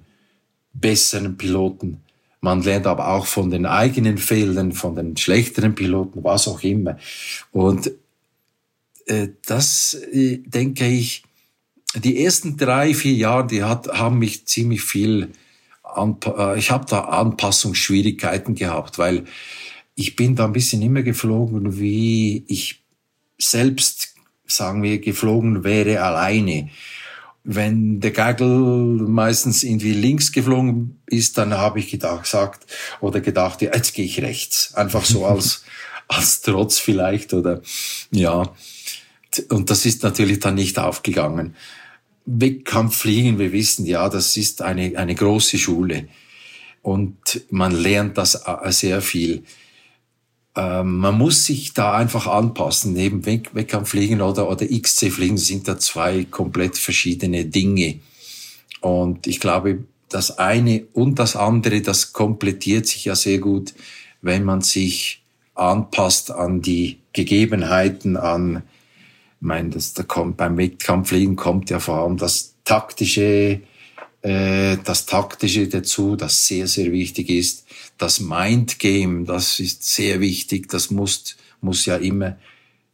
besseren 0.73 1.37
Piloten. 1.37 2.01
Man 2.41 2.63
lernt 2.63 2.87
aber 2.87 3.09
auch 3.09 3.27
von 3.27 3.51
den 3.51 3.67
eigenen 3.67 4.19
Fehlern, 4.19 4.73
von 4.73 4.95
den 4.95 5.17
schlechteren 5.17 5.75
Piloten, 5.75 6.23
was 6.23 6.49
auch 6.49 6.63
immer. 6.63 6.99
Und 7.51 7.91
äh, 9.07 9.29
das, 9.47 9.95
äh, 10.13 10.39
denke 10.39 10.87
ich, 10.87 11.23
die 11.95 12.23
ersten 12.23 12.57
drei, 12.57 12.95
vier 12.95 13.15
Jahre, 13.15 13.47
die 13.47 13.63
hat, 13.63 13.89
haben 13.89 14.19
mich 14.19 14.47
ziemlich 14.47 14.83
viel, 14.83 15.31
äh, 16.27 16.59
ich 16.59 16.71
habe 16.71 16.87
da 16.87 17.01
Anpassungsschwierigkeiten 17.01 18.55
gehabt, 18.55 18.99
weil 18.99 19.25
ich 19.95 20.15
bin 20.15 20.37
da 20.37 20.45
ein 20.45 20.53
bisschen 20.53 20.83
immer 20.83 21.03
geflogen, 21.03 21.79
wie 21.81 22.45
ich 22.49 22.85
selbst, 23.39 24.15
sagen 24.47 24.83
wir, 24.83 25.01
geflogen 25.01 25.65
wäre 25.65 26.03
alleine. 26.03 26.69
Wenn 27.45 28.01
der 28.01 28.11
Gagel 28.11 28.47
meistens 28.47 29.63
irgendwie 29.63 29.93
links 29.93 30.33
geflogen 30.33 31.01
ist, 31.07 31.39
dann 31.39 31.55
habe 31.55 31.79
ich 31.79 31.91
gedacht, 31.91 32.25
gesagt 32.25 32.67
oder 33.01 33.21
gedacht, 33.21 33.63
ja, 33.63 33.73
jetzt 33.73 33.95
gehe 33.95 34.05
ich 34.05 34.21
rechts. 34.21 34.75
Einfach 34.75 35.05
so 35.05 35.25
als, 35.27 35.65
als 36.09 36.43
Trotz 36.43 36.79
vielleicht 36.79 37.33
oder 37.33 37.63
ja. 38.11 38.53
Und 39.49 39.71
das 39.71 39.87
ist 39.87 40.03
natürlich 40.03 40.41
dann 40.41 40.55
nicht 40.55 40.79
aufgegangen. 40.79 41.55
Wettkampffliegen, 42.27 43.39
wir 43.39 43.53
wissen 43.53 43.87
ja, 43.87 44.09
das 44.09 44.37
ist 44.37 44.61
eine, 44.61 44.99
eine 44.99 45.15
große 45.15 45.59
Schule. 45.59 46.09
Und 46.83 47.43
man 47.51 47.73
lernt 47.73 48.19
das 48.19 48.35
äh, 48.47 48.73
sehr 48.73 49.01
viel. 49.01 49.45
Ähm, 50.57 50.99
man 50.99 51.17
muss 51.17 51.45
sich 51.45 51.73
da 51.75 51.95
einfach 51.97 52.27
anpassen. 52.27 52.93
Neben 52.93 53.25
Wettkampffliegen 53.27 54.21
oder, 54.21 54.49
oder 54.51 54.67
XC-Fliegen 54.67 55.39
sind 55.39 55.69
da 55.69 55.79
zwei 55.79 56.25
komplett 56.25 56.77
verschiedene 56.77 57.45
Dinge. 57.45 58.01
Und 58.81 59.27
ich 59.27 59.41
glaube, 59.41 59.85
das 60.09 60.39
eine 60.39 60.85
und 60.93 61.19
das 61.19 61.37
andere, 61.37 61.81
das 61.81 62.13
komplettiert 62.13 62.87
sich 62.87 63.05
ja 63.05 63.15
sehr 63.15 63.39
gut, 63.39 63.75
wenn 64.23 64.45
man 64.45 64.61
sich 64.61 65.23
anpasst 65.55 66.31
an 66.31 66.63
die 66.63 66.99
Gegebenheiten, 67.13 68.17
an, 68.17 68.63
meine, 69.47 69.71
das, 69.71 69.95
da 69.95 70.03
kommt, 70.03 70.37
beim 70.37 70.59
Wettkampffliegen 70.59 71.37
kommt 71.37 71.71
ja 71.71 71.81
vor 71.81 72.01
allem 72.01 72.19
das 72.19 72.55
taktische, 72.65 73.63
äh, 74.21 74.77
das 74.85 75.07
taktische 75.07 75.69
dazu, 75.69 76.17
das 76.17 76.47
sehr, 76.47 76.67
sehr 76.67 76.93
wichtig 76.93 77.31
ist 77.31 77.67
das 77.99 78.21
Mindgame, 78.21 79.25
das 79.25 79.59
ist 79.59 79.85
sehr 79.85 80.21
wichtig, 80.21 80.69
das 80.69 80.91
muss, 80.91 81.37
muss 81.61 81.87
ja 81.87 81.97
immer 81.97 82.37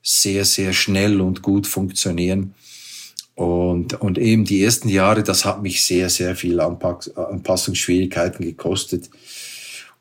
sehr, 0.02 0.44
sehr 0.44 0.72
schnell 0.72 1.20
und 1.20 1.42
gut 1.42 1.66
funktionieren. 1.66 2.54
Und, 3.34 4.00
und 4.00 4.18
eben 4.18 4.44
die 4.44 4.62
ersten 4.62 4.88
Jahre, 4.88 5.22
das 5.22 5.44
hat 5.44 5.62
mich 5.62 5.84
sehr, 5.84 6.10
sehr 6.10 6.36
viel 6.36 6.60
Anpassungsschwierigkeiten 6.60 8.44
gekostet. 8.44 9.10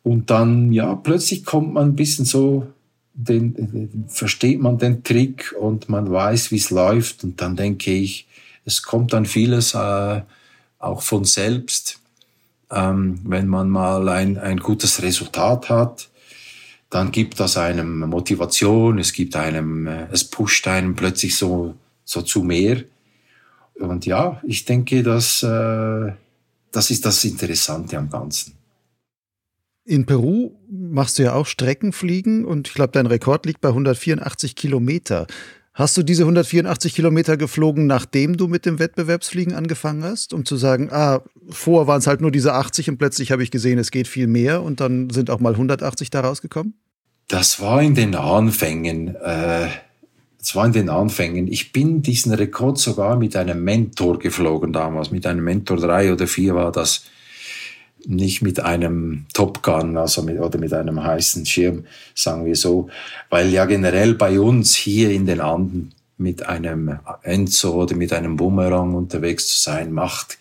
Und 0.03 0.29
dann, 0.29 0.71
ja, 0.73 0.95
plötzlich 0.95 1.45
kommt 1.45 1.73
man 1.73 1.89
ein 1.89 1.95
bisschen 1.95 2.25
so, 2.25 2.67
den, 3.13 4.07
versteht 4.07 4.59
man 4.59 4.77
den 4.77 5.03
Trick 5.03 5.53
und 5.59 5.89
man 5.89 6.11
weiß, 6.11 6.51
wie 6.51 6.57
es 6.57 6.69
läuft. 6.69 7.23
Und 7.23 7.41
dann 7.41 7.55
denke 7.55 7.91
ich, 7.91 8.27
es 8.65 8.83
kommt 8.83 9.13
dann 9.13 9.25
vieles 9.25 9.73
äh, 9.73 10.21
auch 10.79 11.01
von 11.01 11.25
selbst 11.25 12.01
ähm, 12.71 13.19
wenn 13.23 13.47
man 13.47 13.69
mal 13.69 14.07
ein, 14.09 14.37
ein 14.37 14.57
gutes 14.57 15.01
Resultat 15.01 15.69
hat, 15.69 16.09
dann 16.89 17.11
gibt 17.11 17.39
das 17.39 17.57
einem 17.57 17.99
Motivation, 18.09 18.99
es 18.99 19.13
gibt 19.13 19.35
einem, 19.35 19.87
äh, 19.87 20.07
es 20.11 20.23
pusht 20.23 20.67
einem 20.67 20.95
plötzlich 20.95 21.35
so, 21.35 21.75
so 22.05 22.21
zu 22.21 22.43
mehr. 22.43 22.83
Und 23.75 24.05
ja, 24.05 24.41
ich 24.45 24.65
denke, 24.65 25.03
dass, 25.03 25.43
äh, 25.43 26.13
das 26.71 26.91
ist 26.91 27.05
das 27.05 27.23
Interessante 27.25 27.97
am 27.97 28.09
Ganzen. 28.09 28.53
In 29.83 30.05
Peru 30.05 30.51
machst 30.69 31.17
du 31.17 31.23
ja 31.23 31.33
auch 31.33 31.47
Streckenfliegen 31.47 32.45
und 32.45 32.67
ich 32.67 32.73
glaube, 32.73 32.91
dein 32.93 33.07
Rekord 33.07 33.45
liegt 33.45 33.61
bei 33.61 33.69
184 33.69 34.55
Kilometer. 34.55 35.27
Hast 35.73 35.97
du 35.97 36.03
diese 36.03 36.23
184 36.23 36.93
Kilometer 36.93 37.37
geflogen, 37.37 37.87
nachdem 37.87 38.35
du 38.35 38.47
mit 38.47 38.65
dem 38.65 38.77
Wettbewerbsfliegen 38.77 39.53
angefangen 39.53 40.03
hast, 40.03 40.33
um 40.33 40.45
zu 40.45 40.57
sagen, 40.57 40.89
ah, 40.91 41.21
vor 41.49 41.87
waren 41.87 41.99
es 41.99 42.07
halt 42.07 42.21
nur 42.21 42.31
diese 42.31 42.53
80 42.53 42.89
und 42.89 42.97
plötzlich 42.97 43.31
habe 43.31 43.41
ich 43.41 43.51
gesehen, 43.51 43.79
es 43.79 43.89
geht 43.89 44.07
viel 44.07 44.27
mehr 44.27 44.61
und 44.61 44.81
dann 44.81 45.09
sind 45.09 45.29
auch 45.29 45.39
mal 45.39 45.53
180 45.53 46.09
da 46.09 46.21
rausgekommen? 46.21 46.73
Das 47.29 47.61
war 47.61 47.81
in 47.81 47.95
den 47.95 48.15
Anfängen. 48.15 49.15
Äh, 49.15 49.69
das 50.37 50.55
war 50.55 50.65
in 50.65 50.73
den 50.73 50.89
Anfängen. 50.89 51.47
Ich 51.47 51.71
bin 51.71 52.01
diesen 52.01 52.33
Rekord 52.33 52.77
sogar 52.77 53.15
mit 53.15 53.35
einem 53.37 53.63
Mentor 53.63 54.19
geflogen 54.19 54.73
damals. 54.73 55.11
Mit 55.11 55.25
einem 55.25 55.43
Mentor 55.43 55.77
drei 55.77 56.11
oder 56.11 56.27
vier 56.27 56.53
war 56.55 56.71
das 56.73 57.05
nicht 58.05 58.41
mit 58.41 58.59
einem 58.59 59.25
Top 59.33 59.61
Gun, 59.63 59.97
also 59.97 60.23
mit, 60.23 60.39
oder 60.39 60.57
mit 60.57 60.73
einem 60.73 61.03
heißen 61.03 61.45
Schirm, 61.45 61.85
sagen 62.15 62.45
wir 62.45 62.55
so, 62.55 62.89
weil 63.29 63.49
ja 63.49 63.65
generell 63.65 64.15
bei 64.15 64.39
uns 64.39 64.75
hier 64.75 65.11
in 65.11 65.25
den 65.25 65.41
Anden 65.41 65.93
mit 66.17 66.45
einem 66.47 66.99
Enzo 67.23 67.73
oder 67.73 67.95
mit 67.95 68.13
einem 68.13 68.35
Boomerang 68.37 68.93
unterwegs 68.93 69.47
zu 69.47 69.59
sein, 69.59 69.91
macht 69.91 70.37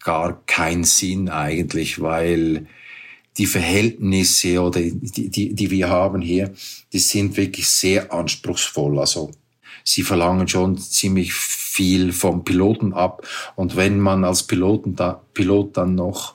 gar 0.00 0.42
keinen 0.46 0.84
Sinn 0.84 1.28
eigentlich, 1.28 2.00
weil 2.00 2.66
die 3.36 3.46
Verhältnisse 3.46 4.60
oder 4.60 4.80
die, 4.80 5.30
die, 5.30 5.54
die 5.54 5.70
wir 5.70 5.88
haben 5.88 6.20
hier, 6.20 6.52
die 6.92 6.98
sind 6.98 7.36
wirklich 7.36 7.68
sehr 7.68 8.12
anspruchsvoll. 8.12 8.98
Also 8.98 9.30
sie 9.84 10.02
verlangen 10.02 10.48
schon 10.48 10.76
ziemlich 10.76 11.32
viel 11.32 12.12
vom 12.12 12.44
Piloten 12.44 12.92
ab. 12.92 13.26
Und 13.54 13.76
wenn 13.76 14.00
man 14.00 14.24
als 14.24 14.42
Piloten 14.42 14.96
da, 14.96 15.22
Pilot 15.34 15.76
dann 15.76 15.94
noch 15.94 16.34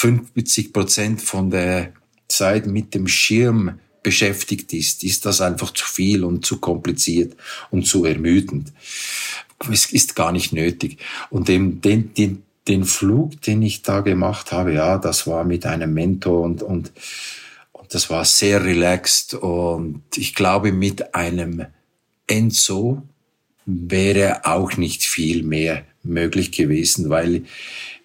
50 0.00 0.72
Prozent 0.72 1.20
von 1.20 1.50
der 1.50 1.92
Zeit 2.26 2.66
mit 2.66 2.94
dem 2.94 3.06
Schirm 3.06 3.78
beschäftigt 4.02 4.72
ist, 4.72 5.04
ist 5.04 5.26
das 5.26 5.42
einfach 5.42 5.74
zu 5.74 5.84
viel 5.84 6.24
und 6.24 6.46
zu 6.46 6.58
kompliziert 6.58 7.36
und 7.70 7.86
zu 7.86 8.06
ermüdend. 8.06 8.72
Es 9.70 9.92
ist 9.92 10.16
gar 10.16 10.32
nicht 10.32 10.54
nötig. 10.54 10.96
Und 11.28 11.48
den, 11.48 11.82
den, 11.82 12.14
den, 12.66 12.84
Flug, 12.84 13.42
den 13.42 13.60
ich 13.60 13.82
da 13.82 14.00
gemacht 14.00 14.52
habe, 14.52 14.72
ja, 14.72 14.96
das 14.96 15.26
war 15.26 15.44
mit 15.44 15.66
einem 15.66 15.92
Mentor 15.92 16.44
und, 16.44 16.62
und, 16.62 16.92
und 17.72 17.94
das 17.94 18.08
war 18.08 18.24
sehr 18.24 18.64
relaxed 18.64 19.34
und 19.34 20.02
ich 20.16 20.34
glaube 20.34 20.72
mit 20.72 21.14
einem 21.14 21.66
Enzo 22.26 23.02
wäre 23.66 24.46
auch 24.46 24.78
nicht 24.78 25.04
viel 25.04 25.42
mehr 25.42 25.84
möglich 26.02 26.52
gewesen, 26.52 27.10
weil 27.10 27.44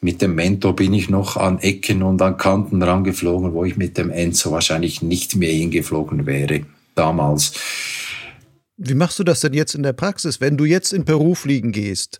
Mit 0.05 0.21
dem 0.21 0.35
Mentor 0.35 0.75
bin 0.75 0.93
ich 0.93 1.09
noch 1.09 1.35
an 1.35 1.57
Ecken 1.57 2.03
und 2.03 2.21
an 2.21 2.37
Kanten 2.37 2.83
rangeflogen, 2.83 3.53
wo 3.53 3.65
ich 3.65 3.75
mit 3.75 3.97
dem 3.97 4.11
Enzo 4.11 4.51
wahrscheinlich 4.51 5.01
nicht 5.01 5.35
mehr 5.35 5.51
hingeflogen 5.51 6.27
wäre 6.27 6.61
damals. 6.93 7.53
Wie 8.77 8.93
machst 8.93 9.17
du 9.17 9.23
das 9.23 9.39
denn 9.39 9.55
jetzt 9.55 9.73
in 9.73 9.81
der 9.81 9.93
Praxis, 9.93 10.39
wenn 10.39 10.57
du 10.57 10.65
jetzt 10.65 10.93
in 10.93 11.05
Peru 11.05 11.33
fliegen 11.33 11.71
gehst? 11.71 12.19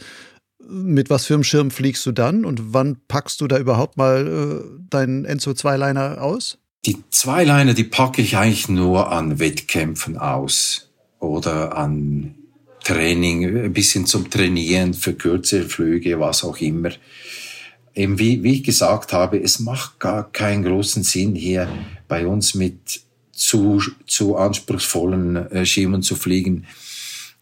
Mit 0.68 1.12
was 1.12 1.28
für 1.28 1.36
einem 1.36 1.44
Schirm 1.44 1.70
fliegst 1.70 2.04
du 2.08 2.12
dann 2.12 2.44
und 2.44 2.74
wann 2.74 2.98
packst 3.08 3.40
du 3.40 3.48
da 3.48 3.60
überhaupt 3.60 3.98
mal 3.98 4.26
äh, 4.66 4.80
deinen 4.90 5.24
Enzo 5.24 5.54
Zweiliner 5.54 6.24
aus? 6.24 6.58
Die 6.88 6.98
Zweiliner, 7.12 7.76
die 7.76 7.84
packe 7.84 8.24
ich 8.24 8.36
eigentlich 8.36 8.68
nur 8.68 9.12
an 9.12 9.38
Wettkämpfen 9.38 10.18
aus 10.18 10.90
oder 11.20 11.78
an 11.78 12.34
Training, 12.84 13.46
ein 13.66 13.74
bisschen 13.74 14.08
zum 14.08 14.28
Trainieren 14.32 14.96
für 14.96 15.14
kürzere 15.14 15.70
Flüge, 15.70 16.20
was 16.20 16.44
auch 16.44 16.58
immer. 16.58 16.90
Eben 17.96 18.20
wie, 18.20 18.44
wie 18.44 18.56
ich 18.56 18.64
gesagt 18.64 19.14
habe, 19.14 19.42
es 19.42 19.60
macht 19.60 20.00
gar 20.00 20.32
keinen 20.32 20.64
großen 20.64 21.04
Sinn 21.04 21.34
hier 21.34 21.68
bei 22.08 22.28
uns 22.28 22.54
mit 22.54 23.02
zu, 23.32 23.82
zu 24.06 24.36
anspruchsvollen 24.36 25.52
äh, 25.52 25.66
Schirmen 25.66 26.02
zu 26.02 26.16
fliegen. 26.16 26.66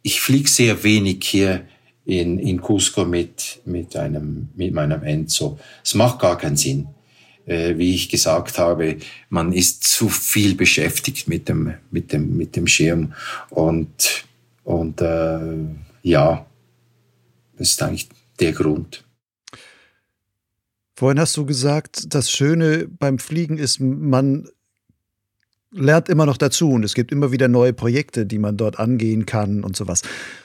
Ich 0.01 0.21
fliege 0.21 0.49
sehr 0.49 0.83
wenig 0.83 1.23
hier 1.23 1.65
in, 2.05 2.37
in 2.39 2.61
Cusco 2.61 3.05
mit, 3.05 3.61
mit, 3.65 3.95
einem, 3.95 4.49
mit 4.55 4.73
meinem 4.73 5.03
Enzo. 5.03 5.57
Es 5.83 5.95
macht 5.95 6.19
gar 6.19 6.37
keinen 6.37 6.57
Sinn. 6.57 6.87
Äh, 7.45 7.77
wie 7.77 7.93
ich 7.93 8.09
gesagt 8.09 8.57
habe, 8.57 8.97
man 9.29 9.51
ist 9.51 9.83
zu 9.83 10.07
viel 10.07 10.55
beschäftigt 10.55 11.27
mit 11.27 11.49
dem, 11.49 11.73
mit 11.91 12.13
dem, 12.13 12.37
mit 12.37 12.55
dem 12.55 12.67
Schirm 12.67 13.13
und 13.49 14.25
und 14.63 15.01
äh, 15.01 15.39
ja, 16.03 16.45
das 17.57 17.71
ist 17.71 17.83
eigentlich 17.83 18.09
der 18.39 18.53
Grund. 18.53 19.02
Vorhin 20.95 21.19
hast 21.19 21.35
du 21.37 21.45
gesagt, 21.45 22.13
das 22.13 22.29
Schöne 22.29 22.87
beim 22.87 23.17
Fliegen 23.17 23.57
ist, 23.57 23.79
man 23.79 24.47
lernt 25.71 26.07
immer 26.07 26.25
noch 26.25 26.37
dazu 26.37 26.71
und 26.71 26.83
es 26.83 26.93
gibt 26.93 27.11
immer 27.11 27.31
wieder 27.31 27.47
neue 27.47 27.73
Projekte, 27.73 28.25
die 28.25 28.37
man 28.37 28.57
dort 28.57 28.77
angehen 28.79 29.25
kann 29.25 29.63
und 29.63 29.75
sowas. 29.75 30.03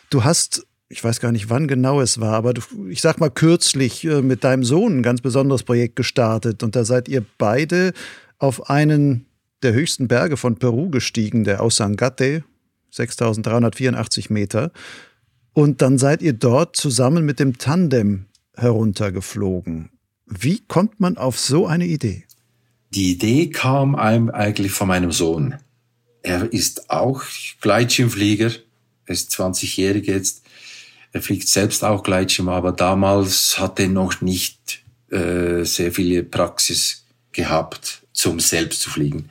Du 0.08 0.24
hast, 0.24 0.66
ich 0.88 1.04
weiß 1.04 1.20
gar 1.20 1.32
nicht, 1.32 1.50
wann 1.50 1.68
genau 1.68 2.00
es 2.00 2.18
war, 2.18 2.32
aber 2.32 2.54
du, 2.54 2.62
ich 2.88 3.02
sag 3.02 3.20
mal 3.20 3.30
kürzlich 3.30 4.04
äh, 4.04 4.22
mit 4.22 4.42
deinem 4.42 4.64
Sohn 4.64 4.98
ein 4.98 5.02
ganz 5.02 5.20
besonderes 5.20 5.64
Projekt 5.64 5.96
gestartet 5.96 6.62
und 6.62 6.74
da 6.74 6.84
seid 6.84 7.08
ihr 7.08 7.24
beide 7.36 7.92
auf 8.38 8.70
einen 8.70 9.26
der 9.62 9.74
höchsten 9.74 10.08
Berge 10.08 10.36
von 10.36 10.56
Peru 10.56 10.88
gestiegen, 10.88 11.44
der 11.44 11.62
Ausangate, 11.62 12.44
6384 12.90 14.30
Meter. 14.30 14.72
Und 15.52 15.82
dann 15.82 15.98
seid 15.98 16.22
ihr 16.22 16.32
dort 16.32 16.76
zusammen 16.76 17.24
mit 17.26 17.40
dem 17.40 17.58
Tandem 17.58 18.26
heruntergeflogen. 18.54 19.90
Wie 20.28 20.60
kommt 20.60 21.00
man 21.00 21.16
auf 21.16 21.38
so 21.38 21.66
eine 21.66 21.86
Idee? 21.86 22.24
Die 22.94 23.12
Idee 23.12 23.50
kam 23.50 23.94
einem 23.94 24.30
eigentlich 24.30 24.72
von 24.72 24.88
meinem 24.88 25.12
Sohn. 25.12 25.56
Er 26.22 26.52
ist 26.52 26.90
auch 26.90 27.22
Gleitschirmflieger. 27.60 28.50
Er 29.06 29.12
ist 29.12 29.32
20-jährig 29.32 30.06
jetzt. 30.06 30.42
Er 31.12 31.22
fliegt 31.22 31.48
selbst 31.48 31.84
auch 31.84 32.02
Gleitschirm, 32.02 32.48
aber 32.48 32.72
damals 32.72 33.58
hat 33.58 33.80
er 33.80 33.88
noch 33.88 34.20
nicht 34.20 34.82
äh, 35.10 35.64
sehr 35.64 35.92
viel 35.92 36.22
Praxis 36.22 37.04
gehabt, 37.32 38.02
zum 38.12 38.40
selbst 38.40 38.82
zu 38.82 38.90
fliegen. 38.90 39.30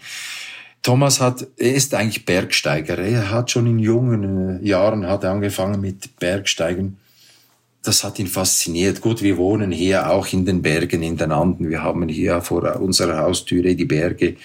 Thomas 0.82 1.20
hat, 1.20 1.45
er 1.58 1.76
ist 1.76 1.93
eigentlich 1.93 2.26
Bergsteiger. 2.26 2.98
Er 2.98 3.30
hat 3.30 3.52
schon 3.52 3.68
in 3.68 3.78
jungen 3.78 4.62
äh, 4.64 4.68
Jahren 4.68 5.06
hat 5.06 5.24
er 5.24 5.32
angefangen 5.32 5.82
mit 5.82 6.18
Bergsteigen. 6.18 6.98
Das 7.88 8.04
hat 8.04 8.20
ihn 8.20 8.28
fasziniert. 8.28 9.00
Gut, 9.00 9.22
wir 9.22 9.38
wohnen 9.38 9.72
hier 9.72 10.10
auch 10.10 10.28
in 10.34 10.46
den 10.46 10.62
Bergen, 10.62 11.02
in 11.02 11.16
den 11.16 11.32
Anden. 11.32 11.70
Wir 11.70 11.84
haben 11.84 12.06
hier 12.10 12.42
vor 12.42 12.82
unserer 12.82 13.20
Haustüre 13.20 13.76
die 13.76 13.86
Berge. 13.86 14.36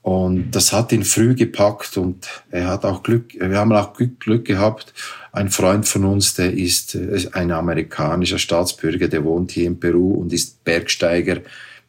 Und 0.00 0.52
das 0.52 0.72
hat 0.72 0.92
ihn 0.92 1.02
früh 1.02 1.34
gepackt 1.34 1.96
und 1.96 2.28
er 2.52 2.68
hat 2.68 2.84
auch 2.84 3.02
Glück, 3.02 3.34
wir 3.34 3.56
haben 3.56 3.72
auch 3.72 3.94
Glück, 3.94 4.44
gehabt. 4.44 4.94
Ein 5.32 5.50
Freund 5.50 5.88
von 5.88 6.04
uns, 6.04 6.34
der 6.34 6.52
ist 6.52 6.94
äh, 6.94 7.26
ein 7.32 7.50
amerikanischer 7.50 8.38
Staatsbürger, 8.38 9.08
der 9.08 9.24
wohnt 9.24 9.50
hier 9.50 9.66
in 9.66 9.80
Peru 9.80 10.14
und 10.14 10.32
ist 10.32 10.62
Bergsteiger, 10.62 11.40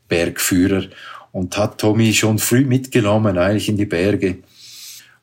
Bergführer 0.07 0.85
und 1.31 1.55
hat 1.55 1.79
Tommy 1.79 2.13
schon 2.13 2.39
früh 2.39 2.65
mitgenommen, 2.65 3.37
eigentlich 3.37 3.69
in 3.69 3.77
die 3.77 3.85
Berge 3.85 4.37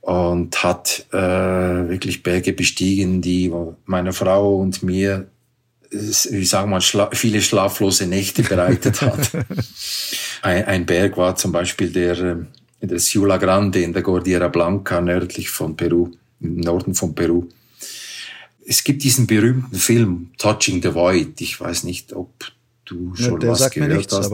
und 0.00 0.62
hat 0.62 1.06
äh, 1.12 1.18
wirklich 1.18 2.22
Berge 2.22 2.52
bestiegen, 2.52 3.20
die 3.20 3.52
meiner 3.84 4.12
Frau 4.12 4.56
und 4.56 4.82
mir, 4.82 5.26
wie 5.90 6.44
sagen 6.44 6.70
wir, 6.70 6.80
schla 6.80 7.10
viele 7.12 7.42
schlaflose 7.42 8.06
Nächte 8.06 8.42
bereitet 8.42 9.02
hat. 9.02 9.30
ein, 10.42 10.64
ein, 10.64 10.86
Berg 10.86 11.16
war 11.16 11.36
zum 11.36 11.52
Beispiel 11.52 11.90
der, 11.90 12.18
äh, 12.18 12.36
der 12.86 12.98
Ciula 12.98 13.36
Grande 13.38 13.82
in 13.82 13.92
der 13.92 14.02
Cordillera 14.02 14.48
Blanca 14.48 15.00
nördlich 15.00 15.50
von 15.50 15.76
Peru, 15.76 16.10
im 16.40 16.56
Norden 16.56 16.94
von 16.94 17.14
Peru. 17.14 17.48
Es 18.64 18.84
gibt 18.84 19.02
diesen 19.02 19.26
berühmten 19.26 19.76
Film 19.76 20.30
Touching 20.38 20.80
the 20.82 20.94
Void. 20.94 21.40
Ich 21.40 21.60
weiß 21.60 21.84
nicht, 21.84 22.12
ob 22.12 22.32
du 22.84 23.14
schon 23.16 23.40
ja, 23.40 23.48
was 23.48 23.70
gehört 23.70 23.92
nichts, 23.92 24.14
hast. 24.14 24.32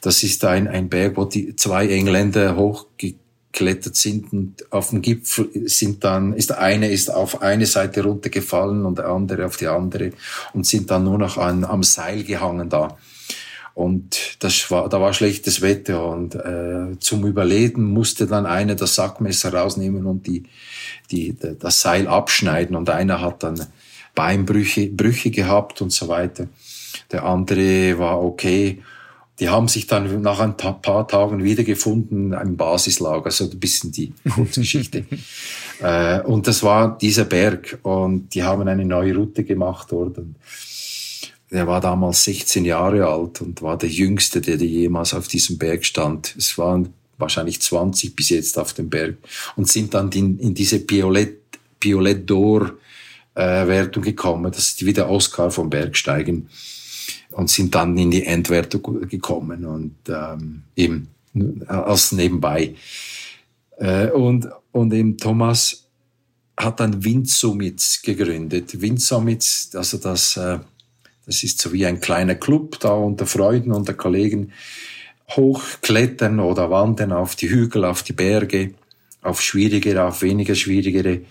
Das 0.00 0.22
ist 0.22 0.44
ein, 0.44 0.68
ein 0.68 0.88
Berg, 0.88 1.16
wo 1.16 1.26
die 1.26 1.54
zwei 1.54 1.88
Engländer 1.88 2.56
hochgeklettert 3.52 3.96
sind 3.96 4.32
und 4.32 4.72
auf 4.72 4.90
dem 4.90 5.02
Gipfel 5.02 5.50
sind 5.68 6.02
dann, 6.04 6.32
ist 6.32 6.50
der 6.50 6.60
eine 6.60 6.90
ist 6.90 7.10
auf 7.10 7.42
eine 7.42 7.66
Seite 7.66 8.02
runtergefallen 8.02 8.84
und 8.84 8.98
der 8.98 9.06
andere 9.08 9.46
auf 9.46 9.56
die 9.56 9.68
andere 9.68 10.12
und 10.52 10.66
sind 10.66 10.90
dann 10.90 11.04
nur 11.04 11.18
noch 11.18 11.38
an, 11.38 11.64
am 11.64 11.82
Seil 11.82 12.24
gehangen 12.24 12.68
da. 12.68 12.96
Und 13.74 14.36
das 14.40 14.70
war, 14.70 14.90
da 14.90 15.00
war 15.00 15.14
schlechtes 15.14 15.62
Wetter 15.62 16.06
und 16.06 16.34
äh, 16.34 16.98
zum 16.98 17.26
Überleben 17.26 17.84
musste 17.84 18.26
dann 18.26 18.44
einer 18.44 18.74
das 18.74 18.96
Sackmesser 18.96 19.54
rausnehmen 19.54 20.04
und 20.04 20.26
die, 20.26 20.42
die, 21.10 21.34
das 21.58 21.80
Seil 21.80 22.06
abschneiden 22.06 22.76
und 22.76 22.90
einer 22.90 23.22
hat 23.22 23.42
dann 23.42 23.66
Beinbrüche 24.14 24.88
Brüche 24.88 25.30
gehabt 25.30 25.80
und 25.80 25.90
so 25.90 26.08
weiter. 26.08 26.48
Der 27.12 27.24
andere 27.24 27.98
war 27.98 28.22
okay 28.22 28.82
die 29.40 29.48
haben 29.48 29.68
sich 29.68 29.86
dann 29.86 30.22
nach 30.22 30.40
ein 30.40 30.56
paar, 30.56 31.08
Tagen 31.08 31.42
wiedergefunden 31.42 32.32
im 32.32 32.56
Basislager, 32.56 33.30
so 33.30 33.44
ein 33.44 33.58
bisschen 33.58 33.90
die 33.90 34.12
Kurzgeschichte. 34.30 35.06
äh, 35.80 36.20
und 36.20 36.46
das 36.46 36.62
war 36.62 36.98
dieser 36.98 37.24
Berg 37.24 37.78
und 37.82 38.34
die 38.34 38.42
haben 38.42 38.68
eine 38.68 38.84
neue 38.84 39.16
Route 39.16 39.44
gemacht 39.44 39.88
dort. 39.90 40.18
Und 40.18 40.36
er 41.50 41.66
war 41.66 41.80
damals 41.80 42.24
16 42.24 42.64
Jahre 42.64 43.06
alt 43.06 43.40
und 43.40 43.62
war 43.62 43.78
der 43.78 43.88
Jüngste, 43.88 44.40
der 44.40 44.56
jemals 44.56 45.14
auf 45.14 45.28
diesem 45.28 45.58
Berg 45.58 45.84
stand. 45.84 46.34
Es 46.36 46.56
waren 46.58 46.92
wahrscheinlich 47.18 47.60
20 47.60 48.14
bis 48.14 48.28
jetzt 48.30 48.58
auf 48.58 48.74
dem 48.74 48.90
Berg 48.90 49.16
und 49.56 49.68
sind 49.68 49.94
dann 49.94 50.10
in, 50.12 50.38
in 50.38 50.54
diese 50.54 50.80
Piolet, 50.80 51.38
Piolet 51.80 52.28
d'Or 52.28 52.72
äh, 53.34 53.66
Wertung 53.66 54.02
gekommen. 54.02 54.52
Das 54.52 54.68
ist 54.68 54.84
wie 54.84 54.92
der 54.92 55.08
Oscar 55.08 55.50
vom 55.50 55.70
Bergsteigen 55.70 56.48
und 57.32 57.50
sind 57.50 57.74
dann 57.74 57.96
in 57.96 58.10
die 58.10 58.24
Endwertung 58.24 59.08
gekommen 59.08 59.64
und 59.64 59.96
ähm, 60.08 60.62
eben 60.76 61.08
als 61.66 62.12
nebenbei. 62.12 62.74
Äh, 63.78 64.10
und, 64.10 64.48
und 64.70 64.92
eben 64.92 65.16
Thomas 65.16 65.88
hat 66.56 66.80
dann 66.80 67.04
Windsummits 67.04 68.02
gegründet. 68.02 68.80
Windsummits, 68.80 69.74
also 69.74 69.98
das, 69.98 70.36
äh, 70.36 70.58
das 71.26 71.42
ist 71.42 71.60
so 71.60 71.72
wie 71.72 71.86
ein 71.86 72.00
kleiner 72.00 72.34
Club 72.34 72.78
da 72.80 72.92
unter 72.92 73.26
Freunden, 73.26 73.72
unter 73.72 73.94
Kollegen, 73.94 74.52
hochklettern 75.30 76.40
oder 76.40 76.70
wandern 76.70 77.12
auf 77.12 77.36
die 77.36 77.48
Hügel, 77.48 77.84
auf 77.84 78.02
die 78.02 78.12
Berge, 78.12 78.74
auf 79.22 79.40
schwierigere, 79.40 80.04
auf 80.04 80.22
weniger 80.22 80.54
schwierigere 80.54 81.22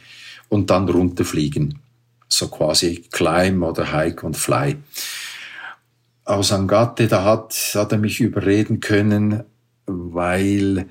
und 0.49 0.69
dann 0.69 0.89
runterfliegen. 0.89 1.79
So 2.27 2.47
quasi 2.47 3.03
Climb 3.11 3.63
oder 3.63 3.91
Hike 3.91 4.25
und 4.25 4.37
Fly 4.37 4.77
aus 6.31 6.51
Angate, 6.51 7.07
da 7.07 7.23
hat, 7.23 7.53
hat 7.75 7.91
er 7.91 7.97
mich 7.97 8.19
überreden 8.19 8.79
können, 8.79 9.43
weil 9.85 10.87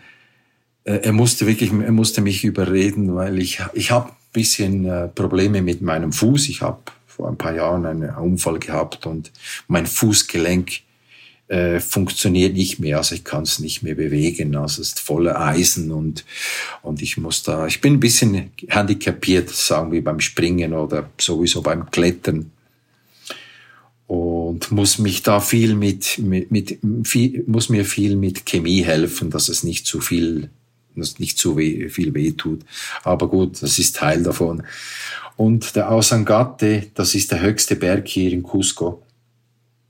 äh, 0.85 0.97
er 1.03 1.13
musste 1.13 1.47
wirklich, 1.47 1.73
er 1.73 1.93
musste 1.93 2.21
mich 2.21 2.45
überreden, 2.45 3.15
weil 3.15 3.39
ich, 3.39 3.61
ich 3.75 3.91
habe 3.91 4.11
bisschen 4.33 4.85
äh, 4.85 5.09
Probleme 5.09 5.63
mit 5.63 5.83
meinem 5.83 6.13
Fuß. 6.13 6.49
Ich 6.49 6.63
habe 6.63 6.79
vor 7.07 7.29
ein 7.29 7.37
paar 7.37 7.55
Jahren 7.55 7.87
einen 7.87 8.11
Unfall 8.11 8.59
gehabt 8.59 9.07
und 9.07 9.33
mein 9.67 9.87
Fußgelenk 9.87 10.81
äh, 11.49 11.81
funktioniert 11.81 12.55
nicht 12.55 12.79
mehr, 12.79 12.99
also 12.99 13.15
ich 13.17 13.25
kann 13.25 13.43
es 13.43 13.59
nicht 13.59 13.83
mehr 13.83 13.97
bewegen, 13.97 14.55
also 14.55 14.81
es 14.81 14.91
ist 14.91 15.01
voller 15.01 15.41
Eisen 15.41 15.91
und, 15.91 16.25
und 16.83 17.03
ich 17.03 17.17
muss 17.17 17.43
da, 17.43 17.67
ich 17.67 17.81
bin 17.81 17.95
ein 17.95 18.01
bisschen 18.01 18.53
handicapiert, 18.69 19.51
sagen 19.51 19.91
wir 19.91 20.05
beim 20.05 20.21
Springen 20.21 20.73
oder 20.73 21.11
sowieso 21.19 21.61
beim 21.61 21.91
Klettern 21.91 22.53
und 24.11 24.73
muss 24.73 24.99
mich 24.99 25.23
da 25.23 25.39
viel 25.39 25.77
mit, 25.77 26.19
mit, 26.19 26.51
mit 26.51 26.79
viel, 27.05 27.45
muss 27.47 27.69
mir 27.69 27.85
viel 27.85 28.17
mit 28.17 28.45
Chemie 28.45 28.83
helfen, 28.83 29.31
dass 29.31 29.49
es 29.49 29.63
nicht 29.63 29.87
zu 29.87 30.01
viel, 30.01 30.51
dass 30.97 31.21
nicht 31.21 31.39
zu 31.39 31.57
weh, 31.57 31.89
viel 31.89 32.13
weh 32.13 32.33
tut. 32.33 32.63
Aber 33.05 33.29
gut, 33.29 33.63
das 33.63 33.79
ist 33.79 33.95
Teil 33.95 34.25
davon. 34.25 34.65
Und 35.37 35.77
der 35.77 35.93
Ausangate, 35.93 36.87
das 36.93 37.15
ist 37.15 37.31
der 37.31 37.41
höchste 37.41 37.77
Berg 37.77 38.09
hier 38.09 38.33
in 38.33 38.43
Cusco. 38.43 39.01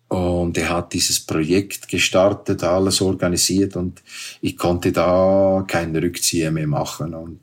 Und 0.08 0.58
er 0.58 0.68
hat 0.68 0.92
dieses 0.92 1.20
Projekt 1.20 1.88
gestartet, 1.88 2.62
alles 2.62 3.00
organisiert 3.00 3.74
und 3.74 4.02
ich 4.42 4.58
konnte 4.58 4.92
da 4.92 5.64
keinen 5.66 5.96
Rückzieher 5.96 6.50
mehr 6.50 6.66
machen 6.66 7.14
und 7.14 7.40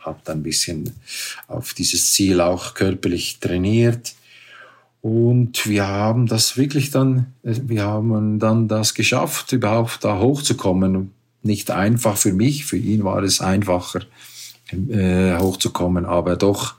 habe 0.00 0.18
dann 0.24 0.40
ein 0.40 0.42
bisschen 0.42 0.92
auf 1.46 1.72
dieses 1.72 2.12
Ziel 2.12 2.40
auch 2.40 2.74
körperlich 2.74 3.38
trainiert. 3.38 4.16
Und 5.06 5.68
wir 5.68 5.86
haben 5.86 6.26
das 6.26 6.56
wirklich 6.56 6.90
dann, 6.90 7.32
wir 7.44 7.84
haben 7.84 8.40
dann 8.40 8.66
das 8.66 8.92
geschafft, 8.92 9.52
überhaupt 9.52 10.02
da 10.02 10.18
hochzukommen. 10.18 11.12
Nicht 11.44 11.70
einfach 11.70 12.16
für 12.16 12.32
mich, 12.32 12.66
für 12.66 12.76
ihn 12.76 13.04
war 13.04 13.22
es 13.22 13.40
einfacher, 13.40 14.00
äh, 14.72 15.38
hochzukommen, 15.38 16.06
aber 16.06 16.34
doch, 16.34 16.74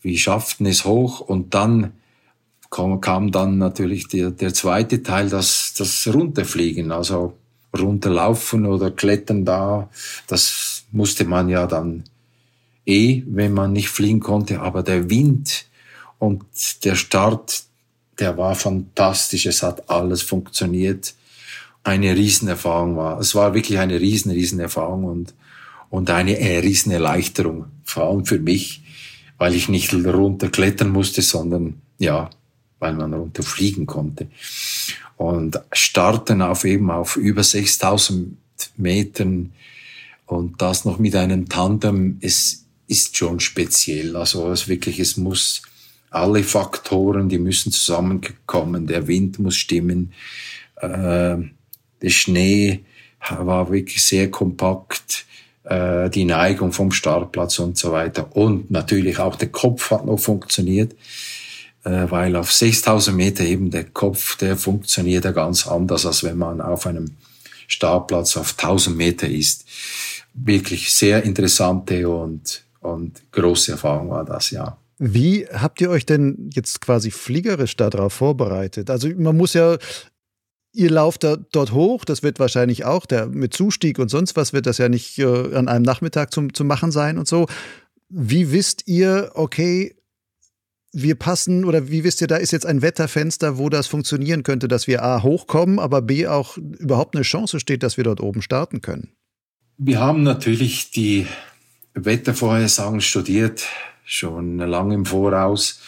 wir 0.00 0.16
schafften 0.16 0.64
es 0.64 0.86
hoch 0.86 1.20
und 1.20 1.52
dann 1.52 1.92
kam, 2.70 3.02
kam 3.02 3.32
dann 3.32 3.58
natürlich 3.58 4.08
der, 4.08 4.30
der 4.30 4.54
zweite 4.54 5.02
Teil, 5.02 5.28
das, 5.28 5.74
das 5.76 6.08
Runterfliegen, 6.10 6.90
also 6.90 7.34
runterlaufen 7.78 8.64
oder 8.64 8.90
klettern 8.90 9.44
da, 9.44 9.90
das 10.26 10.86
musste 10.90 11.26
man 11.26 11.50
ja 11.50 11.66
dann 11.66 12.04
eh, 12.86 13.24
wenn 13.26 13.52
man 13.52 13.74
nicht 13.74 13.90
fliegen 13.90 14.20
konnte, 14.20 14.62
aber 14.62 14.82
der 14.82 15.10
Wind 15.10 15.66
und 16.18 16.84
der 16.84 16.94
Start, 16.94 17.64
der 18.18 18.36
war 18.38 18.54
fantastisch, 18.54 19.46
es 19.46 19.62
hat 19.62 19.90
alles 19.90 20.22
funktioniert. 20.22 21.14
Eine 21.84 22.16
Riesenerfahrung 22.16 22.96
war, 22.96 23.20
es 23.20 23.34
war 23.34 23.54
wirklich 23.54 23.78
eine 23.78 24.00
riesen, 24.00 24.30
riesen 24.32 24.58
Erfahrung 24.58 25.04
und, 25.04 25.34
und 25.90 26.10
eine 26.10 26.38
äh, 26.38 26.58
Riesenerleichterung, 26.58 27.66
vor 27.84 28.04
allem 28.04 28.24
für 28.24 28.38
mich, 28.38 28.82
weil 29.38 29.54
ich 29.54 29.68
nicht 29.68 29.92
runterklettern 29.92 30.90
musste, 30.90 31.22
sondern 31.22 31.80
ja, 31.98 32.30
weil 32.78 32.94
man 32.94 33.14
runterfliegen 33.14 33.86
konnte. 33.86 34.28
Und 35.16 35.60
starten 35.72 36.42
auf 36.42 36.64
eben 36.64 36.90
auf 36.90 37.16
über 37.16 37.42
6000 37.42 38.36
Metern 38.76 39.52
und 40.26 40.60
das 40.60 40.84
noch 40.84 40.98
mit 40.98 41.14
einem 41.14 41.48
Tandem, 41.48 42.18
es 42.20 42.64
ist 42.88 43.16
schon 43.16 43.40
speziell. 43.40 44.16
Also 44.16 44.50
es 44.50 44.68
wirklich, 44.68 44.98
es 44.98 45.16
muss 45.16 45.62
alle 46.10 46.42
Faktoren, 46.42 47.28
die 47.28 47.38
müssen 47.38 47.72
zusammenkommen. 47.72 48.86
Der 48.86 49.06
Wind 49.08 49.38
muss 49.38 49.56
stimmen. 49.56 50.12
Äh, 50.76 51.36
der 52.02 52.10
Schnee 52.10 52.84
war 53.28 53.70
wirklich 53.70 54.04
sehr 54.04 54.30
kompakt. 54.30 55.26
Äh, 55.64 56.10
die 56.10 56.24
Neigung 56.24 56.72
vom 56.72 56.92
Startplatz 56.92 57.58
und 57.58 57.76
so 57.76 57.92
weiter. 57.92 58.34
Und 58.36 58.70
natürlich 58.70 59.18
auch 59.18 59.36
der 59.36 59.48
Kopf 59.48 59.90
hat 59.90 60.06
noch 60.06 60.18
funktioniert 60.18 60.94
äh, 61.86 62.10
weil 62.10 62.34
auf 62.34 62.52
6000 62.52 63.16
Meter 63.16 63.44
eben 63.44 63.70
der 63.70 63.84
Kopf, 63.84 64.36
der 64.36 64.56
funktioniert 64.56 65.24
ja 65.24 65.30
ganz 65.30 65.66
anders, 65.66 66.04
als 66.04 66.24
wenn 66.24 66.36
man 66.36 66.60
auf 66.60 66.86
einem 66.86 67.16
Startplatz 67.68 68.36
auf 68.36 68.54
1000 68.58 68.96
Meter 68.96 69.28
ist. 69.28 69.64
Wirklich 70.34 70.92
sehr 70.92 71.22
interessante 71.22 72.08
und, 72.08 72.64
und 72.80 73.22
große 73.30 73.72
Erfahrung 73.72 74.10
war 74.10 74.24
das, 74.24 74.50
ja. 74.50 74.76
Wie 74.98 75.46
habt 75.46 75.80
ihr 75.80 75.90
euch 75.90 76.06
denn 76.06 76.50
jetzt 76.54 76.80
quasi 76.80 77.10
fliegerisch 77.10 77.76
darauf 77.76 78.12
vorbereitet? 78.12 78.90
Also 78.90 79.08
man 79.16 79.36
muss 79.36 79.54
ja 79.54 79.76
Ihr 80.76 80.90
lauft 80.90 81.24
da 81.24 81.36
dort 81.36 81.72
hoch, 81.72 82.04
das 82.04 82.22
wird 82.22 82.38
wahrscheinlich 82.38 82.84
auch, 82.84 83.06
der 83.06 83.28
mit 83.28 83.54
Zustieg 83.54 83.98
und 83.98 84.10
sonst 84.10 84.36
was 84.36 84.52
wird 84.52 84.66
das 84.66 84.76
ja 84.76 84.90
nicht 84.90 85.18
äh, 85.18 85.24
an 85.24 85.68
einem 85.68 85.86
Nachmittag 85.86 86.34
zum, 86.34 86.52
zu 86.52 86.64
machen 86.64 86.92
sein 86.92 87.16
und 87.16 87.26
so. 87.26 87.46
Wie 88.10 88.52
wisst 88.52 88.86
ihr, 88.86 89.30
okay, 89.32 89.96
wir 90.92 91.14
passen 91.14 91.64
oder 91.64 91.88
wie 91.88 92.04
wisst 92.04 92.20
ihr, 92.20 92.26
da 92.26 92.36
ist 92.36 92.52
jetzt 92.52 92.66
ein 92.66 92.82
Wetterfenster, 92.82 93.56
wo 93.56 93.70
das 93.70 93.86
funktionieren 93.86 94.42
könnte, 94.42 94.68
dass 94.68 94.86
wir 94.86 95.02
A 95.02 95.22
hochkommen, 95.22 95.78
aber 95.78 96.02
B 96.02 96.26
auch 96.26 96.58
überhaupt 96.58 97.16
eine 97.16 97.22
Chance 97.22 97.58
steht, 97.58 97.82
dass 97.82 97.96
wir 97.96 98.04
dort 98.04 98.20
oben 98.20 98.42
starten 98.42 98.82
können? 98.82 99.12
Wir 99.78 100.00
haben 100.00 100.24
natürlich 100.24 100.90
die 100.90 101.26
Wettervorhersagen 101.94 103.00
studiert, 103.00 103.66
schon 104.06 104.56
lange 104.56 104.94
im 104.94 105.04
Voraus. 105.04 105.82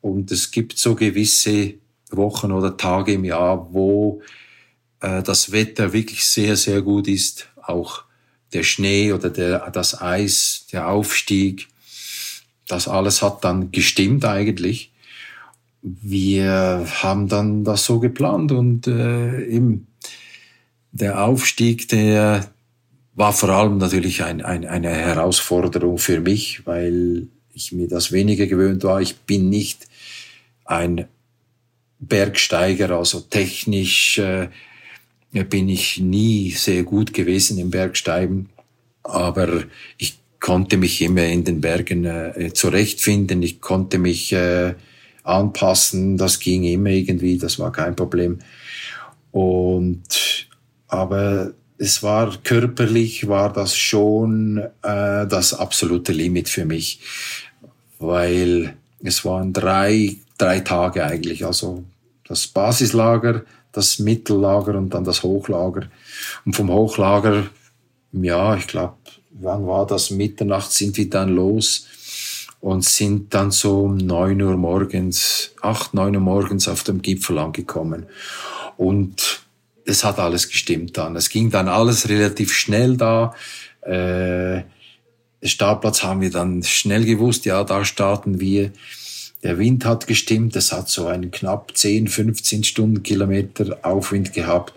Und 0.00 0.30
es 0.32 0.50
gibt 0.50 0.78
so 0.78 0.94
gewisse 0.94 1.74
Wochen 2.10 2.52
oder 2.52 2.78
Tage 2.78 3.12
im 3.12 3.24
Jahr, 3.24 3.68
wo 3.74 4.22
äh, 5.00 5.22
das 5.22 5.52
Wetter 5.52 5.92
wirklich 5.92 6.24
sehr, 6.24 6.56
sehr 6.56 6.80
gut 6.80 7.08
ist. 7.08 7.48
Auch 7.62 8.04
der 8.54 8.62
Schnee 8.62 9.12
oder 9.12 9.28
der, 9.28 9.70
das 9.70 10.00
Eis, 10.00 10.66
der 10.72 10.88
Aufstieg 10.88 11.68
das 12.66 12.88
alles 12.88 13.22
hat 13.22 13.44
dann 13.44 13.72
gestimmt 13.72 14.24
eigentlich. 14.24 14.92
Wir 15.82 16.86
haben 17.02 17.28
dann 17.28 17.64
das 17.64 17.84
so 17.84 18.00
geplant 18.00 18.52
und 18.52 18.86
äh, 18.86 19.44
eben 19.46 19.86
der 20.92 21.24
Aufstieg, 21.24 21.88
der 21.88 22.48
war 23.14 23.32
vor 23.32 23.50
allem 23.50 23.78
natürlich 23.78 24.24
ein, 24.24 24.40
ein, 24.40 24.64
eine 24.64 24.90
Herausforderung 24.90 25.98
für 25.98 26.20
mich, 26.20 26.66
weil 26.66 27.28
ich 27.54 27.72
mir 27.72 27.88
das 27.88 28.12
weniger 28.12 28.46
gewöhnt 28.46 28.84
war. 28.84 29.00
Ich 29.00 29.16
bin 29.16 29.48
nicht 29.48 29.86
ein 30.64 31.06
Bergsteiger, 31.98 32.90
also 32.90 33.20
technisch 33.20 34.18
äh, 34.18 34.48
bin 35.32 35.68
ich 35.68 35.98
nie 36.00 36.50
sehr 36.50 36.82
gut 36.82 37.12
gewesen 37.12 37.58
im 37.58 37.70
Bergsteigen, 37.70 38.50
aber 39.02 39.64
ich 39.98 40.18
konnte 40.40 40.76
mich 40.76 41.00
immer 41.00 41.24
in 41.24 41.44
den 41.44 41.60
Bergen 41.60 42.04
äh, 42.04 42.52
zurechtfinden, 42.52 43.42
ich 43.42 43.60
konnte 43.60 43.98
mich 43.98 44.32
äh, 44.32 44.74
anpassen, 45.22 46.18
das 46.18 46.38
ging 46.38 46.64
immer 46.64 46.90
irgendwie, 46.90 47.38
das 47.38 47.58
war 47.58 47.72
kein 47.72 47.96
Problem. 47.96 48.38
Und 49.32 50.46
aber 50.86 51.54
es 51.78 52.02
war 52.02 52.36
körperlich 52.42 53.26
war 53.26 53.52
das 53.52 53.76
schon 53.76 54.58
äh, 54.82 55.26
das 55.26 55.54
absolute 55.54 56.12
Limit 56.12 56.48
für 56.48 56.64
mich, 56.64 57.00
weil 58.06 58.74
es 59.02 59.24
waren 59.24 59.52
drei 59.52 60.16
drei 60.38 60.60
Tage 60.60 61.04
eigentlich, 61.04 61.44
also 61.44 61.84
das 62.26 62.46
Basislager, 62.46 63.42
das 63.72 63.98
Mittellager 63.98 64.76
und 64.76 64.90
dann 64.90 65.04
das 65.04 65.22
Hochlager. 65.22 65.88
Und 66.44 66.56
vom 66.56 66.70
Hochlager, 66.70 67.44
ja, 68.12 68.56
ich 68.56 68.66
glaube 68.66 68.94
wann 69.34 69.66
war 69.66 69.86
das? 69.86 70.10
Mitternacht 70.10 70.72
sind 70.72 70.96
wir 70.96 71.10
dann 71.10 71.34
los 71.34 71.86
und 72.60 72.84
sind 72.84 73.34
dann 73.34 73.50
so 73.50 73.82
um 73.82 73.96
neun 73.96 74.40
Uhr 74.40 74.56
morgens, 74.56 75.52
acht, 75.60 75.92
neun 75.92 76.14
Uhr 76.14 76.22
morgens 76.22 76.68
auf 76.68 76.84
dem 76.84 77.02
Gipfel 77.02 77.38
angekommen. 77.38 78.06
Und 78.76 79.42
es 79.84 80.04
hat 80.04 80.18
alles 80.18 80.48
gestimmt 80.48 80.96
dann. 80.96 81.16
Es 81.16 81.28
ging 81.28 81.50
dann 81.50 81.68
alles 81.68 82.08
relativ 82.08 82.52
schnell 82.52 82.96
da. 82.96 83.34
Äh, 83.82 84.62
Startplatz 85.48 86.02
haben 86.02 86.20
wir 86.20 86.30
dann 86.30 86.62
schnell 86.62 87.04
gewusst, 87.04 87.44
ja, 87.44 87.64
da 87.64 87.84
starten 87.84 88.40
wir. 88.40 88.72
Der 89.42 89.58
Wind 89.58 89.84
hat 89.84 90.06
gestimmt, 90.06 90.56
es 90.56 90.72
hat 90.72 90.88
so 90.88 91.06
einen 91.06 91.30
knapp 91.30 91.76
10, 91.76 92.08
15 92.08 92.64
Stundenkilometer 92.64 93.78
Aufwind 93.82 94.32
gehabt. 94.32 94.72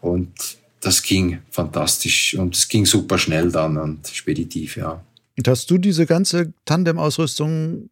Und 0.00 0.32
das 0.80 1.02
ging 1.02 1.38
fantastisch 1.50 2.34
und 2.34 2.56
es 2.56 2.68
ging 2.68 2.86
super 2.86 3.18
schnell 3.18 3.52
dann 3.52 3.76
und 3.76 4.08
speditiv, 4.08 4.76
ja. 4.76 5.00
Und 5.36 5.48
hast 5.48 5.70
du 5.70 5.78
diese 5.78 6.06
ganze 6.06 6.52
Tandem-Ausrüstung 6.64 7.88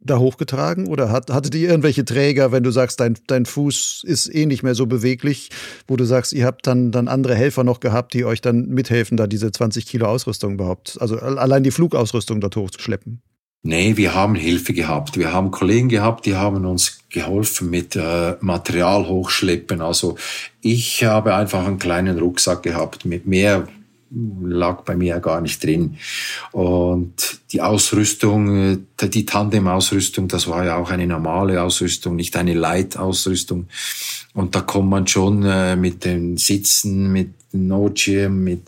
da 0.00 0.18
hochgetragen 0.18 0.88
oder 0.88 1.10
hat, 1.10 1.30
hattet 1.30 1.54
ihr 1.54 1.68
irgendwelche 1.68 2.04
Träger, 2.04 2.52
wenn 2.52 2.62
du 2.62 2.70
sagst, 2.70 3.00
dein, 3.00 3.18
dein 3.26 3.44
Fuß 3.44 4.04
ist 4.06 4.34
eh 4.34 4.46
nicht 4.46 4.62
mehr 4.62 4.74
so 4.74 4.86
beweglich, 4.86 5.50
wo 5.86 5.96
du 5.96 6.04
sagst, 6.04 6.32
ihr 6.32 6.46
habt 6.46 6.66
dann, 6.66 6.90
dann 6.90 7.08
andere 7.08 7.34
Helfer 7.34 7.64
noch 7.64 7.80
gehabt, 7.80 8.14
die 8.14 8.24
euch 8.24 8.40
dann 8.40 8.68
mithelfen, 8.68 9.16
da 9.16 9.26
diese 9.26 9.52
20 9.52 9.86
Kilo 9.86 10.06
Ausrüstung 10.06 10.54
überhaupt, 10.54 10.96
also 11.00 11.18
allein 11.18 11.62
die 11.62 11.70
Flugausrüstung 11.70 12.40
dort 12.40 12.56
hochzuschleppen? 12.56 13.22
Nee, 13.62 13.98
wir 13.98 14.14
haben 14.14 14.36
Hilfe 14.36 14.72
gehabt. 14.72 15.18
Wir 15.18 15.34
haben 15.34 15.50
Kollegen 15.50 15.90
gehabt, 15.90 16.24
die 16.24 16.34
haben 16.34 16.64
uns 16.64 17.00
geholfen 17.10 17.68
mit 17.68 17.94
äh, 17.94 18.36
Material 18.40 19.06
hochschleppen. 19.06 19.82
Also 19.82 20.16
ich 20.62 21.04
habe 21.04 21.34
einfach 21.34 21.66
einen 21.66 21.78
kleinen 21.78 22.18
Rucksack 22.18 22.62
gehabt. 22.62 23.04
Mit 23.04 23.26
mehr 23.26 23.68
lag 24.10 24.82
bei 24.82 24.96
mir 24.96 25.20
gar 25.20 25.40
nicht 25.40 25.62
drin. 25.62 25.96
Und 26.52 27.40
die 27.52 27.60
Ausrüstung, 27.60 28.82
äh, 29.00 29.08
die 29.08 29.24
Tandem-Ausrüstung, 29.24 30.28
das 30.28 30.48
war 30.48 30.64
ja 30.64 30.76
auch 30.76 30.90
eine 30.90 31.06
normale 31.06 31.62
Ausrüstung, 31.62 32.16
nicht 32.16 32.36
eine 32.36 32.54
Light-Ausrüstung. 32.54 33.68
Und 34.34 34.54
da 34.54 34.60
kommt 34.60 34.90
man 34.90 35.06
schon 35.06 35.44
äh, 35.44 35.76
mit 35.76 36.04
den 36.04 36.36
Sitzen, 36.36 37.12
mit 37.12 37.30
Notschirm, 37.52 38.44
mit, 38.44 38.62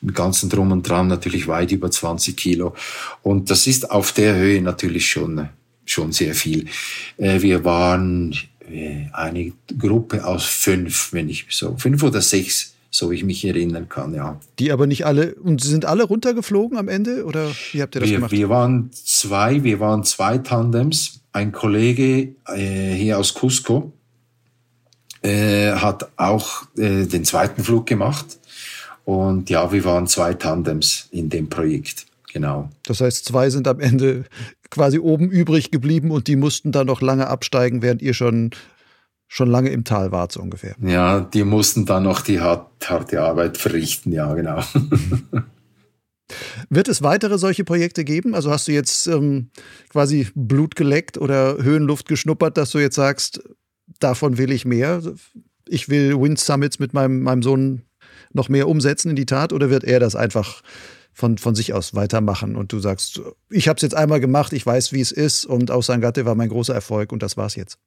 mit 0.00 0.14
ganzen 0.14 0.48
Drum 0.48 0.72
und 0.72 0.88
Dran 0.88 1.08
natürlich 1.08 1.48
weit 1.48 1.72
über 1.72 1.90
20 1.90 2.36
Kilo. 2.36 2.74
Und 3.22 3.50
das 3.50 3.66
ist 3.66 3.90
auf 3.90 4.12
der 4.12 4.36
Höhe 4.36 4.62
natürlich 4.62 5.08
schon, 5.08 5.48
schon 5.84 6.12
sehr 6.12 6.34
viel. 6.34 6.66
Äh, 7.18 7.42
wir 7.42 7.64
waren 7.64 8.34
äh, 8.70 9.06
eine 9.12 9.52
Gruppe 9.78 10.24
aus 10.24 10.44
fünf, 10.44 11.12
wenn 11.12 11.28
ich 11.28 11.46
so, 11.50 11.76
fünf 11.76 12.02
oder 12.02 12.22
sechs, 12.22 12.71
so 12.94 13.10
ich 13.10 13.24
mich 13.24 13.44
erinnern 13.44 13.88
kann, 13.88 14.14
ja. 14.14 14.38
Die 14.58 14.70
aber 14.70 14.86
nicht 14.86 15.06
alle, 15.06 15.34
und 15.36 15.62
sind 15.62 15.86
alle 15.86 16.04
runtergeflogen 16.04 16.76
am 16.76 16.88
Ende, 16.88 17.24
oder 17.24 17.50
wie 17.72 17.80
habt 17.80 17.96
ihr 17.96 18.02
das 18.02 18.10
wir, 18.10 18.16
gemacht? 18.16 18.32
Wir 18.32 18.48
waren 18.50 18.90
zwei, 18.92 19.64
wir 19.64 19.80
waren 19.80 20.04
zwei 20.04 20.38
Tandems, 20.38 21.22
ein 21.32 21.52
Kollege 21.52 22.34
äh, 22.46 22.92
hier 22.94 23.18
aus 23.18 23.34
Cusco, 23.34 23.92
äh, 25.22 25.72
hat 25.72 26.10
auch 26.18 26.64
äh, 26.76 27.06
den 27.06 27.24
zweiten 27.24 27.64
Flug 27.64 27.86
gemacht. 27.86 28.38
Und 29.04 29.48
ja, 29.50 29.72
wir 29.72 29.84
waren 29.84 30.06
zwei 30.06 30.34
Tandems 30.34 31.08
in 31.10 31.30
dem 31.30 31.48
Projekt. 31.48 32.06
Genau. 32.32 32.68
Das 32.84 33.00
heißt, 33.00 33.24
zwei 33.24 33.50
sind 33.50 33.66
am 33.68 33.80
Ende 33.80 34.24
quasi 34.70 34.98
oben 34.98 35.30
übrig 35.30 35.70
geblieben 35.70 36.10
und 36.10 36.28
die 36.28 36.36
mussten 36.36 36.72
dann 36.72 36.86
noch 36.86 37.00
lange 37.00 37.26
absteigen, 37.26 37.82
während 37.82 38.00
ihr 38.00 38.14
schon 38.14 38.50
schon 39.32 39.48
lange 39.48 39.70
im 39.70 39.82
Tal 39.82 40.12
wart, 40.12 40.30
so 40.30 40.42
ungefähr. 40.42 40.76
Ja, 40.82 41.20
die 41.20 41.42
mussten 41.42 41.86
dann 41.86 42.02
noch 42.02 42.20
die 42.20 42.40
harte 42.40 43.22
Arbeit 43.22 43.56
verrichten, 43.56 44.12
ja, 44.12 44.34
genau. 44.34 44.62
Wird 46.68 46.88
es 46.88 47.00
weitere 47.00 47.38
solche 47.38 47.64
Projekte 47.64 48.04
geben? 48.04 48.34
Also 48.34 48.50
hast 48.50 48.68
du 48.68 48.72
jetzt 48.72 49.06
ähm, 49.06 49.48
quasi 49.88 50.28
Blut 50.34 50.76
geleckt 50.76 51.16
oder 51.16 51.56
Höhenluft 51.62 52.08
geschnuppert, 52.08 52.58
dass 52.58 52.72
du 52.72 52.78
jetzt 52.78 52.94
sagst, 52.94 53.42
davon 54.00 54.36
will 54.36 54.52
ich 54.52 54.66
mehr? 54.66 55.00
Ich 55.66 55.88
will 55.88 56.20
Wind 56.20 56.38
Summits 56.38 56.78
mit 56.78 56.92
meinem, 56.92 57.22
meinem 57.22 57.42
Sohn 57.42 57.82
noch 58.34 58.50
mehr 58.50 58.68
umsetzen 58.68 59.08
in 59.08 59.16
die 59.16 59.26
Tat 59.26 59.54
oder 59.54 59.70
wird 59.70 59.84
er 59.84 59.98
das 59.98 60.14
einfach 60.14 60.60
von, 61.14 61.38
von 61.38 61.54
sich 61.54 61.72
aus 61.72 61.94
weitermachen 61.94 62.54
und 62.54 62.70
du 62.70 62.80
sagst, 62.80 63.22
ich 63.48 63.68
habe 63.68 63.76
es 63.76 63.82
jetzt 63.82 63.94
einmal 63.94 64.20
gemacht, 64.20 64.52
ich 64.52 64.66
weiß, 64.66 64.92
wie 64.92 65.00
es 65.00 65.12
ist 65.12 65.46
und 65.46 65.70
aus 65.70 65.86
Gatte 65.86 66.26
war 66.26 66.34
mein 66.34 66.50
großer 66.50 66.74
Erfolg 66.74 67.12
und 67.12 67.22
das 67.22 67.38
war's 67.38 67.56
jetzt? 67.56 67.78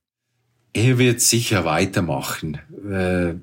Er 0.75 0.97
wird 0.97 1.21
sicher 1.21 1.63
weitermachen. 1.63 2.59
Äh, 2.91 3.35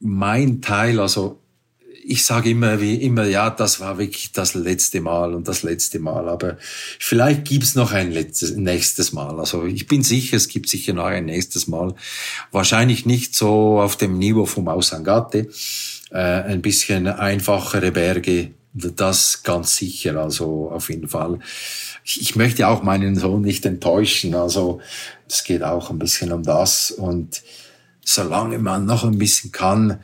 mein 0.00 0.60
Teil, 0.60 0.98
also 0.98 1.38
ich 2.02 2.24
sage 2.24 2.50
immer 2.50 2.80
wie 2.80 2.96
immer, 2.96 3.26
ja, 3.26 3.48
das 3.48 3.78
war 3.78 3.96
wirklich 3.96 4.32
das 4.32 4.54
letzte 4.54 5.00
Mal 5.00 5.32
und 5.32 5.46
das 5.46 5.62
letzte 5.62 6.00
Mal. 6.00 6.28
Aber 6.28 6.56
vielleicht 6.98 7.44
gibt's 7.44 7.76
noch 7.76 7.92
ein 7.92 8.10
letztes, 8.10 8.56
nächstes 8.56 9.12
Mal. 9.12 9.38
Also 9.38 9.66
ich 9.66 9.86
bin 9.86 10.02
sicher, 10.02 10.36
es 10.36 10.48
gibt 10.48 10.68
sicher 10.68 10.92
noch 10.92 11.04
ein 11.04 11.26
nächstes 11.26 11.68
Mal. 11.68 11.94
Wahrscheinlich 12.50 13.06
nicht 13.06 13.36
so 13.36 13.80
auf 13.80 13.94
dem 13.94 14.18
Niveau 14.18 14.44
vom 14.44 14.66
Ausangate. 14.66 15.48
Äh, 16.10 16.18
ein 16.18 16.60
bisschen 16.60 17.06
einfachere 17.06 17.92
Berge, 17.92 18.50
das 18.72 19.44
ganz 19.44 19.76
sicher. 19.76 20.16
Also 20.16 20.72
auf 20.72 20.90
jeden 20.90 21.06
Fall. 21.06 21.38
Ich, 22.02 22.20
ich 22.20 22.34
möchte 22.34 22.66
auch 22.66 22.82
meinen 22.82 23.14
Sohn 23.14 23.42
nicht 23.42 23.64
enttäuschen. 23.64 24.34
Also 24.34 24.80
es 25.30 25.44
geht 25.44 25.62
auch 25.62 25.90
ein 25.90 25.98
bisschen 25.98 26.32
um 26.32 26.42
das. 26.42 26.90
Und 26.90 27.42
solange 28.04 28.58
man 28.58 28.86
noch 28.86 29.04
ein 29.04 29.18
bisschen 29.18 29.52
kann, 29.52 30.00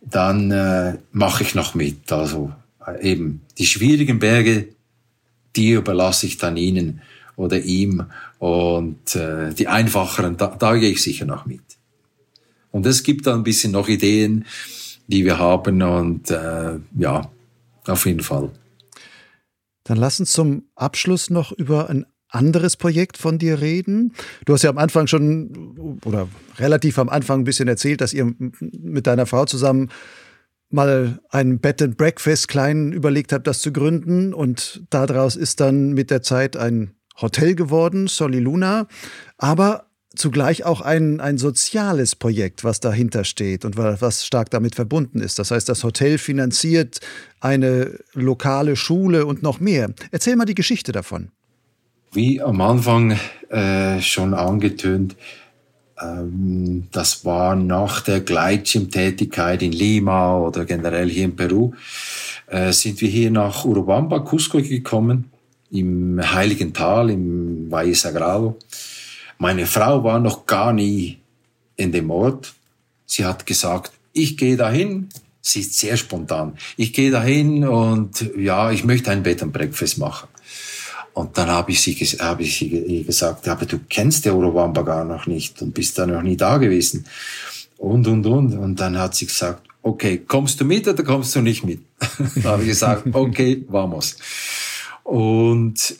dann 0.00 0.50
äh, 0.50 0.98
mache 1.12 1.42
ich 1.42 1.54
noch 1.54 1.74
mit. 1.74 2.12
Also 2.12 2.52
äh, 2.86 3.10
eben 3.10 3.42
die 3.58 3.66
schwierigen 3.66 4.18
Berge, 4.18 4.68
die 5.56 5.72
überlasse 5.72 6.26
ich 6.26 6.38
dann 6.38 6.56
Ihnen 6.56 7.02
oder 7.36 7.60
ihm 7.60 8.06
und 8.38 9.14
äh, 9.16 9.52
die 9.54 9.68
einfacheren, 9.68 10.36
da, 10.36 10.48
da 10.58 10.76
gehe 10.76 10.90
ich 10.90 11.02
sicher 11.02 11.24
noch 11.24 11.46
mit. 11.46 11.62
Und 12.70 12.84
es 12.86 13.02
gibt 13.02 13.26
dann 13.26 13.40
ein 13.40 13.44
bisschen 13.44 13.72
noch 13.72 13.88
Ideen, 13.88 14.44
die 15.06 15.24
wir 15.24 15.38
haben 15.38 15.82
und 15.82 16.30
äh, 16.30 16.78
ja, 16.98 17.30
auf 17.86 18.06
jeden 18.06 18.20
Fall. 18.20 18.50
Dann 19.84 19.96
lass 19.96 20.20
uns 20.20 20.32
zum 20.32 20.64
Abschluss 20.74 21.30
noch 21.30 21.52
über 21.52 21.88
ein 21.88 22.06
anderes 22.28 22.76
Projekt 22.76 23.16
von 23.16 23.38
dir 23.38 23.60
reden? 23.60 24.12
Du 24.44 24.54
hast 24.54 24.62
ja 24.62 24.70
am 24.70 24.78
Anfang 24.78 25.06
schon 25.06 25.98
oder 26.04 26.28
relativ 26.58 26.98
am 26.98 27.08
Anfang 27.08 27.40
ein 27.40 27.44
bisschen 27.44 27.68
erzählt, 27.68 28.00
dass 28.00 28.12
ihr 28.12 28.32
mit 28.38 29.06
deiner 29.06 29.26
Frau 29.26 29.44
zusammen 29.44 29.90
mal 30.70 31.20
ein 31.30 31.60
Bed 31.60 31.80
and 31.82 31.96
Breakfast 31.96 32.48
klein 32.48 32.92
überlegt 32.92 33.32
habt, 33.32 33.46
das 33.46 33.60
zu 33.60 33.72
gründen 33.72 34.34
und 34.34 34.82
daraus 34.90 35.36
ist 35.36 35.60
dann 35.60 35.92
mit 35.92 36.10
der 36.10 36.22
Zeit 36.22 36.56
ein 36.56 36.94
Hotel 37.20 37.54
geworden, 37.54 38.06
Soli 38.06 38.38
Luna, 38.38 38.86
aber 39.38 39.86
zugleich 40.14 40.64
auch 40.64 40.80
ein, 40.80 41.20
ein 41.20 41.38
soziales 41.38 42.16
Projekt, 42.16 42.64
was 42.64 42.80
dahinter 42.80 43.24
steht 43.24 43.64
und 43.64 43.76
was 43.76 44.26
stark 44.26 44.50
damit 44.50 44.74
verbunden 44.74 45.20
ist. 45.20 45.38
Das 45.38 45.50
heißt, 45.50 45.68
das 45.68 45.84
Hotel 45.84 46.18
finanziert 46.18 47.00
eine 47.40 47.98
lokale 48.14 48.76
Schule 48.76 49.26
und 49.26 49.42
noch 49.42 49.60
mehr. 49.60 49.92
Erzähl 50.10 50.36
mal 50.36 50.44
die 50.44 50.54
Geschichte 50.54 50.92
davon. 50.92 51.30
Wie 52.12 52.40
am 52.40 52.60
Anfang 52.60 53.18
äh, 53.50 54.00
schon 54.00 54.34
angetönt, 54.34 55.16
ähm, 56.00 56.88
das 56.90 57.24
war 57.24 57.54
nach 57.54 58.00
der 58.00 58.20
Gleitschirmtätigkeit 58.20 59.62
in 59.62 59.72
Lima 59.72 60.38
oder 60.38 60.64
generell 60.64 61.10
hier 61.10 61.24
in 61.24 61.36
Peru, 61.36 61.72
äh, 62.46 62.72
sind 62.72 63.00
wir 63.00 63.08
hier 63.08 63.30
nach 63.30 63.64
Urubamba, 63.64 64.20
Cusco 64.20 64.58
gekommen, 64.62 65.30
im 65.70 66.20
Heiligen 66.22 66.72
Tal, 66.72 67.10
im 67.10 67.70
Valle 67.70 67.94
Sagrado. 67.94 68.58
Meine 69.38 69.66
Frau 69.66 70.02
war 70.02 70.18
noch 70.18 70.46
gar 70.46 70.72
nie 70.72 71.18
in 71.76 71.92
dem 71.92 72.10
Ort. 72.10 72.54
Sie 73.06 73.24
hat 73.24 73.44
gesagt, 73.46 73.92
ich 74.12 74.36
gehe 74.36 74.56
dahin. 74.56 75.08
Sie 75.40 75.60
ist 75.60 75.78
sehr 75.78 75.96
spontan. 75.96 76.58
Ich 76.76 76.92
gehe 76.92 77.10
dahin 77.10 77.66
und 77.66 78.28
ja, 78.36 78.70
ich 78.70 78.84
möchte 78.84 79.10
ein 79.10 79.22
Bett 79.22 79.42
and 79.42 79.52
Breakfast 79.52 79.98
machen. 79.98 80.27
Und 81.18 81.36
dann 81.36 81.48
habe 81.48 81.72
ich, 81.72 81.80
sie, 81.80 82.00
ich 82.00 82.16
sie 82.56 83.02
gesagt, 83.04 83.48
aber 83.48 83.66
du 83.66 83.80
kennst 83.88 84.24
der 84.24 84.36
Urubamba 84.36 84.82
gar 84.82 85.04
noch 85.04 85.26
nicht 85.26 85.60
und 85.60 85.74
bist 85.74 85.98
da 85.98 86.06
noch 86.06 86.22
nie 86.22 86.36
da 86.36 86.58
gewesen. 86.58 87.06
Und, 87.76 88.06
und, 88.06 88.24
und. 88.24 88.54
Und 88.54 88.78
dann 88.78 88.96
hat 88.96 89.16
sie 89.16 89.26
gesagt, 89.26 89.66
okay, 89.82 90.18
kommst 90.18 90.60
du 90.60 90.64
mit 90.64 90.86
oder 90.86 91.02
kommst 91.02 91.34
du 91.34 91.40
nicht 91.40 91.64
mit? 91.64 91.80
da 92.44 92.50
habe 92.50 92.62
ich 92.62 92.68
gesagt, 92.68 93.12
okay, 93.12 93.64
vamos. 93.68 94.16
Und 95.02 95.96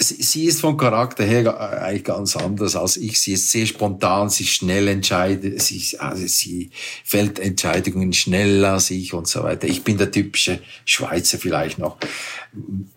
sie, 0.00 0.44
ist 0.44 0.60
vom 0.60 0.76
Charakter 0.76 1.24
her 1.24 1.58
eigentlich 1.82 2.04
ganz 2.04 2.36
anders 2.36 2.76
als 2.76 2.96
ich. 2.96 3.20
Sie 3.20 3.32
ist 3.32 3.50
sehr 3.50 3.66
spontan, 3.66 4.30
sie 4.30 4.46
schnell 4.46 4.88
entscheidet, 4.88 5.60
sie, 5.60 5.98
also 5.98 6.26
sie 6.26 6.70
fällt 7.04 7.38
Entscheidungen 7.38 8.12
schneller 8.12 8.74
als 8.74 8.90
ich 8.90 9.12
und 9.12 9.26
so 9.26 9.42
weiter. 9.42 9.66
Ich 9.66 9.82
bin 9.82 9.98
der 9.98 10.10
typische 10.10 10.60
Schweizer 10.84 11.38
vielleicht 11.38 11.78
noch. 11.78 11.98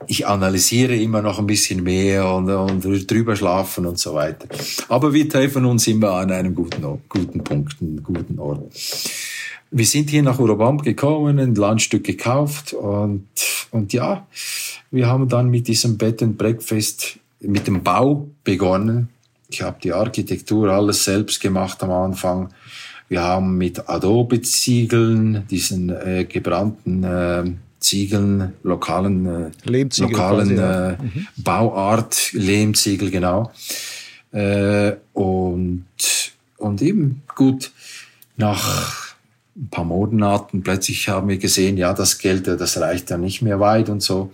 Ich 0.08 0.28
analysiere 0.28 0.96
immer 0.96 1.22
noch 1.22 1.40
ein 1.40 1.48
bisschen 1.48 1.84
mehr 1.84 2.32
und, 2.32 2.50
und 2.50 3.12
drüber 3.12 3.36
schlafen 3.36 3.86
und 3.86 4.00
so 4.00 4.14
weiter. 4.14 4.48
Aber 4.88 5.14
wir 5.14 5.28
treffen 5.28 5.66
uns 5.66 5.88
immer 5.88 6.12
an 6.14 6.32
einem 6.32 6.56
guten, 6.56 7.02
guten 7.10 7.44
Punkt, 7.44 7.78
einem 7.82 8.02
guten 8.04 8.40
Ort. 8.40 8.72
Wir 9.74 9.86
sind 9.86 10.10
hier 10.10 10.22
nach 10.22 10.38
Urobamb 10.38 10.84
gekommen, 10.84 11.40
ein 11.40 11.56
Landstück 11.56 12.04
gekauft 12.04 12.74
und, 12.74 13.26
und 13.72 13.94
ja, 13.94 14.28
wir 14.92 15.08
haben 15.08 15.30
dann 15.30 15.50
mit 15.50 15.70
diesem 15.70 15.98
Bed 15.98 16.22
and 16.22 16.38
Breakfast, 16.38 17.18
mit 17.40 17.68
dem 17.68 17.82
Bau 17.82 18.28
begonnen. 18.44 19.08
Ich 19.50 19.62
habe 19.62 19.78
die 19.82 19.94
Architektur 19.94 20.70
alles 20.70 21.06
selbst 21.06 21.40
gemacht 21.40 21.82
am 21.84 21.92
Anfang. 21.92 22.50
Wir 23.08 23.22
haben 23.22 23.58
mit 23.58 23.90
Adobe-Ziegeln, 23.90 25.48
diesen 25.50 25.90
äh, 25.90 26.26
gebrannten 26.26 27.04
äh, 27.06 27.44
Ziegeln, 27.80 28.54
lokalen, 28.64 29.26
äh, 29.26 29.52
lokalen 29.66 30.10
quasi, 30.10 30.56
ja. 30.56 30.90
äh, 30.92 30.98
mhm. 31.02 31.28
Bauart, 31.38 32.34
Lehmziegel, 32.34 33.10
genau. 33.10 33.52
Äh, 34.34 34.94
und, 35.14 35.86
und 36.58 36.82
eben 36.82 37.24
gut, 37.36 37.72
nach 38.36 39.11
ein 39.56 39.70
paar 39.70 39.84
Monaten 39.84 40.64
plötzlich 40.64 41.10
haben 41.10 41.28
wir 41.28 41.38
gesehen, 41.38 41.78
ja, 41.78 41.94
das 41.94 42.18
Geld, 42.18 42.48
das 42.48 42.80
reicht 42.80 43.10
ja 43.10 43.18
nicht 43.18 43.42
mehr 43.42 43.60
weit 43.60 43.90
und 43.90 44.02
so. 44.02 44.32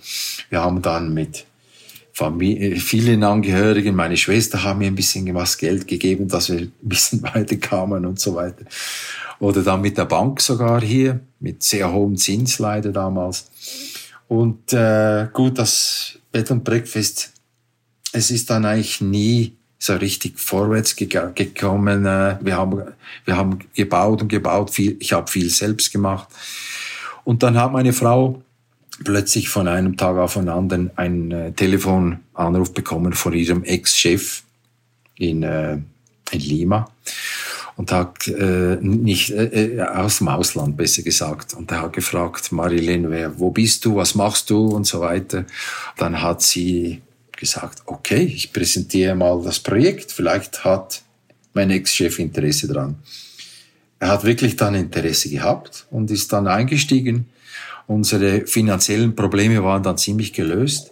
Wir 0.49 0.61
haben 0.61 0.81
dann 0.81 1.13
mit 1.13 1.45
Familie, 2.13 2.77
vielen 2.77 3.23
Angehörigen, 3.23 3.95
meine 3.95 4.17
Schwester 4.17 4.63
haben 4.63 4.79
mir 4.79 4.87
ein 4.87 4.95
bisschen 4.95 5.33
was 5.35 5.57
Geld 5.57 5.87
gegeben, 5.87 6.27
dass 6.27 6.49
wir 6.49 6.59
ein 6.59 6.73
bisschen 6.81 7.21
weiterkamen 7.35 8.05
und 8.05 8.19
so 8.19 8.35
weiter. 8.35 8.65
Oder 9.39 9.61
dann 9.61 9.81
mit 9.81 9.97
der 9.97 10.05
Bank 10.05 10.41
sogar 10.41 10.81
hier, 10.81 11.19
mit 11.39 11.61
sehr 11.61 11.91
hohem 11.91 12.17
Zins 12.17 12.57
leider 12.57 12.91
damals. 12.91 13.51
Und 14.27 14.73
äh, 14.73 15.27
gut, 15.31 15.59
das 15.59 16.17
Bett 16.31 16.49
und 16.51 16.63
Breakfast, 16.63 17.31
es 18.11 18.31
ist 18.31 18.49
dann 18.49 18.65
eigentlich 18.65 18.99
nie 18.99 19.56
so 19.79 19.95
richtig 19.95 20.39
vorwärts 20.39 20.95
gekommen. 20.95 22.05
Äh, 22.05 22.37
wir 22.41 22.57
haben, 22.57 22.83
wir 23.25 23.37
haben 23.37 23.59
gebaut 23.73 24.21
und 24.21 24.27
gebaut. 24.29 24.71
Viel, 24.71 24.97
ich 24.99 25.13
habe 25.13 25.29
viel 25.29 25.49
selbst 25.49 25.91
gemacht. 25.91 26.27
Und 27.23 27.43
dann 27.43 27.57
hat 27.59 27.71
meine 27.71 27.93
Frau 27.93 28.41
plötzlich 29.03 29.49
von 29.49 29.67
einem 29.67 29.97
Tag 29.97 30.17
auf 30.17 30.33
den 30.33 30.49
anderen 30.49 30.91
einen 30.97 31.31
äh, 31.31 31.51
Telefonanruf 31.51 32.73
bekommen 32.73 33.13
von 33.13 33.33
ihrem 33.33 33.63
Ex-Chef 33.63 34.43
in, 35.15 35.43
äh, 35.43 35.77
in 36.31 36.39
Lima 36.39 36.89
und 37.75 37.91
hat 37.91 38.27
äh, 38.27 38.77
nicht 38.81 39.29
äh, 39.29 39.75
äh, 39.77 39.81
aus 39.81 40.17
dem 40.17 40.29
Ausland 40.29 40.77
besser 40.77 41.03
gesagt 41.03 41.53
und 41.53 41.71
er 41.71 41.83
hat 41.83 41.93
gefragt 41.93 42.51
Marilyn 42.51 43.11
wer 43.11 43.39
wo 43.39 43.51
bist 43.51 43.85
du 43.85 43.95
was 43.95 44.15
machst 44.15 44.49
du 44.49 44.67
und 44.67 44.85
so 44.85 45.01
weiter 45.01 45.45
dann 45.95 46.21
hat 46.21 46.41
sie 46.41 47.01
gesagt, 47.37 47.83
okay, 47.85 48.23
ich 48.23 48.51
präsentiere 48.51 49.15
mal 49.15 49.41
das 49.43 49.59
Projekt, 49.59 50.11
vielleicht 50.11 50.63
hat 50.65 51.01
mein 51.53 51.71
Ex-Chef 51.71 52.19
Interesse 52.19 52.67
dran. 52.67 52.95
Er 53.99 54.09
hat 54.09 54.23
wirklich 54.23 54.55
dann 54.55 54.75
Interesse 54.75 55.29
gehabt 55.29 55.87
und 55.89 56.11
ist 56.11 56.31
dann 56.31 56.47
eingestiegen. 56.47 57.27
Unsere 57.87 58.45
finanziellen 58.45 59.15
Probleme 59.15 59.63
waren 59.63 59.81
dann 59.81 59.97
ziemlich 59.97 60.33
gelöst. 60.33 60.91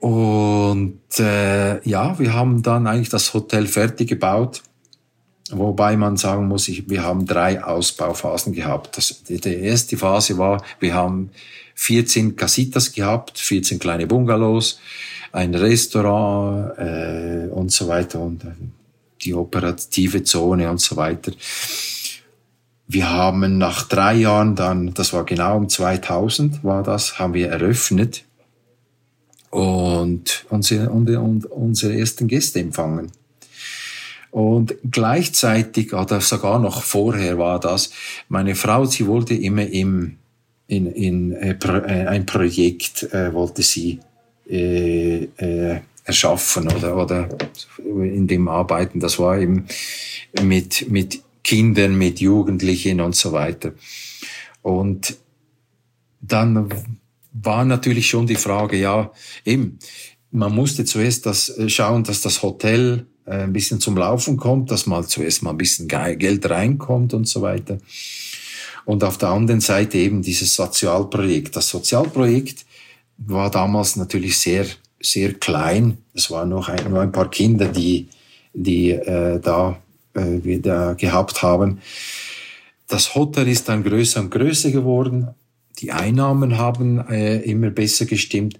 Und 0.00 1.00
äh, 1.18 1.86
ja, 1.88 2.18
wir 2.18 2.34
haben 2.34 2.62
dann 2.62 2.86
eigentlich 2.86 3.08
das 3.10 3.32
Hotel 3.34 3.66
fertig 3.66 4.08
gebaut. 4.08 4.62
Wobei 5.52 5.96
man 5.96 6.16
sagen 6.16 6.48
muss, 6.48 6.68
ich, 6.68 6.88
wir 6.88 7.02
haben 7.02 7.26
drei 7.26 7.62
Ausbauphasen 7.62 8.52
gehabt. 8.52 8.96
Das, 8.96 9.22
die, 9.24 9.40
die 9.40 9.54
erste 9.54 9.96
Phase 9.96 10.38
war, 10.38 10.62
wir 10.78 10.94
haben 10.94 11.30
14 11.80 12.36
Casitas 12.36 12.92
gehabt, 12.92 13.38
14 13.38 13.78
kleine 13.78 14.06
Bungalows, 14.06 14.78
ein 15.32 15.54
Restaurant 15.54 16.76
äh, 16.78 17.48
und 17.50 17.72
so 17.72 17.88
weiter 17.88 18.20
und 18.20 18.44
äh, 18.44 18.48
die 19.22 19.32
operative 19.32 20.22
Zone 20.22 20.70
und 20.70 20.78
so 20.78 20.96
weiter. 20.96 21.32
Wir 22.86 23.08
haben 23.08 23.56
nach 23.56 23.84
drei 23.88 24.16
Jahren 24.16 24.56
dann, 24.56 24.92
das 24.92 25.14
war 25.14 25.24
genau 25.24 25.56
um 25.56 25.70
2000 25.70 26.62
war 26.64 26.82
das, 26.82 27.18
haben 27.18 27.32
wir 27.32 27.48
eröffnet 27.48 28.24
und 29.48 30.44
unsere, 30.50 30.90
und, 30.90 31.08
und 31.08 31.46
unsere 31.46 31.98
ersten 31.98 32.28
Gäste 32.28 32.60
empfangen. 32.60 33.10
Und 34.30 34.74
gleichzeitig, 34.88 35.94
oder 35.94 36.20
sogar 36.20 36.58
noch 36.58 36.82
vorher 36.82 37.38
war 37.38 37.58
das, 37.58 37.90
meine 38.28 38.54
Frau, 38.54 38.84
sie 38.84 39.06
wollte 39.06 39.34
immer 39.34 39.66
im, 39.66 40.19
in, 40.70 40.86
in 40.86 41.32
äh, 41.32 41.56
äh, 41.64 42.06
ein 42.06 42.26
Projekt, 42.26 43.02
äh, 43.12 43.34
wollte 43.34 43.62
sie 43.62 43.98
äh, 44.48 45.24
äh, 45.24 45.80
erschaffen 46.04 46.68
oder, 46.72 46.96
oder 46.96 47.28
in 47.84 48.28
dem 48.28 48.46
arbeiten. 48.48 49.00
Das 49.00 49.18
war 49.18 49.38
eben 49.38 49.66
mit, 50.42 50.88
mit 50.88 51.22
Kindern, 51.42 51.98
mit 51.98 52.20
Jugendlichen 52.20 53.00
und 53.00 53.16
so 53.16 53.32
weiter. 53.32 53.72
Und 54.62 55.16
dann 56.20 56.68
war 57.32 57.64
natürlich 57.64 58.08
schon 58.08 58.28
die 58.28 58.36
Frage, 58.36 58.76
ja, 58.76 59.10
eben, 59.44 59.78
man 60.30 60.54
musste 60.54 60.84
zuerst 60.84 61.26
das 61.26 61.48
äh, 61.48 61.68
schauen, 61.68 62.04
dass 62.04 62.20
das 62.20 62.42
Hotel 62.42 63.06
äh, 63.26 63.42
ein 63.42 63.52
bisschen 63.52 63.80
zum 63.80 63.96
Laufen 63.96 64.36
kommt, 64.36 64.70
dass 64.70 64.86
mal 64.86 65.04
zuerst 65.04 65.42
mal 65.42 65.50
ein 65.50 65.58
bisschen 65.58 65.88
Geld 65.88 66.48
reinkommt 66.48 67.12
und 67.12 67.26
so 67.26 67.42
weiter. 67.42 67.78
Und 68.90 69.04
auf 69.04 69.18
der 69.18 69.28
anderen 69.28 69.60
Seite 69.60 69.98
eben 69.98 70.20
dieses 70.20 70.56
Sozialprojekt. 70.56 71.54
Das 71.54 71.68
Sozialprojekt 71.68 72.66
war 73.18 73.48
damals 73.48 73.94
natürlich 73.94 74.36
sehr, 74.36 74.66
sehr 75.00 75.34
klein. 75.34 75.98
Es 76.12 76.28
waren 76.32 76.48
noch 76.48 76.68
ein, 76.68 76.90
nur 76.90 77.00
ein 77.00 77.12
paar 77.12 77.30
Kinder, 77.30 77.68
die, 77.68 78.08
die 78.52 78.90
äh, 78.90 79.38
da 79.38 79.78
äh, 80.14 80.42
wieder 80.42 80.96
gehabt 80.96 81.40
haben. 81.40 81.80
Das 82.88 83.14
Hotel 83.14 83.46
ist 83.46 83.68
dann 83.68 83.84
größer 83.84 84.22
und 84.22 84.32
größer 84.32 84.72
geworden. 84.72 85.28
Die 85.78 85.92
Einnahmen 85.92 86.58
haben 86.58 86.98
äh, 87.10 87.42
immer 87.42 87.70
besser 87.70 88.06
gestimmt. 88.06 88.58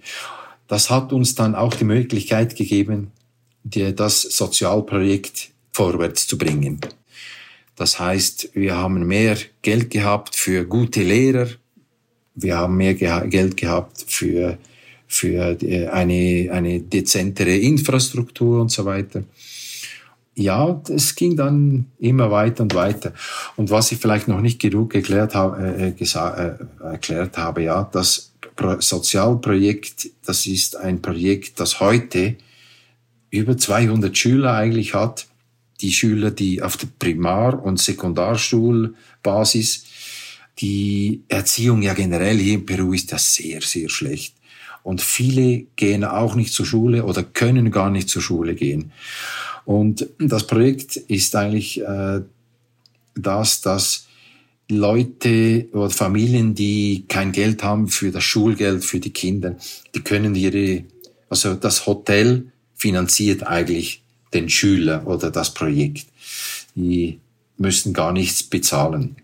Das 0.69 0.89
hat 0.89 1.11
uns 1.11 1.35
dann 1.35 1.55
auch 1.55 1.73
die 1.73 1.83
Möglichkeit 1.83 2.55
gegeben, 2.55 3.11
die, 3.63 3.93
das 3.93 4.21
Sozialprojekt 4.21 5.49
vorwärts 5.73 6.25
zu 6.25 6.37
bringen. 6.37 6.79
Das 7.75 7.99
heißt, 7.99 8.51
wir 8.53 8.77
haben 8.77 9.07
mehr 9.07 9.37
Geld 9.61 9.89
gehabt 9.89 10.35
für 10.35 10.65
gute 10.65 11.01
Lehrer, 11.01 11.47
wir 12.35 12.57
haben 12.57 12.77
mehr 12.77 12.93
geha 12.93 13.21
Geld 13.25 13.57
gehabt 13.57 14.05
für, 14.07 14.57
für 15.07 15.57
eine, 15.91 16.49
eine 16.51 16.79
dezentere 16.79 17.55
Infrastruktur 17.55 18.61
und 18.61 18.71
so 18.71 18.85
weiter. 18.85 19.23
Ja, 20.33 20.81
es 20.89 21.15
ging 21.15 21.35
dann 21.35 21.87
immer 21.99 22.31
weiter 22.31 22.63
und 22.63 22.73
weiter. 22.73 23.13
Und 23.57 23.69
was 23.69 23.91
ich 23.91 23.99
vielleicht 23.99 24.27
noch 24.27 24.39
nicht 24.39 24.59
genug 24.59 24.95
erklärt 24.95 25.35
habe, 25.35 25.61
äh, 25.61 25.89
äh, 25.89 26.83
erklärt 26.83 27.37
habe, 27.37 27.63
ja, 27.63 27.89
das 27.91 28.31
Sozialprojekt, 28.79 30.09
das 30.25 30.45
ist 30.45 30.77
ein 30.77 31.01
Projekt, 31.01 31.59
das 31.59 31.79
heute 31.79 32.35
über 33.29 33.57
200 33.57 34.17
Schüler 34.17 34.53
eigentlich 34.53 34.93
hat. 34.93 35.27
Die 35.81 35.91
Schüler, 35.91 36.31
die 36.31 36.61
auf 36.61 36.77
der 36.77 36.87
Primar- 36.99 37.63
und 37.63 37.79
Sekundarschulbasis, 37.79 39.85
die 40.59 41.23
Erziehung 41.27 41.81
ja 41.81 41.93
generell 41.93 42.37
hier 42.37 42.55
in 42.55 42.65
Peru 42.65 42.93
ist 42.93 43.11
ja 43.11 43.17
sehr, 43.17 43.61
sehr 43.61 43.89
schlecht. 43.89 44.35
Und 44.83 45.01
viele 45.01 45.65
gehen 45.75 46.03
auch 46.03 46.35
nicht 46.35 46.53
zur 46.53 46.65
Schule 46.65 47.05
oder 47.05 47.23
können 47.23 47.71
gar 47.71 47.89
nicht 47.89 48.09
zur 48.09 48.21
Schule 48.21 48.55
gehen. 48.55 48.91
Und 49.65 50.07
das 50.19 50.47
Projekt 50.47 50.95
ist 50.95 51.35
eigentlich 51.35 51.81
äh, 51.81 52.21
das, 53.15 53.61
dass 53.61 54.07
Leute 54.69 55.67
oder 55.73 55.89
Familien, 55.89 56.55
die 56.55 57.05
kein 57.07 57.31
Geld 57.31 57.63
haben 57.63 57.89
für 57.89 58.11
das 58.11 58.23
Schulgeld 58.23 58.83
für 58.83 58.99
die 58.99 59.11
Kinder, 59.11 59.57
die 59.93 59.99
können 59.99 60.33
ihre, 60.33 60.85
also 61.29 61.55
das 61.55 61.85
Hotel 61.85 62.51
finanziert 62.75 63.45
eigentlich 63.45 64.00
den 64.33 64.49
Schüler 64.49 65.05
oder 65.07 65.31
das 65.31 65.53
Projekt. 65.53 66.07
Die 66.75 67.19
müssen 67.57 67.93
gar 67.93 68.13
nichts 68.13 68.43
bezahlen. 68.43 69.15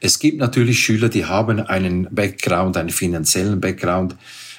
Es 0.00 0.18
gibt 0.18 0.38
natürlich 0.38 0.78
Schüler, 0.78 1.08
die 1.08 1.24
haben 1.24 1.60
einen 1.60 2.08
Background, 2.10 2.76
einen 2.76 2.90
finanziellen 2.90 3.60
Background, 3.60 4.16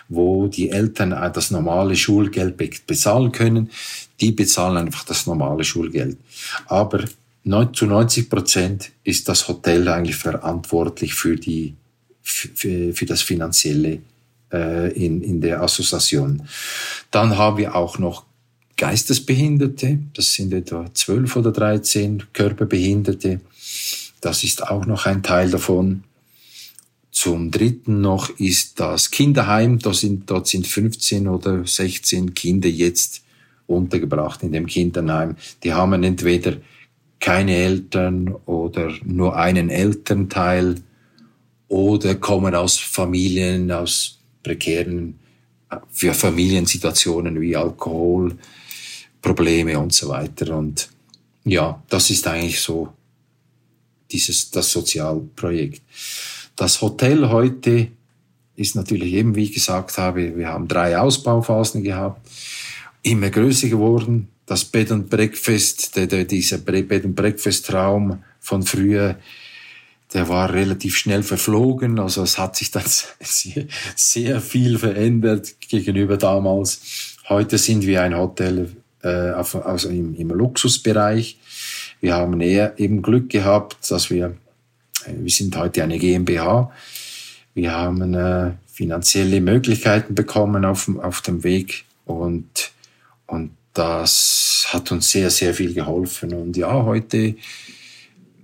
wo 0.09 0.47
die 0.47 0.69
Eltern 0.69 1.11
das 1.34 1.51
normale 1.51 1.95
Schulgeld 1.95 2.57
bezahlen 2.88 3.32
können. 3.32 3.69
Die 4.19 4.32
bezahlen 4.32 4.77
einfach 4.77 5.05
das 5.05 5.25
normale 5.25 5.63
Schulgeld. 5.63 6.17
Aber 6.65 7.05
zu 7.73 7.86
90 7.86 8.29
Prozent 8.29 8.91
ist 9.03 9.27
das 9.29 9.47
Hotel 9.47 9.88
eigentlich 9.88 10.15
verantwortlich 10.15 11.13
für 11.13 11.36
die 11.38 11.75
für, 12.21 12.93
für 12.93 13.05
das 13.05 13.21
finanzielle 13.21 13.99
äh, 14.51 14.91
in, 14.93 15.21
in 15.21 15.41
der 15.41 15.61
Assoziation. 15.61 16.47
Dann 17.09 17.38
haben 17.38 17.57
wir 17.57 17.75
auch 17.75 17.97
noch 17.97 18.25
Geistesbehinderte, 18.82 19.99
das 20.15 20.34
sind 20.34 20.51
etwa 20.55 20.91
12 20.91 21.36
oder 21.36 21.51
13 21.51 22.23
Körperbehinderte. 22.34 23.39
Das 24.21 24.43
ist 24.43 24.67
auch 24.67 24.88
noch 24.88 25.05
ein 25.05 25.21
Teil 25.21 25.51
davon. 25.51 26.03
Zum 27.11 27.51
dritten 27.51 28.01
noch 28.01 28.32
ist 28.39 28.79
das 28.79 29.11
Kinderheim. 29.11 29.77
Da 29.77 29.93
sind, 29.93 30.32
dort 30.32 30.47
sind 30.47 30.65
15 30.65 31.27
oder 31.27 31.63
16 31.63 32.34
Kinder 32.34 32.69
jetzt 32.69 33.21
untergebracht 33.67 34.41
in 34.41 34.51
dem 34.51 34.65
Kinderheim. 34.65 35.36
Die 35.63 35.73
haben 35.73 36.01
entweder 36.01 36.57
keine 37.19 37.55
Eltern 37.57 38.34
oder 38.47 38.91
nur 39.05 39.36
einen 39.36 39.69
Elternteil 39.69 40.77
oder 41.67 42.15
kommen 42.15 42.55
aus 42.55 42.79
Familien, 42.79 43.71
aus 43.71 44.17
prekären 44.41 45.19
für 45.91 46.15
Familiensituationen 46.15 47.39
wie 47.39 47.55
Alkoholprobleme 49.22 49.80
und 49.80 49.93
so 49.93 50.09
weiter. 50.09 50.55
Und 50.55 50.89
ja, 51.43 51.82
das 51.89 52.09
ist 52.09 52.28
eigentlich 52.28 52.59
so 52.59 52.93
dieses, 54.11 54.51
das 54.51 54.72
Sozialprojekt. 54.72 55.82
Das 56.55 56.82
Hotel 56.82 57.30
heute 57.30 57.88
ist 58.55 58.76
natürlich 58.76 59.13
eben, 59.13 59.36
wie 59.36 59.43
ich 59.43 59.53
gesagt 59.53 59.97
habe, 59.97 60.38
wir 60.38 60.47
haben 60.49 60.67
drei 60.67 60.97
Ausbauphasen 60.97 61.84
gehabt, 61.84 62.30
immer 63.01 63.30
größer 63.30 63.69
geworden. 63.69 64.28
Das 64.45 64.65
Bed 64.65 64.91
and 64.91 65.09
Breakfast, 65.09 65.95
der, 65.95 66.07
der, 66.07 66.26
dieser 66.26 66.57
Bed 66.57 67.05
and 67.05 67.15
Breakfast 67.15 67.72
Raum 67.74 68.22
von 68.39 68.63
früher, 68.63 69.17
der 70.13 70.28
war 70.28 70.51
relativ 70.53 70.97
schnell 70.97 71.24
verflogen. 71.24 71.99
Also 71.99 72.22
es 72.22 72.38
hat 72.38 72.57
sich 72.57 72.69
dann 72.69 72.84
sehr, 73.22 73.67
sehr 73.95 74.41
viel 74.41 74.78
verändert 74.78 75.55
gegenüber 75.61 76.17
damals. 76.17 77.17
Heute 77.30 77.57
sind 77.57 77.88
wir 77.88 78.01
ein 78.01 78.15
Hotel 78.15 78.76
äh, 79.04 79.32
auf, 79.32 79.56
also 79.66 79.89
im, 79.89 80.16
im 80.16 80.30
Luxusbereich. 80.30 81.38
Wir 81.99 82.16
haben 82.16 82.39
eher 82.41 82.80
eben 82.80 83.02
Glück 83.02 83.30
gehabt, 83.30 83.91
dass 83.91 84.10
wir, 84.10 84.36
äh, 85.06 85.14
wir 85.18 85.32
sind 85.32 85.56
heute 85.56 85.84
eine 85.84 85.97
GmbH. 85.97 86.72
Wir 87.54 87.74
haben 87.74 88.14
äh, 88.14 88.52
finanzielle 88.72 89.41
Möglichkeiten 89.41 90.16
bekommen 90.16 90.66
auf, 90.66 90.89
auf 91.02 91.22
dem 91.22 91.43
Weg 91.43 91.86
und, 92.06 92.72
und 93.28 93.52
das 93.74 94.68
hat 94.70 94.91
uns 94.91 95.10
sehr, 95.12 95.30
sehr 95.30 95.54
viel 95.54 95.74
geholfen. 95.74 96.34
Und 96.34 96.58
ja, 96.58 96.84
heute 96.84 97.36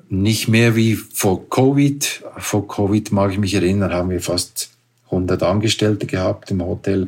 nicht 0.09 0.47
mehr 0.47 0.75
wie 0.75 0.95
vor 0.95 1.49
Covid. 1.49 2.23
Vor 2.37 2.67
Covid 2.67 3.11
mag 3.11 3.31
ich 3.31 3.37
mich 3.37 3.53
erinnern, 3.53 3.93
haben 3.93 4.09
wir 4.09 4.21
fast 4.21 4.69
100 5.05 5.41
Angestellte 5.43 6.05
gehabt 6.05 6.51
im 6.51 6.63
Hotel. 6.63 7.07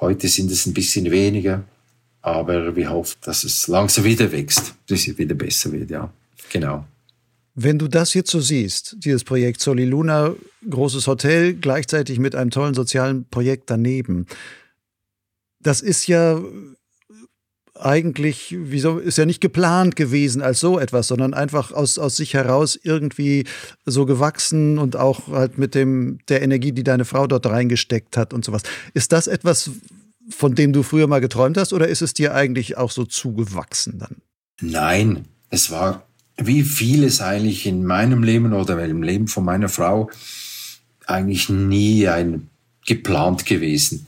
Heute 0.00 0.28
sind 0.28 0.50
es 0.50 0.66
ein 0.66 0.74
bisschen 0.74 1.10
weniger, 1.10 1.64
aber 2.24 2.74
wir 2.74 2.88
hoffen, 2.88 3.18
dass 3.20 3.44
es 3.44 3.68
langsam 3.68 4.04
wieder 4.04 4.32
wächst, 4.32 4.74
dass 4.86 5.06
es 5.06 5.18
wieder 5.18 5.34
besser 5.34 5.70
wird, 5.72 5.90
ja. 5.90 6.10
Genau. 6.50 6.86
Wenn 7.54 7.78
du 7.78 7.86
das 7.86 8.14
jetzt 8.14 8.30
so 8.30 8.40
siehst, 8.40 8.96
dieses 8.98 9.24
Projekt 9.24 9.60
Soliluna, 9.60 10.34
großes 10.68 11.06
Hotel, 11.06 11.52
gleichzeitig 11.52 12.18
mit 12.18 12.34
einem 12.34 12.50
tollen 12.50 12.72
sozialen 12.72 13.26
Projekt 13.28 13.68
daneben, 13.68 14.24
das 15.60 15.82
ist 15.82 16.06
ja 16.06 16.40
eigentlich, 17.78 18.56
wieso, 18.58 18.98
ist 18.98 19.18
ja 19.18 19.26
nicht 19.26 19.42
geplant 19.42 19.94
gewesen 19.94 20.40
als 20.40 20.60
so 20.60 20.78
etwas, 20.78 21.08
sondern 21.08 21.34
einfach 21.34 21.72
aus, 21.72 21.98
aus 21.98 22.16
sich 22.16 22.32
heraus 22.32 22.78
irgendwie 22.82 23.44
so 23.84 24.06
gewachsen 24.06 24.78
und 24.78 24.96
auch 24.96 25.28
halt 25.28 25.58
mit 25.58 25.74
dem, 25.74 26.20
der 26.28 26.40
Energie, 26.40 26.72
die 26.72 26.84
deine 26.84 27.04
Frau 27.04 27.26
dort 27.26 27.44
reingesteckt 27.44 28.16
hat 28.16 28.32
und 28.32 28.46
sowas. 28.46 28.62
Ist 28.94 29.12
das 29.12 29.26
etwas, 29.26 29.70
von 30.30 30.54
dem 30.54 30.72
du 30.72 30.82
früher 30.82 31.06
mal 31.06 31.20
geträumt 31.20 31.56
hast 31.56 31.72
oder 31.72 31.88
ist 31.88 32.02
es 32.02 32.14
dir 32.14 32.34
eigentlich 32.34 32.76
auch 32.76 32.90
so 32.90 33.04
zugewachsen 33.04 33.98
dann? 33.98 34.16
Nein, 34.60 35.26
es 35.50 35.70
war 35.70 36.06
wie 36.36 36.62
vieles 36.62 37.20
eigentlich 37.20 37.66
in 37.66 37.84
meinem 37.84 38.22
Leben 38.22 38.52
oder 38.52 38.82
im 38.84 39.02
Leben 39.02 39.28
von 39.28 39.44
meiner 39.44 39.68
Frau 39.68 40.10
eigentlich 41.06 41.48
nie 41.48 42.08
ein 42.08 42.48
geplant 42.86 43.46
gewesen. 43.46 44.06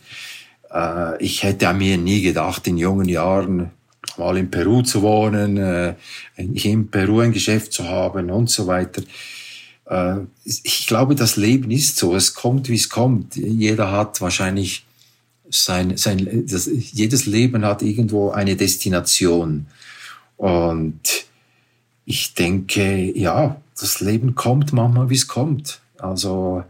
Äh, 0.73 1.23
ich 1.23 1.43
hätte 1.43 1.73
mir 1.73 1.99
nie 1.99 2.23
gedacht, 2.23 2.67
in 2.67 2.79
jungen 2.79 3.09
Jahren 3.09 3.71
mal 4.17 4.37
in 4.37 4.51
Peru 4.51 4.83
zu 4.83 5.03
wohnen, 5.03 5.57
äh, 5.57 5.95
in 6.37 6.89
Peru 6.91 7.21
ein 7.21 7.33
Geschäft 7.33 7.73
zu 7.73 7.85
haben 7.85 8.31
und 8.31 8.51
so 8.51 8.67
weiter. 8.67 9.03
Äh, 9.87 10.17
ich 10.45 10.87
glaube, 10.87 11.15
das 11.15 11.37
Leben 11.37 11.71
ist 11.71 11.97
so. 11.97 12.15
Es 12.15 12.35
kommt, 12.35 12.69
wie 12.69 12.75
es 12.77 12.89
kommt. 12.89 13.37
Jeder 13.37 13.93
hat 13.93 14.21
wahrscheinlich 14.21 14.86
sein, 15.51 15.97
sein 15.97 16.47
das, 16.47 16.67
jedes 16.67 17.27
Leben 17.27 17.65
hat 17.65 17.83
irgendwo 17.83 18.31
eine 18.31 18.57
Destination. 18.57 19.67
Und 20.37 21.01
ich 22.05 22.35
denke, 22.35 23.19
ja, 23.19 23.61
das 23.79 24.01
Leben 24.01 24.35
kommt 24.35 24.73
manchmal, 24.73 25.11
wie 25.11 25.15
es 25.15 25.29
kommt. 25.29 25.81
Also, 25.99 26.65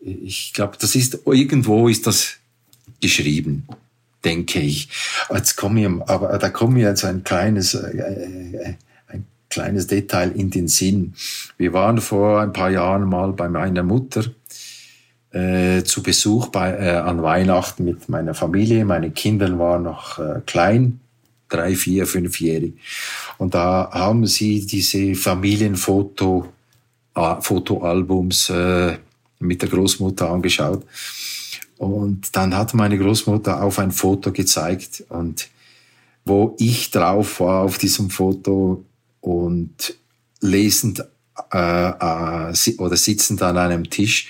ich 0.00 0.52
glaube, 0.52 0.76
das 0.78 0.94
ist, 0.94 1.18
irgendwo 1.26 1.88
ist 1.88 2.06
das 2.06 2.34
geschrieben, 3.00 3.66
denke 4.24 4.60
ich. 4.60 4.88
Jetzt 5.32 5.56
komme 5.56 5.80
ich, 5.80 6.08
aber 6.08 6.38
da 6.38 6.50
kommt 6.50 6.74
mir 6.74 6.88
jetzt 6.88 7.04
ein 7.04 7.24
kleines, 7.24 7.74
äh, 7.74 7.98
äh, 7.98 8.74
ein 9.08 9.26
kleines 9.50 9.86
Detail 9.86 10.30
in 10.32 10.50
den 10.50 10.68
Sinn. 10.68 11.14
Wir 11.56 11.72
waren 11.72 12.00
vor 12.00 12.40
ein 12.40 12.52
paar 12.52 12.70
Jahren 12.70 13.08
mal 13.08 13.32
bei 13.32 13.48
meiner 13.48 13.82
Mutter 13.82 14.24
äh, 15.34 15.82
zu 15.82 16.02
Besuch 16.02 16.48
bei, 16.48 16.70
äh, 16.72 16.96
an 16.96 17.22
Weihnachten 17.22 17.84
mit 17.84 18.08
meiner 18.08 18.34
Familie. 18.34 18.84
Meine 18.84 19.10
Kinder 19.10 19.58
waren 19.58 19.82
noch 19.82 20.18
äh, 20.18 20.40
klein, 20.46 21.00
drei, 21.48 21.74
vier, 21.74 22.06
fünfjährig. 22.06 22.74
Und 23.38 23.54
da 23.54 23.90
haben 23.92 24.26
sie 24.26 24.64
diese 24.64 25.14
Familienfoto, 25.16 26.52
äh, 27.16 27.34
Fotoalbums 27.40 28.48
äh, 28.50 28.96
mit 29.40 29.62
der 29.62 29.68
Großmutter 29.68 30.30
angeschaut. 30.30 30.84
Und 31.78 32.34
dann 32.36 32.56
hat 32.56 32.72
meine 32.72 32.96
Großmutter 32.96 33.60
auf 33.60 33.80
ein 33.80 33.90
Foto 33.90 34.30
gezeigt 34.30 35.02
und 35.08 35.48
wo 36.24 36.56
ich 36.58 36.90
drauf 36.90 37.40
war 37.40 37.62
auf 37.62 37.76
diesem 37.76 38.08
Foto 38.08 38.84
und 39.20 39.96
lesend 40.40 41.04
äh, 41.52 41.88
äh, 41.88 42.76
oder 42.78 42.96
sitzend 42.96 43.42
an 43.42 43.58
einem 43.58 43.90
Tisch 43.90 44.28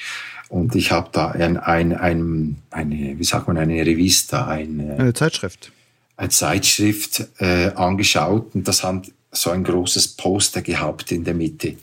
und 0.55 0.77
ich 0.77 0.93
habe 0.93 1.09
da 1.11 1.33
ein, 1.33 1.57
ein, 1.57 1.93
ein, 1.93 2.63
eine, 2.71 3.19
wie 3.19 3.25
sagt 3.25 3.49
man, 3.49 3.59
eine 3.59 3.85
Revista, 3.85 4.47
eine, 4.47 4.95
eine 4.97 5.13
Zeitschrift, 5.13 5.73
eine 6.17 6.29
Zeitschrift 6.29 7.27
äh, 7.39 7.73
angeschaut 7.75 8.55
und 8.55 8.69
das 8.69 8.85
hat 8.85 9.11
so 9.33 9.51
ein 9.51 9.65
großes 9.65 10.07
Poster 10.17 10.63
gehabt 10.63 11.11
in 11.11 11.25
der 11.25 11.35
Mitte. 11.35 11.75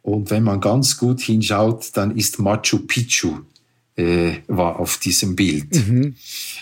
Und 0.00 0.30
wenn 0.30 0.42
man 0.42 0.58
ganz 0.62 0.96
gut 0.96 1.20
hinschaut, 1.20 1.90
dann 1.92 2.16
ist 2.16 2.38
Machu 2.38 2.78
Picchu 2.78 3.40
äh, 3.96 4.36
war 4.48 4.80
auf 4.80 4.96
diesem 4.96 5.36
Bild. 5.36 5.74
Mhm. 5.74 6.16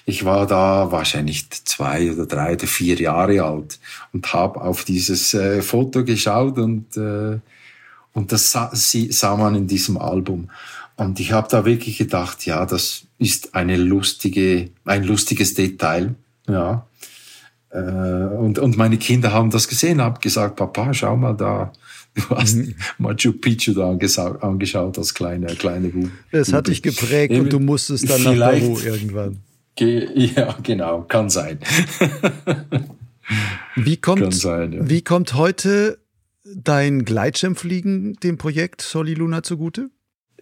Ich 0.06 0.24
war 0.24 0.48
da 0.48 0.90
wahrscheinlich 0.90 1.48
zwei 1.48 2.10
oder 2.10 2.26
drei 2.26 2.54
oder 2.54 2.66
vier 2.66 3.00
Jahre 3.00 3.44
alt 3.44 3.78
und 4.12 4.32
habe 4.32 4.60
auf 4.60 4.84
dieses 4.84 5.32
äh, 5.34 5.62
Foto 5.62 6.04
geschaut 6.04 6.58
und, 6.58 6.96
äh, 6.96 7.38
und 8.14 8.32
das 8.32 8.50
sah, 8.50 8.72
sie, 8.74 9.12
sah 9.12 9.36
man 9.36 9.54
in 9.54 9.68
diesem 9.68 9.96
Album. 9.96 10.50
Und 11.00 11.18
ich 11.18 11.32
habe 11.32 11.48
da 11.50 11.64
wirklich 11.64 11.96
gedacht, 11.96 12.44
ja, 12.44 12.66
das 12.66 13.06
ist 13.16 13.54
eine 13.54 13.78
lustige, 13.78 14.68
ein 14.84 15.02
lustiges 15.02 15.54
Detail. 15.54 16.14
Ja. 16.46 16.86
Äh, 17.70 17.78
und, 17.78 18.58
und 18.58 18.76
meine 18.76 18.98
Kinder 18.98 19.32
haben 19.32 19.48
das 19.48 19.66
gesehen, 19.66 20.02
haben 20.02 20.20
gesagt, 20.20 20.56
Papa, 20.56 20.92
schau 20.92 21.16
mal 21.16 21.32
da, 21.32 21.72
Du 22.14 22.36
hast 22.36 22.56
mhm. 22.56 22.74
Machu 22.98 23.32
Picchu 23.32 23.72
da 23.72 23.88
angeschaut, 23.88 24.98
als 24.98 25.14
kleiner 25.14 25.54
kleine 25.54 25.88
Bub. 25.88 26.10
Das 26.32 26.52
hat 26.52 26.68
dich 26.68 26.82
geprägt 26.82 27.32
und 27.32 27.50
du 27.50 27.60
musstest 27.60 28.10
dann 28.10 28.22
nach 28.22 28.50
Peru 28.50 28.78
irgendwann. 28.78 29.38
Ja, 29.78 30.58
genau, 30.62 31.02
kann 31.08 31.30
sein. 31.30 31.58
wie, 33.76 33.96
kommt, 33.96 34.34
sein, 34.34 34.72
ja. 34.74 34.90
wie 34.90 35.00
kommt 35.00 35.32
heute 35.32 35.98
dein 36.44 37.06
Gleitschirmfliegen 37.06 38.12
dem 38.16 38.36
Projekt 38.36 38.82
Soli 38.82 39.14
Luna 39.14 39.42
zugute? 39.42 39.88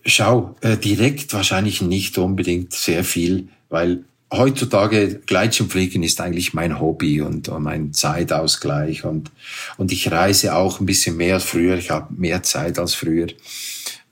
Schau, 0.05 0.57
äh, 0.61 0.77
direkt 0.77 1.33
wahrscheinlich 1.33 1.83
nicht 1.83 2.19
unbedingt 2.19 2.73
sehr 2.73 3.05
viel, 3.05 3.49
weil 3.69 4.05
heutzutage 4.33 5.21
Gleitschirmfliegen 5.27 6.03
ist 6.03 6.21
eigentlich 6.21 6.55
mein 6.55 6.81
Hobby 6.81 7.21
und, 7.21 7.49
und 7.49 7.63
mein 7.63 7.93
Zeitausgleich 7.93 9.05
und, 9.05 9.31
und 9.77 9.93
ich 9.93 10.11
reise 10.11 10.55
auch 10.55 10.81
ein 10.81 10.87
bisschen 10.87 11.17
mehr 11.17 11.35
als 11.35 11.45
früher. 11.45 11.77
Ich 11.77 11.91
habe 11.91 12.13
mehr 12.15 12.43
Zeit 12.43 12.79
als 12.79 12.95
früher. 12.95 13.29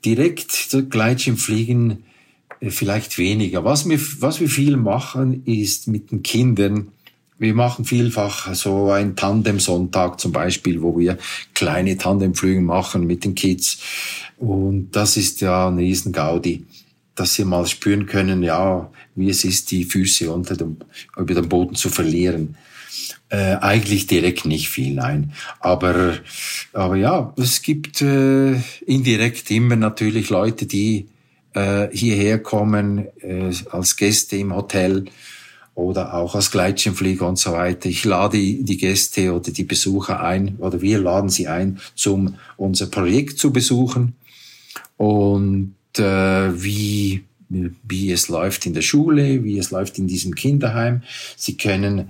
Direkt 0.03 0.75
Gleitschirmfliegen 0.89 2.03
äh, 2.59 2.69
vielleicht 2.69 3.17
weniger. 3.17 3.63
Was 3.63 3.87
wir, 3.87 3.99
was 4.19 4.39
wir 4.39 4.49
viel 4.49 4.77
machen, 4.77 5.43
ist 5.45 5.87
mit 5.87 6.11
den 6.11 6.23
Kindern, 6.23 6.91
wir 7.39 7.53
machen 7.53 7.85
vielfach 7.85 8.53
so 8.55 8.91
ein 8.91 9.15
Tandem-Sonntag 9.15 10.19
zum 10.19 10.31
Beispiel, 10.31 10.81
wo 10.81 10.97
wir 10.97 11.17
kleine 11.53 11.97
Tandemflüge 11.97 12.61
machen 12.61 13.05
mit 13.05 13.23
den 13.23 13.35
Kids. 13.35 13.79
Und 14.37 14.91
das 14.91 15.17
ist 15.17 15.41
ja 15.41 15.67
ein 15.67 15.77
Riesengaudi 15.77 16.65
dass 17.17 17.33
sie 17.33 17.45
mal 17.45 17.65
spüren 17.65 18.05
können, 18.05 18.43
ja, 18.43 18.89
wie 19.15 19.29
es 19.29 19.43
ist, 19.43 19.71
die 19.71 19.83
Füße 19.83 20.31
unter 20.31 20.55
dem, 20.55 20.77
über 21.17 21.33
dem 21.33 21.49
Boden 21.49 21.75
zu 21.75 21.89
verlieren. 21.89 22.55
Äh, 23.29 23.55
eigentlich 23.55 24.07
direkt 24.07 24.45
nicht 24.45 24.69
viel, 24.69 24.93
nein. 24.93 25.33
Aber, 25.59 26.19
aber 26.73 26.95
ja, 26.95 27.33
es 27.37 27.61
gibt 27.61 28.01
äh, 28.01 28.53
indirekt 28.85 29.51
immer 29.51 29.75
natürlich 29.75 30.29
Leute, 30.29 30.65
die 30.65 31.07
äh, 31.53 31.87
hierher 31.91 32.39
kommen 32.39 33.07
äh, 33.21 33.51
als 33.71 33.97
Gäste 33.97 34.37
im 34.37 34.55
Hotel 34.55 35.05
oder 35.77 36.15
auch 36.15 36.33
als 36.33 36.49
Gleitschirmflieger 36.49 37.27
und 37.27 37.37
so 37.37 37.51
weiter. 37.51 37.87
Ich 37.87 38.03
lade 38.03 38.35
die 38.39 38.77
Gäste 38.77 39.31
oder 39.31 39.51
die 39.51 39.63
Besucher 39.63 40.21
ein 40.21 40.55
oder 40.57 40.81
wir 40.81 40.97
laden 40.97 41.29
sie 41.29 41.47
ein, 41.47 41.79
zum 41.93 42.33
unser 42.57 42.87
Projekt 42.87 43.37
zu 43.37 43.53
besuchen. 43.53 44.15
Und 44.97 45.75
äh, 45.99 46.63
wie, 46.63 47.25
wie 47.49 48.11
es 48.11 48.27
läuft 48.27 48.65
in 48.65 48.73
der 48.73 48.81
Schule, 48.81 49.43
wie 49.43 49.59
es 49.59 49.69
läuft 49.69 49.99
in 49.99 50.07
diesem 50.07 50.33
Kinderheim. 50.33 51.03
Sie 51.35 51.57
können 51.57 52.09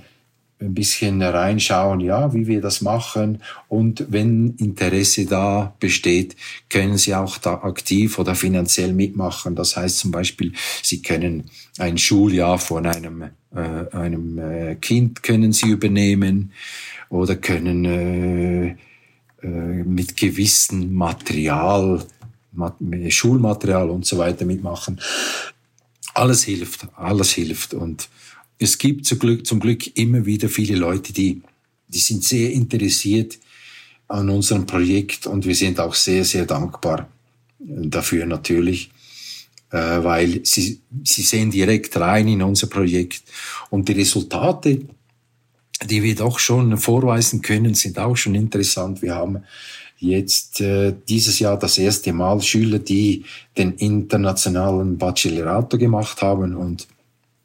ein 0.59 0.73
bisschen 0.73 1.21
reinschauen, 1.21 1.99
ja, 1.99 2.33
wie 2.33 2.47
wir 2.47 2.61
das 2.61 2.81
machen. 2.81 3.43
Und 3.67 4.05
wenn 4.09 4.55
Interesse 4.57 5.25
da 5.25 5.75
besteht, 5.79 6.35
können 6.69 6.97
Sie 6.97 7.13
auch 7.13 7.37
da 7.37 7.55
aktiv 7.55 8.17
oder 8.17 8.33
finanziell 8.33 8.93
mitmachen. 8.93 9.55
Das 9.55 9.77
heißt 9.77 9.99
zum 9.99 10.11
Beispiel, 10.11 10.53
Sie 10.81 11.01
können 11.01 11.49
ein 11.77 11.97
Schuljahr 11.97 12.57
von 12.57 12.87
einem, 12.87 13.23
äh, 13.53 13.95
einem 13.95 14.39
äh, 14.39 14.75
Kind 14.75 15.21
können 15.21 15.53
Sie 15.53 15.69
übernehmen 15.69 16.51
oder 17.09 17.35
können 17.35 17.85
äh, 17.85 18.75
äh, 19.41 19.47
mit 19.47 20.17
gewissen 20.17 20.93
Material 20.93 22.03
Schulmaterial 23.09 23.89
und 23.91 24.07
so 24.07 24.17
weiter 24.17 24.45
mitmachen. 24.45 24.99
Alles 26.15 26.43
hilft, 26.43 26.87
alles 26.95 27.31
hilft. 27.31 27.75
Und 27.75 28.09
es 28.59 28.77
gibt 28.77 29.05
zum 29.05 29.19
Glück, 29.19 29.45
zum 29.45 29.59
Glück 29.59 29.95
immer 29.97 30.25
wieder 30.25 30.49
viele 30.49 30.75
Leute, 30.75 31.13
die, 31.13 31.41
die 31.87 31.99
sind 31.99 32.23
sehr 32.23 32.51
interessiert 32.51 33.37
an 34.07 34.29
unserem 34.29 34.65
Projekt 34.65 35.27
und 35.27 35.45
wir 35.45 35.55
sind 35.55 35.79
auch 35.79 35.93
sehr, 35.93 36.23
sehr 36.23 36.45
dankbar 36.45 37.07
dafür 37.59 38.25
natürlich, 38.25 38.89
äh, 39.71 39.77
weil 39.77 40.45
sie, 40.45 40.79
sie 41.03 41.21
sehen 41.21 41.51
direkt 41.51 41.97
rein 41.97 42.27
in 42.27 42.41
unser 42.41 42.67
Projekt 42.67 43.23
und 43.69 43.89
die 43.89 43.93
Resultate, 43.93 44.81
die 45.85 46.03
wir 46.03 46.15
doch 46.15 46.39
schon 46.39 46.77
vorweisen 46.77 47.41
können, 47.41 47.75
sind 47.75 47.99
auch 47.99 48.15
schon 48.15 48.35
interessant. 48.35 49.01
Wir 49.01 49.15
haben 49.15 49.43
jetzt 49.99 50.61
äh, 50.61 50.93
dieses 51.07 51.39
Jahr 51.39 51.57
das 51.57 51.77
erste 51.77 52.13
Mal 52.13 52.41
Schüler, 52.41 52.79
die 52.79 53.25
den 53.57 53.73
internationalen 53.73 54.97
Bachelerato 54.97 55.77
gemacht 55.77 56.21
haben 56.21 56.55
und 56.55 56.87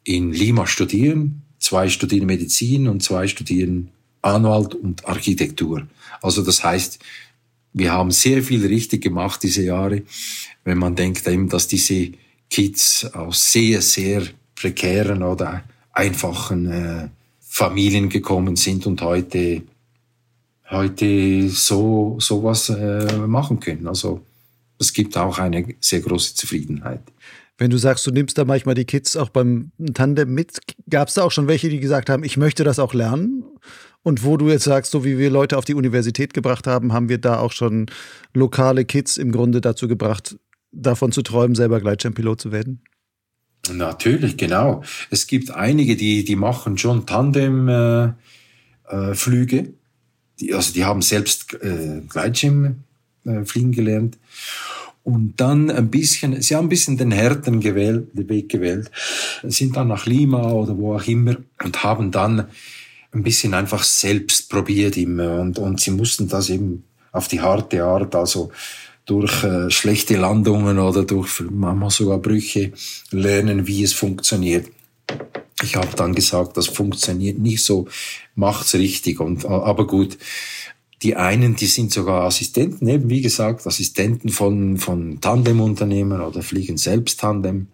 in 0.03 0.31
Lima 0.31 0.67
studieren. 0.67 1.43
Zwei 1.59 1.89
studieren 1.89 2.25
Medizin 2.25 2.87
und 2.87 3.03
zwei 3.03 3.27
studieren 3.27 3.89
Anwalt 4.21 4.75
und 4.75 5.05
Architektur. 5.05 5.87
Also 6.21 6.41
das 6.43 6.63
heißt, 6.63 6.99
wir 7.73 7.91
haben 7.91 8.11
sehr 8.11 8.43
viel 8.43 8.65
richtig 8.65 9.03
gemacht 9.03 9.41
diese 9.43 9.63
Jahre, 9.63 10.03
wenn 10.63 10.77
man 10.77 10.95
denkt 10.95 11.27
eben, 11.27 11.49
dass 11.49 11.67
diese 11.67 12.11
Kids 12.49 13.05
aus 13.13 13.51
sehr, 13.51 13.81
sehr 13.81 14.23
prekären 14.55 15.23
oder 15.23 15.63
einfachen 15.91 16.71
äh, 16.71 17.09
Familien 17.41 18.09
gekommen 18.09 18.55
sind 18.55 18.85
und 18.85 19.01
heute 19.01 19.63
heute 20.69 21.49
so 21.49 22.17
sowas 22.19 22.69
äh, 22.69 23.17
machen 23.27 23.59
können. 23.59 23.87
Also 23.87 24.21
es 24.79 24.91
gibt 24.91 25.15
auch 25.17 25.37
eine 25.39 25.75
sehr 25.79 26.01
große 26.01 26.35
Zufriedenheit. 26.35 27.01
Wenn 27.57 27.69
du 27.69 27.77
sagst, 27.77 28.05
du 28.07 28.11
nimmst 28.11 28.37
da 28.37 28.45
manchmal 28.45 28.75
die 28.75 28.85
Kids 28.85 29.15
auch 29.15 29.29
beim 29.29 29.71
Tandem 29.93 30.33
mit, 30.33 30.59
gab 30.89 31.07
es 31.07 31.13
da 31.13 31.23
auch 31.23 31.31
schon 31.31 31.47
welche, 31.47 31.69
die 31.69 31.79
gesagt 31.79 32.09
haben, 32.09 32.23
ich 32.23 32.37
möchte 32.37 32.63
das 32.63 32.79
auch 32.79 32.93
lernen? 32.93 33.43
Und 34.01 34.23
wo 34.23 34.37
du 34.37 34.49
jetzt 34.49 34.65
sagst, 34.65 34.91
so 34.91 35.05
wie 35.05 35.17
wir 35.17 35.29
Leute 35.29 35.57
auf 35.57 35.65
die 35.65 35.75
Universität 35.75 36.33
gebracht 36.33 36.67
haben, 36.67 36.91
haben 36.91 37.09
wir 37.09 37.19
da 37.19 37.39
auch 37.39 37.53
schon 37.53 37.85
lokale 38.33 38.85
Kids 38.85 39.17
im 39.17 39.31
Grunde 39.31 39.61
dazu 39.61 39.87
gebracht, 39.87 40.35
davon 40.71 41.11
zu 41.11 41.21
träumen, 41.21 41.55
selber 41.55 41.79
Gleitschirmpilot 41.79 42.41
zu 42.41 42.51
werden? 42.51 42.81
Natürlich, 43.71 44.35
genau. 44.35 44.83
Es 45.09 45.27
gibt 45.27 45.51
einige, 45.51 45.95
die, 45.95 46.25
die 46.25 46.35
machen 46.35 46.77
schon 46.77 47.05
Tandemflüge. 47.05 48.17
Äh, 48.89 49.59
äh, 49.59 49.73
die, 50.39 50.53
also 50.53 50.73
die 50.73 50.83
haben 50.83 51.01
selbst 51.01 51.53
äh, 51.61 52.01
Gleitschirm 52.09 52.83
äh, 53.25 53.45
fliegen 53.45 53.71
gelernt. 53.71 54.17
Und 55.03 55.33
dann 55.37 55.69
ein 55.69 55.89
bisschen, 55.89 56.41
sie 56.41 56.55
haben 56.55 56.67
ein 56.67 56.69
bisschen 56.69 56.97
den 56.97 57.11
härteren 57.11 57.59
gewählt, 57.59 58.07
den 58.13 58.29
Weg 58.29 58.47
gewählt, 58.47 58.89
sind 59.43 59.75
dann 59.75 59.89
nach 59.89 60.05
Lima 60.05 60.51
oder 60.51 60.77
wo 60.77 60.95
auch 60.95 61.07
immer 61.07 61.35
und 61.61 61.83
haben 61.83 62.11
dann 62.11 62.47
ein 63.11 63.23
bisschen 63.23 63.53
einfach 63.53 63.83
selbst 63.83 64.49
probiert 64.49 64.95
immer 64.95 65.41
und, 65.41 65.59
und 65.59 65.81
sie 65.81 65.91
mussten 65.91 66.29
das 66.29 66.49
eben 66.49 66.85
auf 67.11 67.27
die 67.27 67.41
harte 67.41 67.83
Art, 67.83 68.15
also 68.15 68.51
durch 69.05 69.43
äh, 69.43 69.69
schlechte 69.69 70.15
Landungen 70.15 70.79
oder 70.79 71.03
durch 71.03 71.41
manchmal 71.49 71.89
sogar 71.89 72.19
Brüche 72.19 72.71
lernen, 73.11 73.67
wie 73.67 73.83
es 73.83 73.93
funktioniert. 73.93 74.67
Ich 75.61 75.75
habe 75.75 75.95
dann 75.95 76.15
gesagt, 76.15 76.57
das 76.57 76.67
funktioniert 76.67 77.37
nicht 77.37 77.63
so, 77.63 77.87
macht's 78.35 78.73
richtig. 78.73 79.19
Und 79.19 79.45
aber 79.45 79.85
gut, 79.85 80.17
die 81.03 81.15
einen, 81.15 81.55
die 81.55 81.67
sind 81.67 81.91
sogar 81.91 82.23
Assistenten, 82.23 82.87
eben 82.87 83.09
wie 83.09 83.21
gesagt, 83.21 83.67
Assistenten 83.67 84.29
von 84.29 84.77
von 84.77 85.19
Tandemunternehmen 85.21 86.21
oder 86.21 86.41
fliegen 86.41 86.77
selbst 86.77 87.19
Tandem 87.19 87.67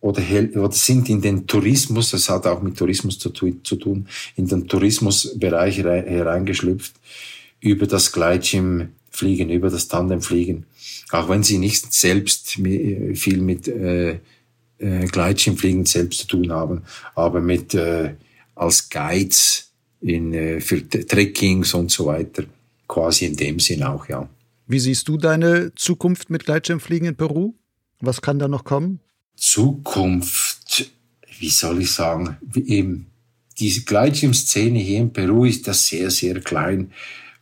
oder, 0.00 0.22
oder 0.54 0.72
sind 0.72 1.08
in 1.08 1.20
den 1.20 1.46
Tourismus, 1.46 2.10
das 2.10 2.28
hat 2.28 2.46
auch 2.46 2.62
mit 2.62 2.76
Tourismus 2.76 3.18
zu, 3.18 3.30
zu 3.30 3.76
tun, 3.76 4.06
in 4.36 4.46
den 4.46 4.68
Tourismusbereich 4.68 5.78
hereingeschlüpft 5.78 6.94
über 7.60 7.86
das 7.86 8.12
Gleitschirm 8.12 8.90
fliegen, 9.10 9.50
über 9.50 9.70
das 9.70 9.88
Tandem 9.88 10.20
fliegen. 10.20 10.66
Auch 11.10 11.28
wenn 11.28 11.42
sie 11.42 11.58
nicht 11.58 11.92
selbst 11.92 12.50
viel 12.50 13.40
mit 13.40 13.66
äh, 13.68 14.20
äh, 14.78 15.06
Gleitschirmfliegen 15.06 15.86
selbst 15.86 16.20
zu 16.20 16.26
tun 16.26 16.52
haben, 16.52 16.82
aber 17.14 17.40
mit 17.40 17.74
äh, 17.74 18.14
als 18.54 18.88
Guides 18.90 19.65
in, 20.06 20.34
äh, 20.34 20.60
für 20.60 20.88
Trekkings 20.88 21.74
und 21.74 21.90
so 21.90 22.06
weiter, 22.06 22.44
quasi 22.88 23.26
in 23.26 23.36
dem 23.36 23.60
Sinn 23.60 23.82
auch, 23.82 24.08
ja. 24.08 24.28
Wie 24.66 24.80
siehst 24.80 25.08
du 25.08 25.16
deine 25.16 25.72
Zukunft 25.76 26.30
mit 26.30 26.44
Gleitschirmfliegen 26.44 27.08
in 27.08 27.16
Peru? 27.16 27.54
Was 28.00 28.20
kann 28.20 28.38
da 28.38 28.48
noch 28.48 28.64
kommen? 28.64 29.00
Zukunft, 29.36 30.90
wie 31.38 31.50
soll 31.50 31.82
ich 31.82 31.92
sagen, 31.92 32.36
eben 32.54 33.06
diese 33.58 33.82
Gleitschirmszene 33.84 34.78
hier 34.78 35.00
in 35.00 35.12
Peru 35.12 35.44
ist 35.44 35.68
das 35.68 35.86
sehr, 35.86 36.10
sehr 36.10 36.40
klein 36.40 36.90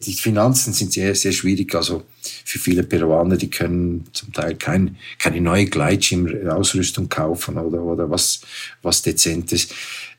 die 0.05 0.13
Finanzen 0.13 0.73
sind 0.73 0.93
sehr, 0.93 1.15
sehr 1.15 1.33
schwierig. 1.33 1.75
Also 1.75 2.05
für 2.45 2.59
viele 2.59 2.83
Peruaner, 2.83 3.37
die 3.37 3.51
können 3.51 4.05
zum 4.13 4.33
Teil 4.33 4.57
kein, 4.57 4.97
keine 5.19 5.41
neue 5.41 5.67
Gleitschirmausrüstung 5.67 7.09
kaufen 7.09 7.59
oder, 7.59 7.83
oder 7.83 8.11
was, 8.11 8.41
was 8.83 9.03
Dezentes. 9.03 9.69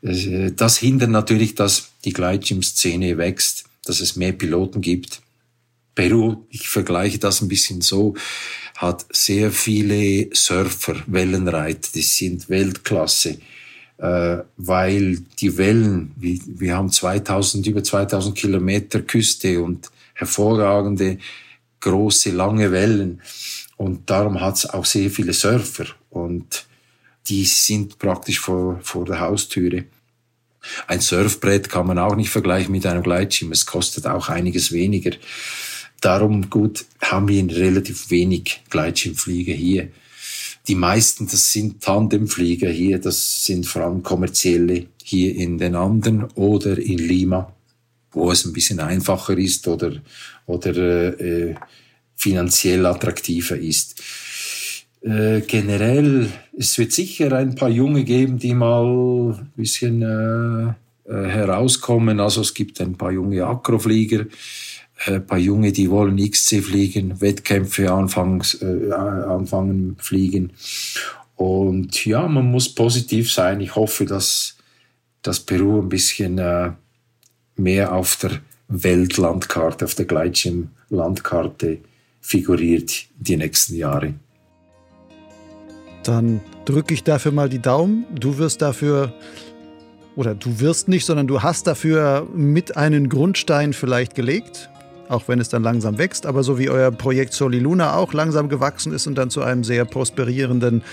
Äh, 0.01 0.51
das 0.51 0.77
hindert 0.77 1.09
natürlich, 1.09 1.55
dass 1.55 1.91
die 2.05 2.13
Gleitschirmszene 2.13 3.17
wächst, 3.17 3.65
dass 3.83 3.99
es 3.99 4.15
mehr 4.15 4.31
Piloten 4.31 4.81
gibt. 4.81 5.21
Peru, 5.93 6.45
ich 6.49 6.67
vergleiche 6.67 7.19
das 7.19 7.41
ein 7.41 7.47
bisschen 7.47 7.81
so, 7.81 8.15
hat 8.75 9.05
sehr 9.11 9.51
viele 9.51 10.29
Surfer, 10.33 10.95
Wellenreiter, 11.07 11.89
die 11.93 12.01
sind 12.01 12.49
Weltklasse 12.49 13.37
äh, 13.97 14.37
weil 14.57 15.19
die 15.39 15.57
Wellen, 15.57 16.13
wie, 16.17 16.41
wir 16.45 16.75
haben 16.75 16.91
2000, 16.91 17.65
über 17.67 17.83
2000 17.83 18.35
Kilometer 18.35 19.01
Küste 19.01 19.61
und 19.61 19.89
hervorragende, 20.13 21.17
große, 21.79 22.31
lange 22.31 22.71
Wellen. 22.71 23.21
Und 23.77 24.09
darum 24.09 24.41
hat 24.41 24.57
es 24.57 24.65
auch 24.69 24.85
sehr 24.85 25.09
viele 25.09 25.33
Surfer 25.33 25.85
und 26.09 26.65
die 27.27 27.45
sind 27.45 27.97
praktisch 27.97 28.39
vor, 28.39 28.79
vor 28.81 29.05
der 29.05 29.19
Haustüre. 29.19 29.85
Ein 30.87 31.01
Surfbrett 31.01 31.69
kann 31.69 31.87
man 31.87 31.99
auch 31.99 32.15
nicht 32.15 32.29
vergleichen 32.29 32.71
mit 32.71 32.85
einem 32.85 33.03
Gleitschirm. 33.03 33.51
Es 33.51 33.65
kostet 33.65 34.07
auch 34.07 34.29
einiges 34.29 34.71
weniger. 34.71 35.11
Darum 36.01 36.49
gut 36.49 36.85
haben 37.01 37.27
wir 37.27 37.43
relativ 37.49 38.09
wenig 38.09 38.61
Gleitschirmflieger 38.69 39.53
hier. 39.53 39.89
Die 40.67 40.75
meisten, 40.75 41.27
das 41.27 41.51
sind 41.51 41.81
Tandemflieger 41.81 42.69
hier, 42.69 42.99
das 42.99 43.45
sind 43.45 43.67
vor 43.67 43.83
allem 43.83 44.01
kommerzielle 44.01 44.87
hier 45.03 45.35
in 45.35 45.57
den 45.57 45.75
Anden 45.75 46.23
oder 46.35 46.77
in 46.77 46.97
Lima, 46.97 47.53
wo 48.11 48.31
es 48.31 48.45
ein 48.45 48.53
bisschen 48.53 48.79
einfacher 48.79 49.37
ist 49.37 49.67
oder, 49.67 49.93
oder 50.47 51.19
äh, 51.19 51.55
finanziell 52.15 52.85
attraktiver 52.85 53.57
ist. 53.57 54.01
Äh, 55.05 55.41
generell, 55.41 56.31
es 56.57 56.79
wird 56.79 56.91
sicher 56.91 57.31
ein 57.33 57.53
paar 57.53 57.69
Junge 57.69 58.03
geben, 58.03 58.39
die 58.39 58.55
mal 58.55 59.35
ein 59.37 59.51
bisschen 59.55 60.01
äh, 60.01 60.69
äh, 61.07 61.27
herauskommen. 61.27 62.19
Also 62.19 62.41
es 62.41 62.55
gibt 62.55 62.81
ein 62.81 62.95
paar 62.95 63.11
junge 63.11 63.45
Akroflieger, 63.45 64.25
ein 65.05 65.13
äh, 65.13 65.19
paar 65.19 65.37
Junge, 65.37 65.71
die 65.71 65.91
wollen 65.91 66.17
XC 66.17 66.63
fliegen, 66.63 67.21
Wettkämpfe 67.21 67.91
anfangs, 67.91 68.55
äh, 68.63 68.91
anfangen 68.91 69.95
fliegen. 69.99 70.53
Und 71.35 72.03
ja, 72.05 72.27
man 72.27 72.49
muss 72.49 72.73
positiv 72.73 73.31
sein. 73.31 73.61
Ich 73.61 73.75
hoffe, 73.75 74.05
dass, 74.05 74.57
dass 75.21 75.39
Peru 75.39 75.81
ein 75.81 75.89
bisschen 75.89 76.41
mehr 77.57 77.93
auf 77.93 78.15
der 78.15 78.39
Weltlandkarte, 78.69 79.85
auf 79.85 79.93
der 79.95 80.05
Gleitschirmlandkarte 80.05 81.79
figuriert 82.21 83.05
die 83.19 83.35
nächsten 83.35 83.75
Jahre. 83.75 84.13
Dann 86.05 86.41
drücke 86.65 86.93
ich 86.93 87.03
dafür 87.03 87.31
mal 87.31 87.49
die 87.49 87.61
Daumen. 87.61 88.05
Du 88.13 88.37
wirst 88.37 88.61
dafür, 88.61 89.13
oder 90.15 90.33
du 90.33 90.59
wirst 90.59 90.87
nicht, 90.87 91.05
sondern 91.05 91.27
du 91.27 91.43
hast 91.43 91.67
dafür 91.67 92.27
mit 92.33 92.77
einen 92.77 93.09
Grundstein 93.09 93.73
vielleicht 93.73 94.15
gelegt 94.15 94.69
auch 95.09 95.27
wenn 95.27 95.39
es 95.39 95.49
dann 95.49 95.63
langsam 95.63 95.97
wächst, 95.97 96.25
aber 96.25 96.43
so 96.43 96.57
wie 96.57 96.69
euer 96.69 96.91
Projekt 96.91 97.33
Soliluna 97.33 97.95
auch 97.95 98.13
langsam 98.13 98.49
gewachsen 98.49 98.93
ist 98.93 99.07
und 99.07 99.15
dann 99.15 99.29
zu 99.29 99.41
einem 99.41 99.63
sehr 99.63 99.85
prosperierenden, 99.85 100.83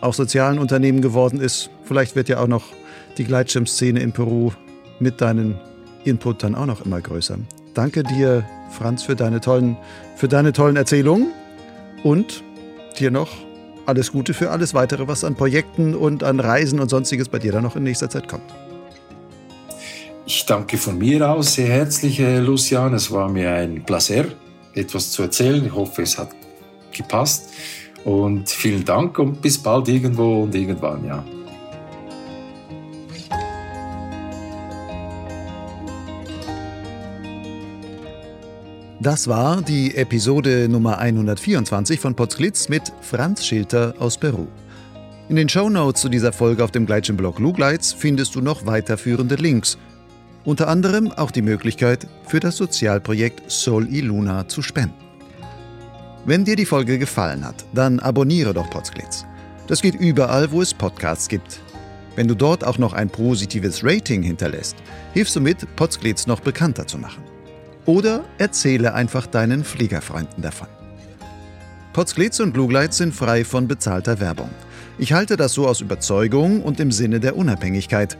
auch 0.00 0.14
sozialen 0.14 0.58
Unternehmen 0.58 1.00
geworden 1.00 1.40
ist. 1.40 1.70
Vielleicht 1.84 2.16
wird 2.16 2.28
ja 2.28 2.40
auch 2.40 2.46
noch 2.46 2.64
die 3.16 3.24
Gleitschirmszene 3.24 4.00
in 4.00 4.12
Peru 4.12 4.50
mit 4.98 5.20
deinen 5.20 5.58
Input 6.04 6.42
dann 6.42 6.54
auch 6.54 6.66
noch 6.66 6.84
immer 6.84 7.00
größer. 7.00 7.38
Danke 7.74 8.02
dir, 8.02 8.44
Franz, 8.70 9.02
für 9.02 9.16
deine 9.16 9.40
tollen, 9.40 9.76
für 10.16 10.28
deine 10.28 10.52
tollen 10.52 10.76
Erzählungen 10.76 11.28
und 12.02 12.42
dir 12.98 13.10
noch 13.10 13.30
alles 13.86 14.12
Gute 14.12 14.34
für 14.34 14.50
alles 14.50 14.74
weitere, 14.74 15.08
was 15.08 15.24
an 15.24 15.34
Projekten 15.34 15.94
und 15.94 16.22
an 16.22 16.40
Reisen 16.40 16.80
und 16.80 16.88
sonstiges 16.88 17.28
bei 17.28 17.38
dir 17.38 17.52
dann 17.52 17.62
noch 17.62 17.76
in 17.76 17.82
nächster 17.82 18.10
Zeit 18.10 18.28
kommt. 18.28 18.44
Ich 20.26 20.46
danke 20.46 20.78
von 20.78 20.96
mir 20.96 21.30
aus 21.30 21.54
sehr 21.54 21.68
herzlich, 21.68 22.18
Lucian. 22.18 22.94
Es 22.94 23.10
war 23.10 23.28
mir 23.28 23.52
ein 23.52 23.84
Placer, 23.84 24.24
etwas 24.74 25.10
zu 25.10 25.22
erzählen. 25.22 25.66
Ich 25.66 25.72
hoffe, 25.74 26.02
es 26.02 26.16
hat 26.16 26.30
gepasst. 26.92 27.50
Und 28.04 28.48
vielen 28.48 28.84
Dank 28.84 29.18
und 29.18 29.40
bis 29.40 29.58
bald 29.58 29.88
irgendwo 29.88 30.42
und 30.42 30.54
irgendwann, 30.54 31.04
ja. 31.04 31.24
Das 39.04 39.28
war 39.28 39.62
die 39.62 39.94
Episode 39.94 40.66
Nummer 40.68 40.98
124 40.98 42.00
von 42.00 42.16
Potsglitz 42.16 42.68
mit 42.68 42.90
Franz 43.02 43.44
Schilter 43.46 43.94
aus 44.00 44.18
Peru. 44.18 44.48
In 45.28 45.36
den 45.36 45.48
Show 45.48 45.68
Notes 45.68 46.00
zu 46.00 46.08
dieser 46.08 46.32
Folge 46.32 46.64
auf 46.64 46.70
dem 46.70 46.86
Gleitschirmblog 46.86 47.38
Lugleitz 47.38 47.92
findest 47.92 48.34
du 48.34 48.40
noch 48.40 48.66
weiterführende 48.66 49.36
Links– 49.36 49.78
unter 50.44 50.68
anderem 50.68 51.10
auch 51.10 51.30
die 51.30 51.42
Möglichkeit, 51.42 52.06
für 52.26 52.38
das 52.38 52.56
Sozialprojekt 52.56 53.50
Sol 53.50 53.88
y 53.88 54.06
Luna 54.06 54.46
zu 54.46 54.60
spenden. 54.60 54.94
Wenn 56.26 56.44
dir 56.44 56.56
die 56.56 56.66
Folge 56.66 56.98
gefallen 56.98 57.46
hat, 57.46 57.64
dann 57.72 57.98
abonniere 57.98 58.52
doch 58.52 58.68
Potsglitz. 58.68 59.24
Das 59.66 59.80
geht 59.80 59.94
überall, 59.94 60.50
wo 60.52 60.60
es 60.60 60.74
Podcasts 60.74 61.28
gibt. 61.28 61.60
Wenn 62.14 62.28
du 62.28 62.34
dort 62.34 62.62
auch 62.62 62.78
noch 62.78 62.92
ein 62.92 63.08
positives 63.08 63.82
Rating 63.82 64.22
hinterlässt, 64.22 64.76
hilfst 65.14 65.34
du 65.34 65.40
mit, 65.40 65.66
Potsglitz 65.76 66.26
noch 66.26 66.40
bekannter 66.40 66.86
zu 66.86 66.98
machen. 66.98 67.23
Oder 67.86 68.24
erzähle 68.38 68.94
einfach 68.94 69.26
deinen 69.26 69.64
Fliegerfreunden 69.64 70.42
davon. 70.42 70.68
Potsglitz 71.92 72.40
und 72.40 72.52
Bluglight 72.52 72.94
sind 72.94 73.14
frei 73.14 73.44
von 73.44 73.68
bezahlter 73.68 74.20
Werbung. 74.20 74.50
Ich 74.98 75.12
halte 75.12 75.36
das 75.36 75.52
so 75.52 75.66
aus 75.66 75.80
Überzeugung 75.80 76.62
und 76.62 76.80
im 76.80 76.90
Sinne 76.90 77.20
der 77.20 77.36
Unabhängigkeit, 77.36 78.16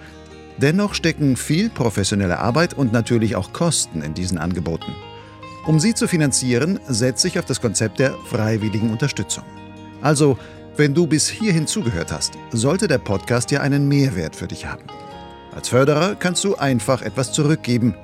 Dennoch 0.59 0.95
stecken 0.95 1.36
viel 1.36 1.69
professionelle 1.69 2.39
Arbeit 2.39 2.74
und 2.74 2.93
natürlich 2.93 3.35
auch 3.35 3.53
Kosten 3.53 4.03
in 4.03 4.15
diesen 4.15 4.39
Angeboten. 4.39 4.95
Um 5.66 5.81
sie 5.81 5.95
zu 5.95 6.07
finanzieren, 6.07 6.78
setze 6.86 7.27
ich 7.27 7.39
auf 7.39 7.45
das 7.45 7.61
Konzept 7.61 7.99
der 7.99 8.15
freiwilligen 8.31 8.91
Unterstützung. 8.91 9.45
Also, 10.01 10.39
wenn 10.77 10.95
du 10.95 11.07
bis 11.07 11.28
hierhin 11.28 11.66
zugehört 11.66 12.12
hast, 12.12 12.35
sollte 12.53 12.86
der 12.86 12.99
Podcast 12.99 13.51
ja 13.51 13.61
einen 13.62 13.89
Mehrwert 13.89 14.36
für 14.36 14.47
dich 14.47 14.66
haben. 14.66 14.85
Als 15.55 15.69
Förderer 15.69 16.15
kannst 16.16 16.45
du 16.45 16.57
einfach 16.57 17.03
etwas 17.03 17.32
zurückgeben. 17.32 17.95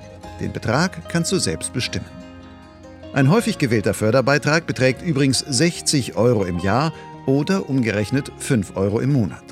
Den 0.41 0.53
Betrag 0.53 1.09
kannst 1.11 1.33
du 1.33 1.39
selbst 1.39 1.73
bestimmen. 1.73 2.07
Ein 3.12 3.31
häufig 3.31 3.59
gewählter 3.59 3.95
Förderbeitrag 3.95 4.67
beträgt 4.67 5.03
übrigens 5.03 5.41
60 5.41 6.17
Euro 6.17 6.45
im 6.45 6.59
Jahr 6.59 6.93
oder 7.27 7.69
umgerechnet 7.69 8.31
5 8.39 8.77
Euro 8.77 9.01
im 9.01 9.12
Monat. 9.12 9.43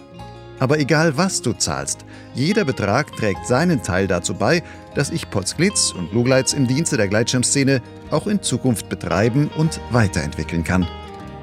Aber 0.60 0.78
egal 0.78 1.16
was 1.16 1.43
du 1.43 1.52
zahlst, 1.52 2.05
jeder 2.35 2.65
Betrag 2.65 3.15
trägt 3.16 3.47
seinen 3.47 3.82
Teil 3.82 4.06
dazu 4.06 4.35
bei, 4.35 4.62
dass 4.94 5.10
ich 5.10 5.31
Potsglitz 5.31 5.93
und 5.93 6.12
Lugleitz 6.12 6.52
im 6.52 6.66
Dienste 6.66 6.97
der 6.97 7.09
Gleitschirmszene 7.09 7.81
auch 8.10 8.27
in 8.27 8.43
Zukunft 8.43 8.89
betreiben 8.89 9.51
und 9.56 9.81
weiterentwickeln 9.90 10.65
kann. 10.65 10.86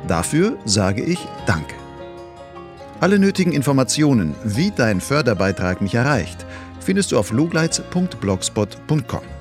Dafür 0.08 0.58
sage 0.66 1.04
ich 1.04 1.20
Danke. 1.46 1.76
Alle 3.00 3.20
nötigen 3.20 3.52
Informationen, 3.52 4.36
wie 4.44 4.72
dein 4.72 5.02
Förderbeitrag 5.02 5.82
mich 5.82 5.96
erreicht, 5.96 6.46
findest 6.80 7.12
du 7.12 7.20
auf 7.20 7.32
lugleitz.blogspot.com. 7.32 9.35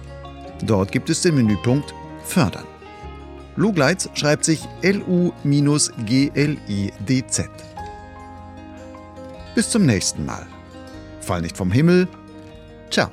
Dort 0.63 0.93
gibt 0.93 1.11
es 1.11 1.23
den 1.23 1.35
Menüpunkt 1.35 1.95
Fördern. 2.25 2.67
Lugleitz 3.57 4.09
schreibt 4.15 4.45
sich 4.45 4.61
L-U-G-L-I-D-Z. 4.83 5.35
Bis 9.55 9.71
zum 9.71 9.87
nächsten 9.87 10.27
Mal. 10.27 10.47
Fall 11.21 11.43
nicht 11.43 11.57
vom 11.57 11.71
Himmel. 11.71 12.09
Ciao. 12.91 13.11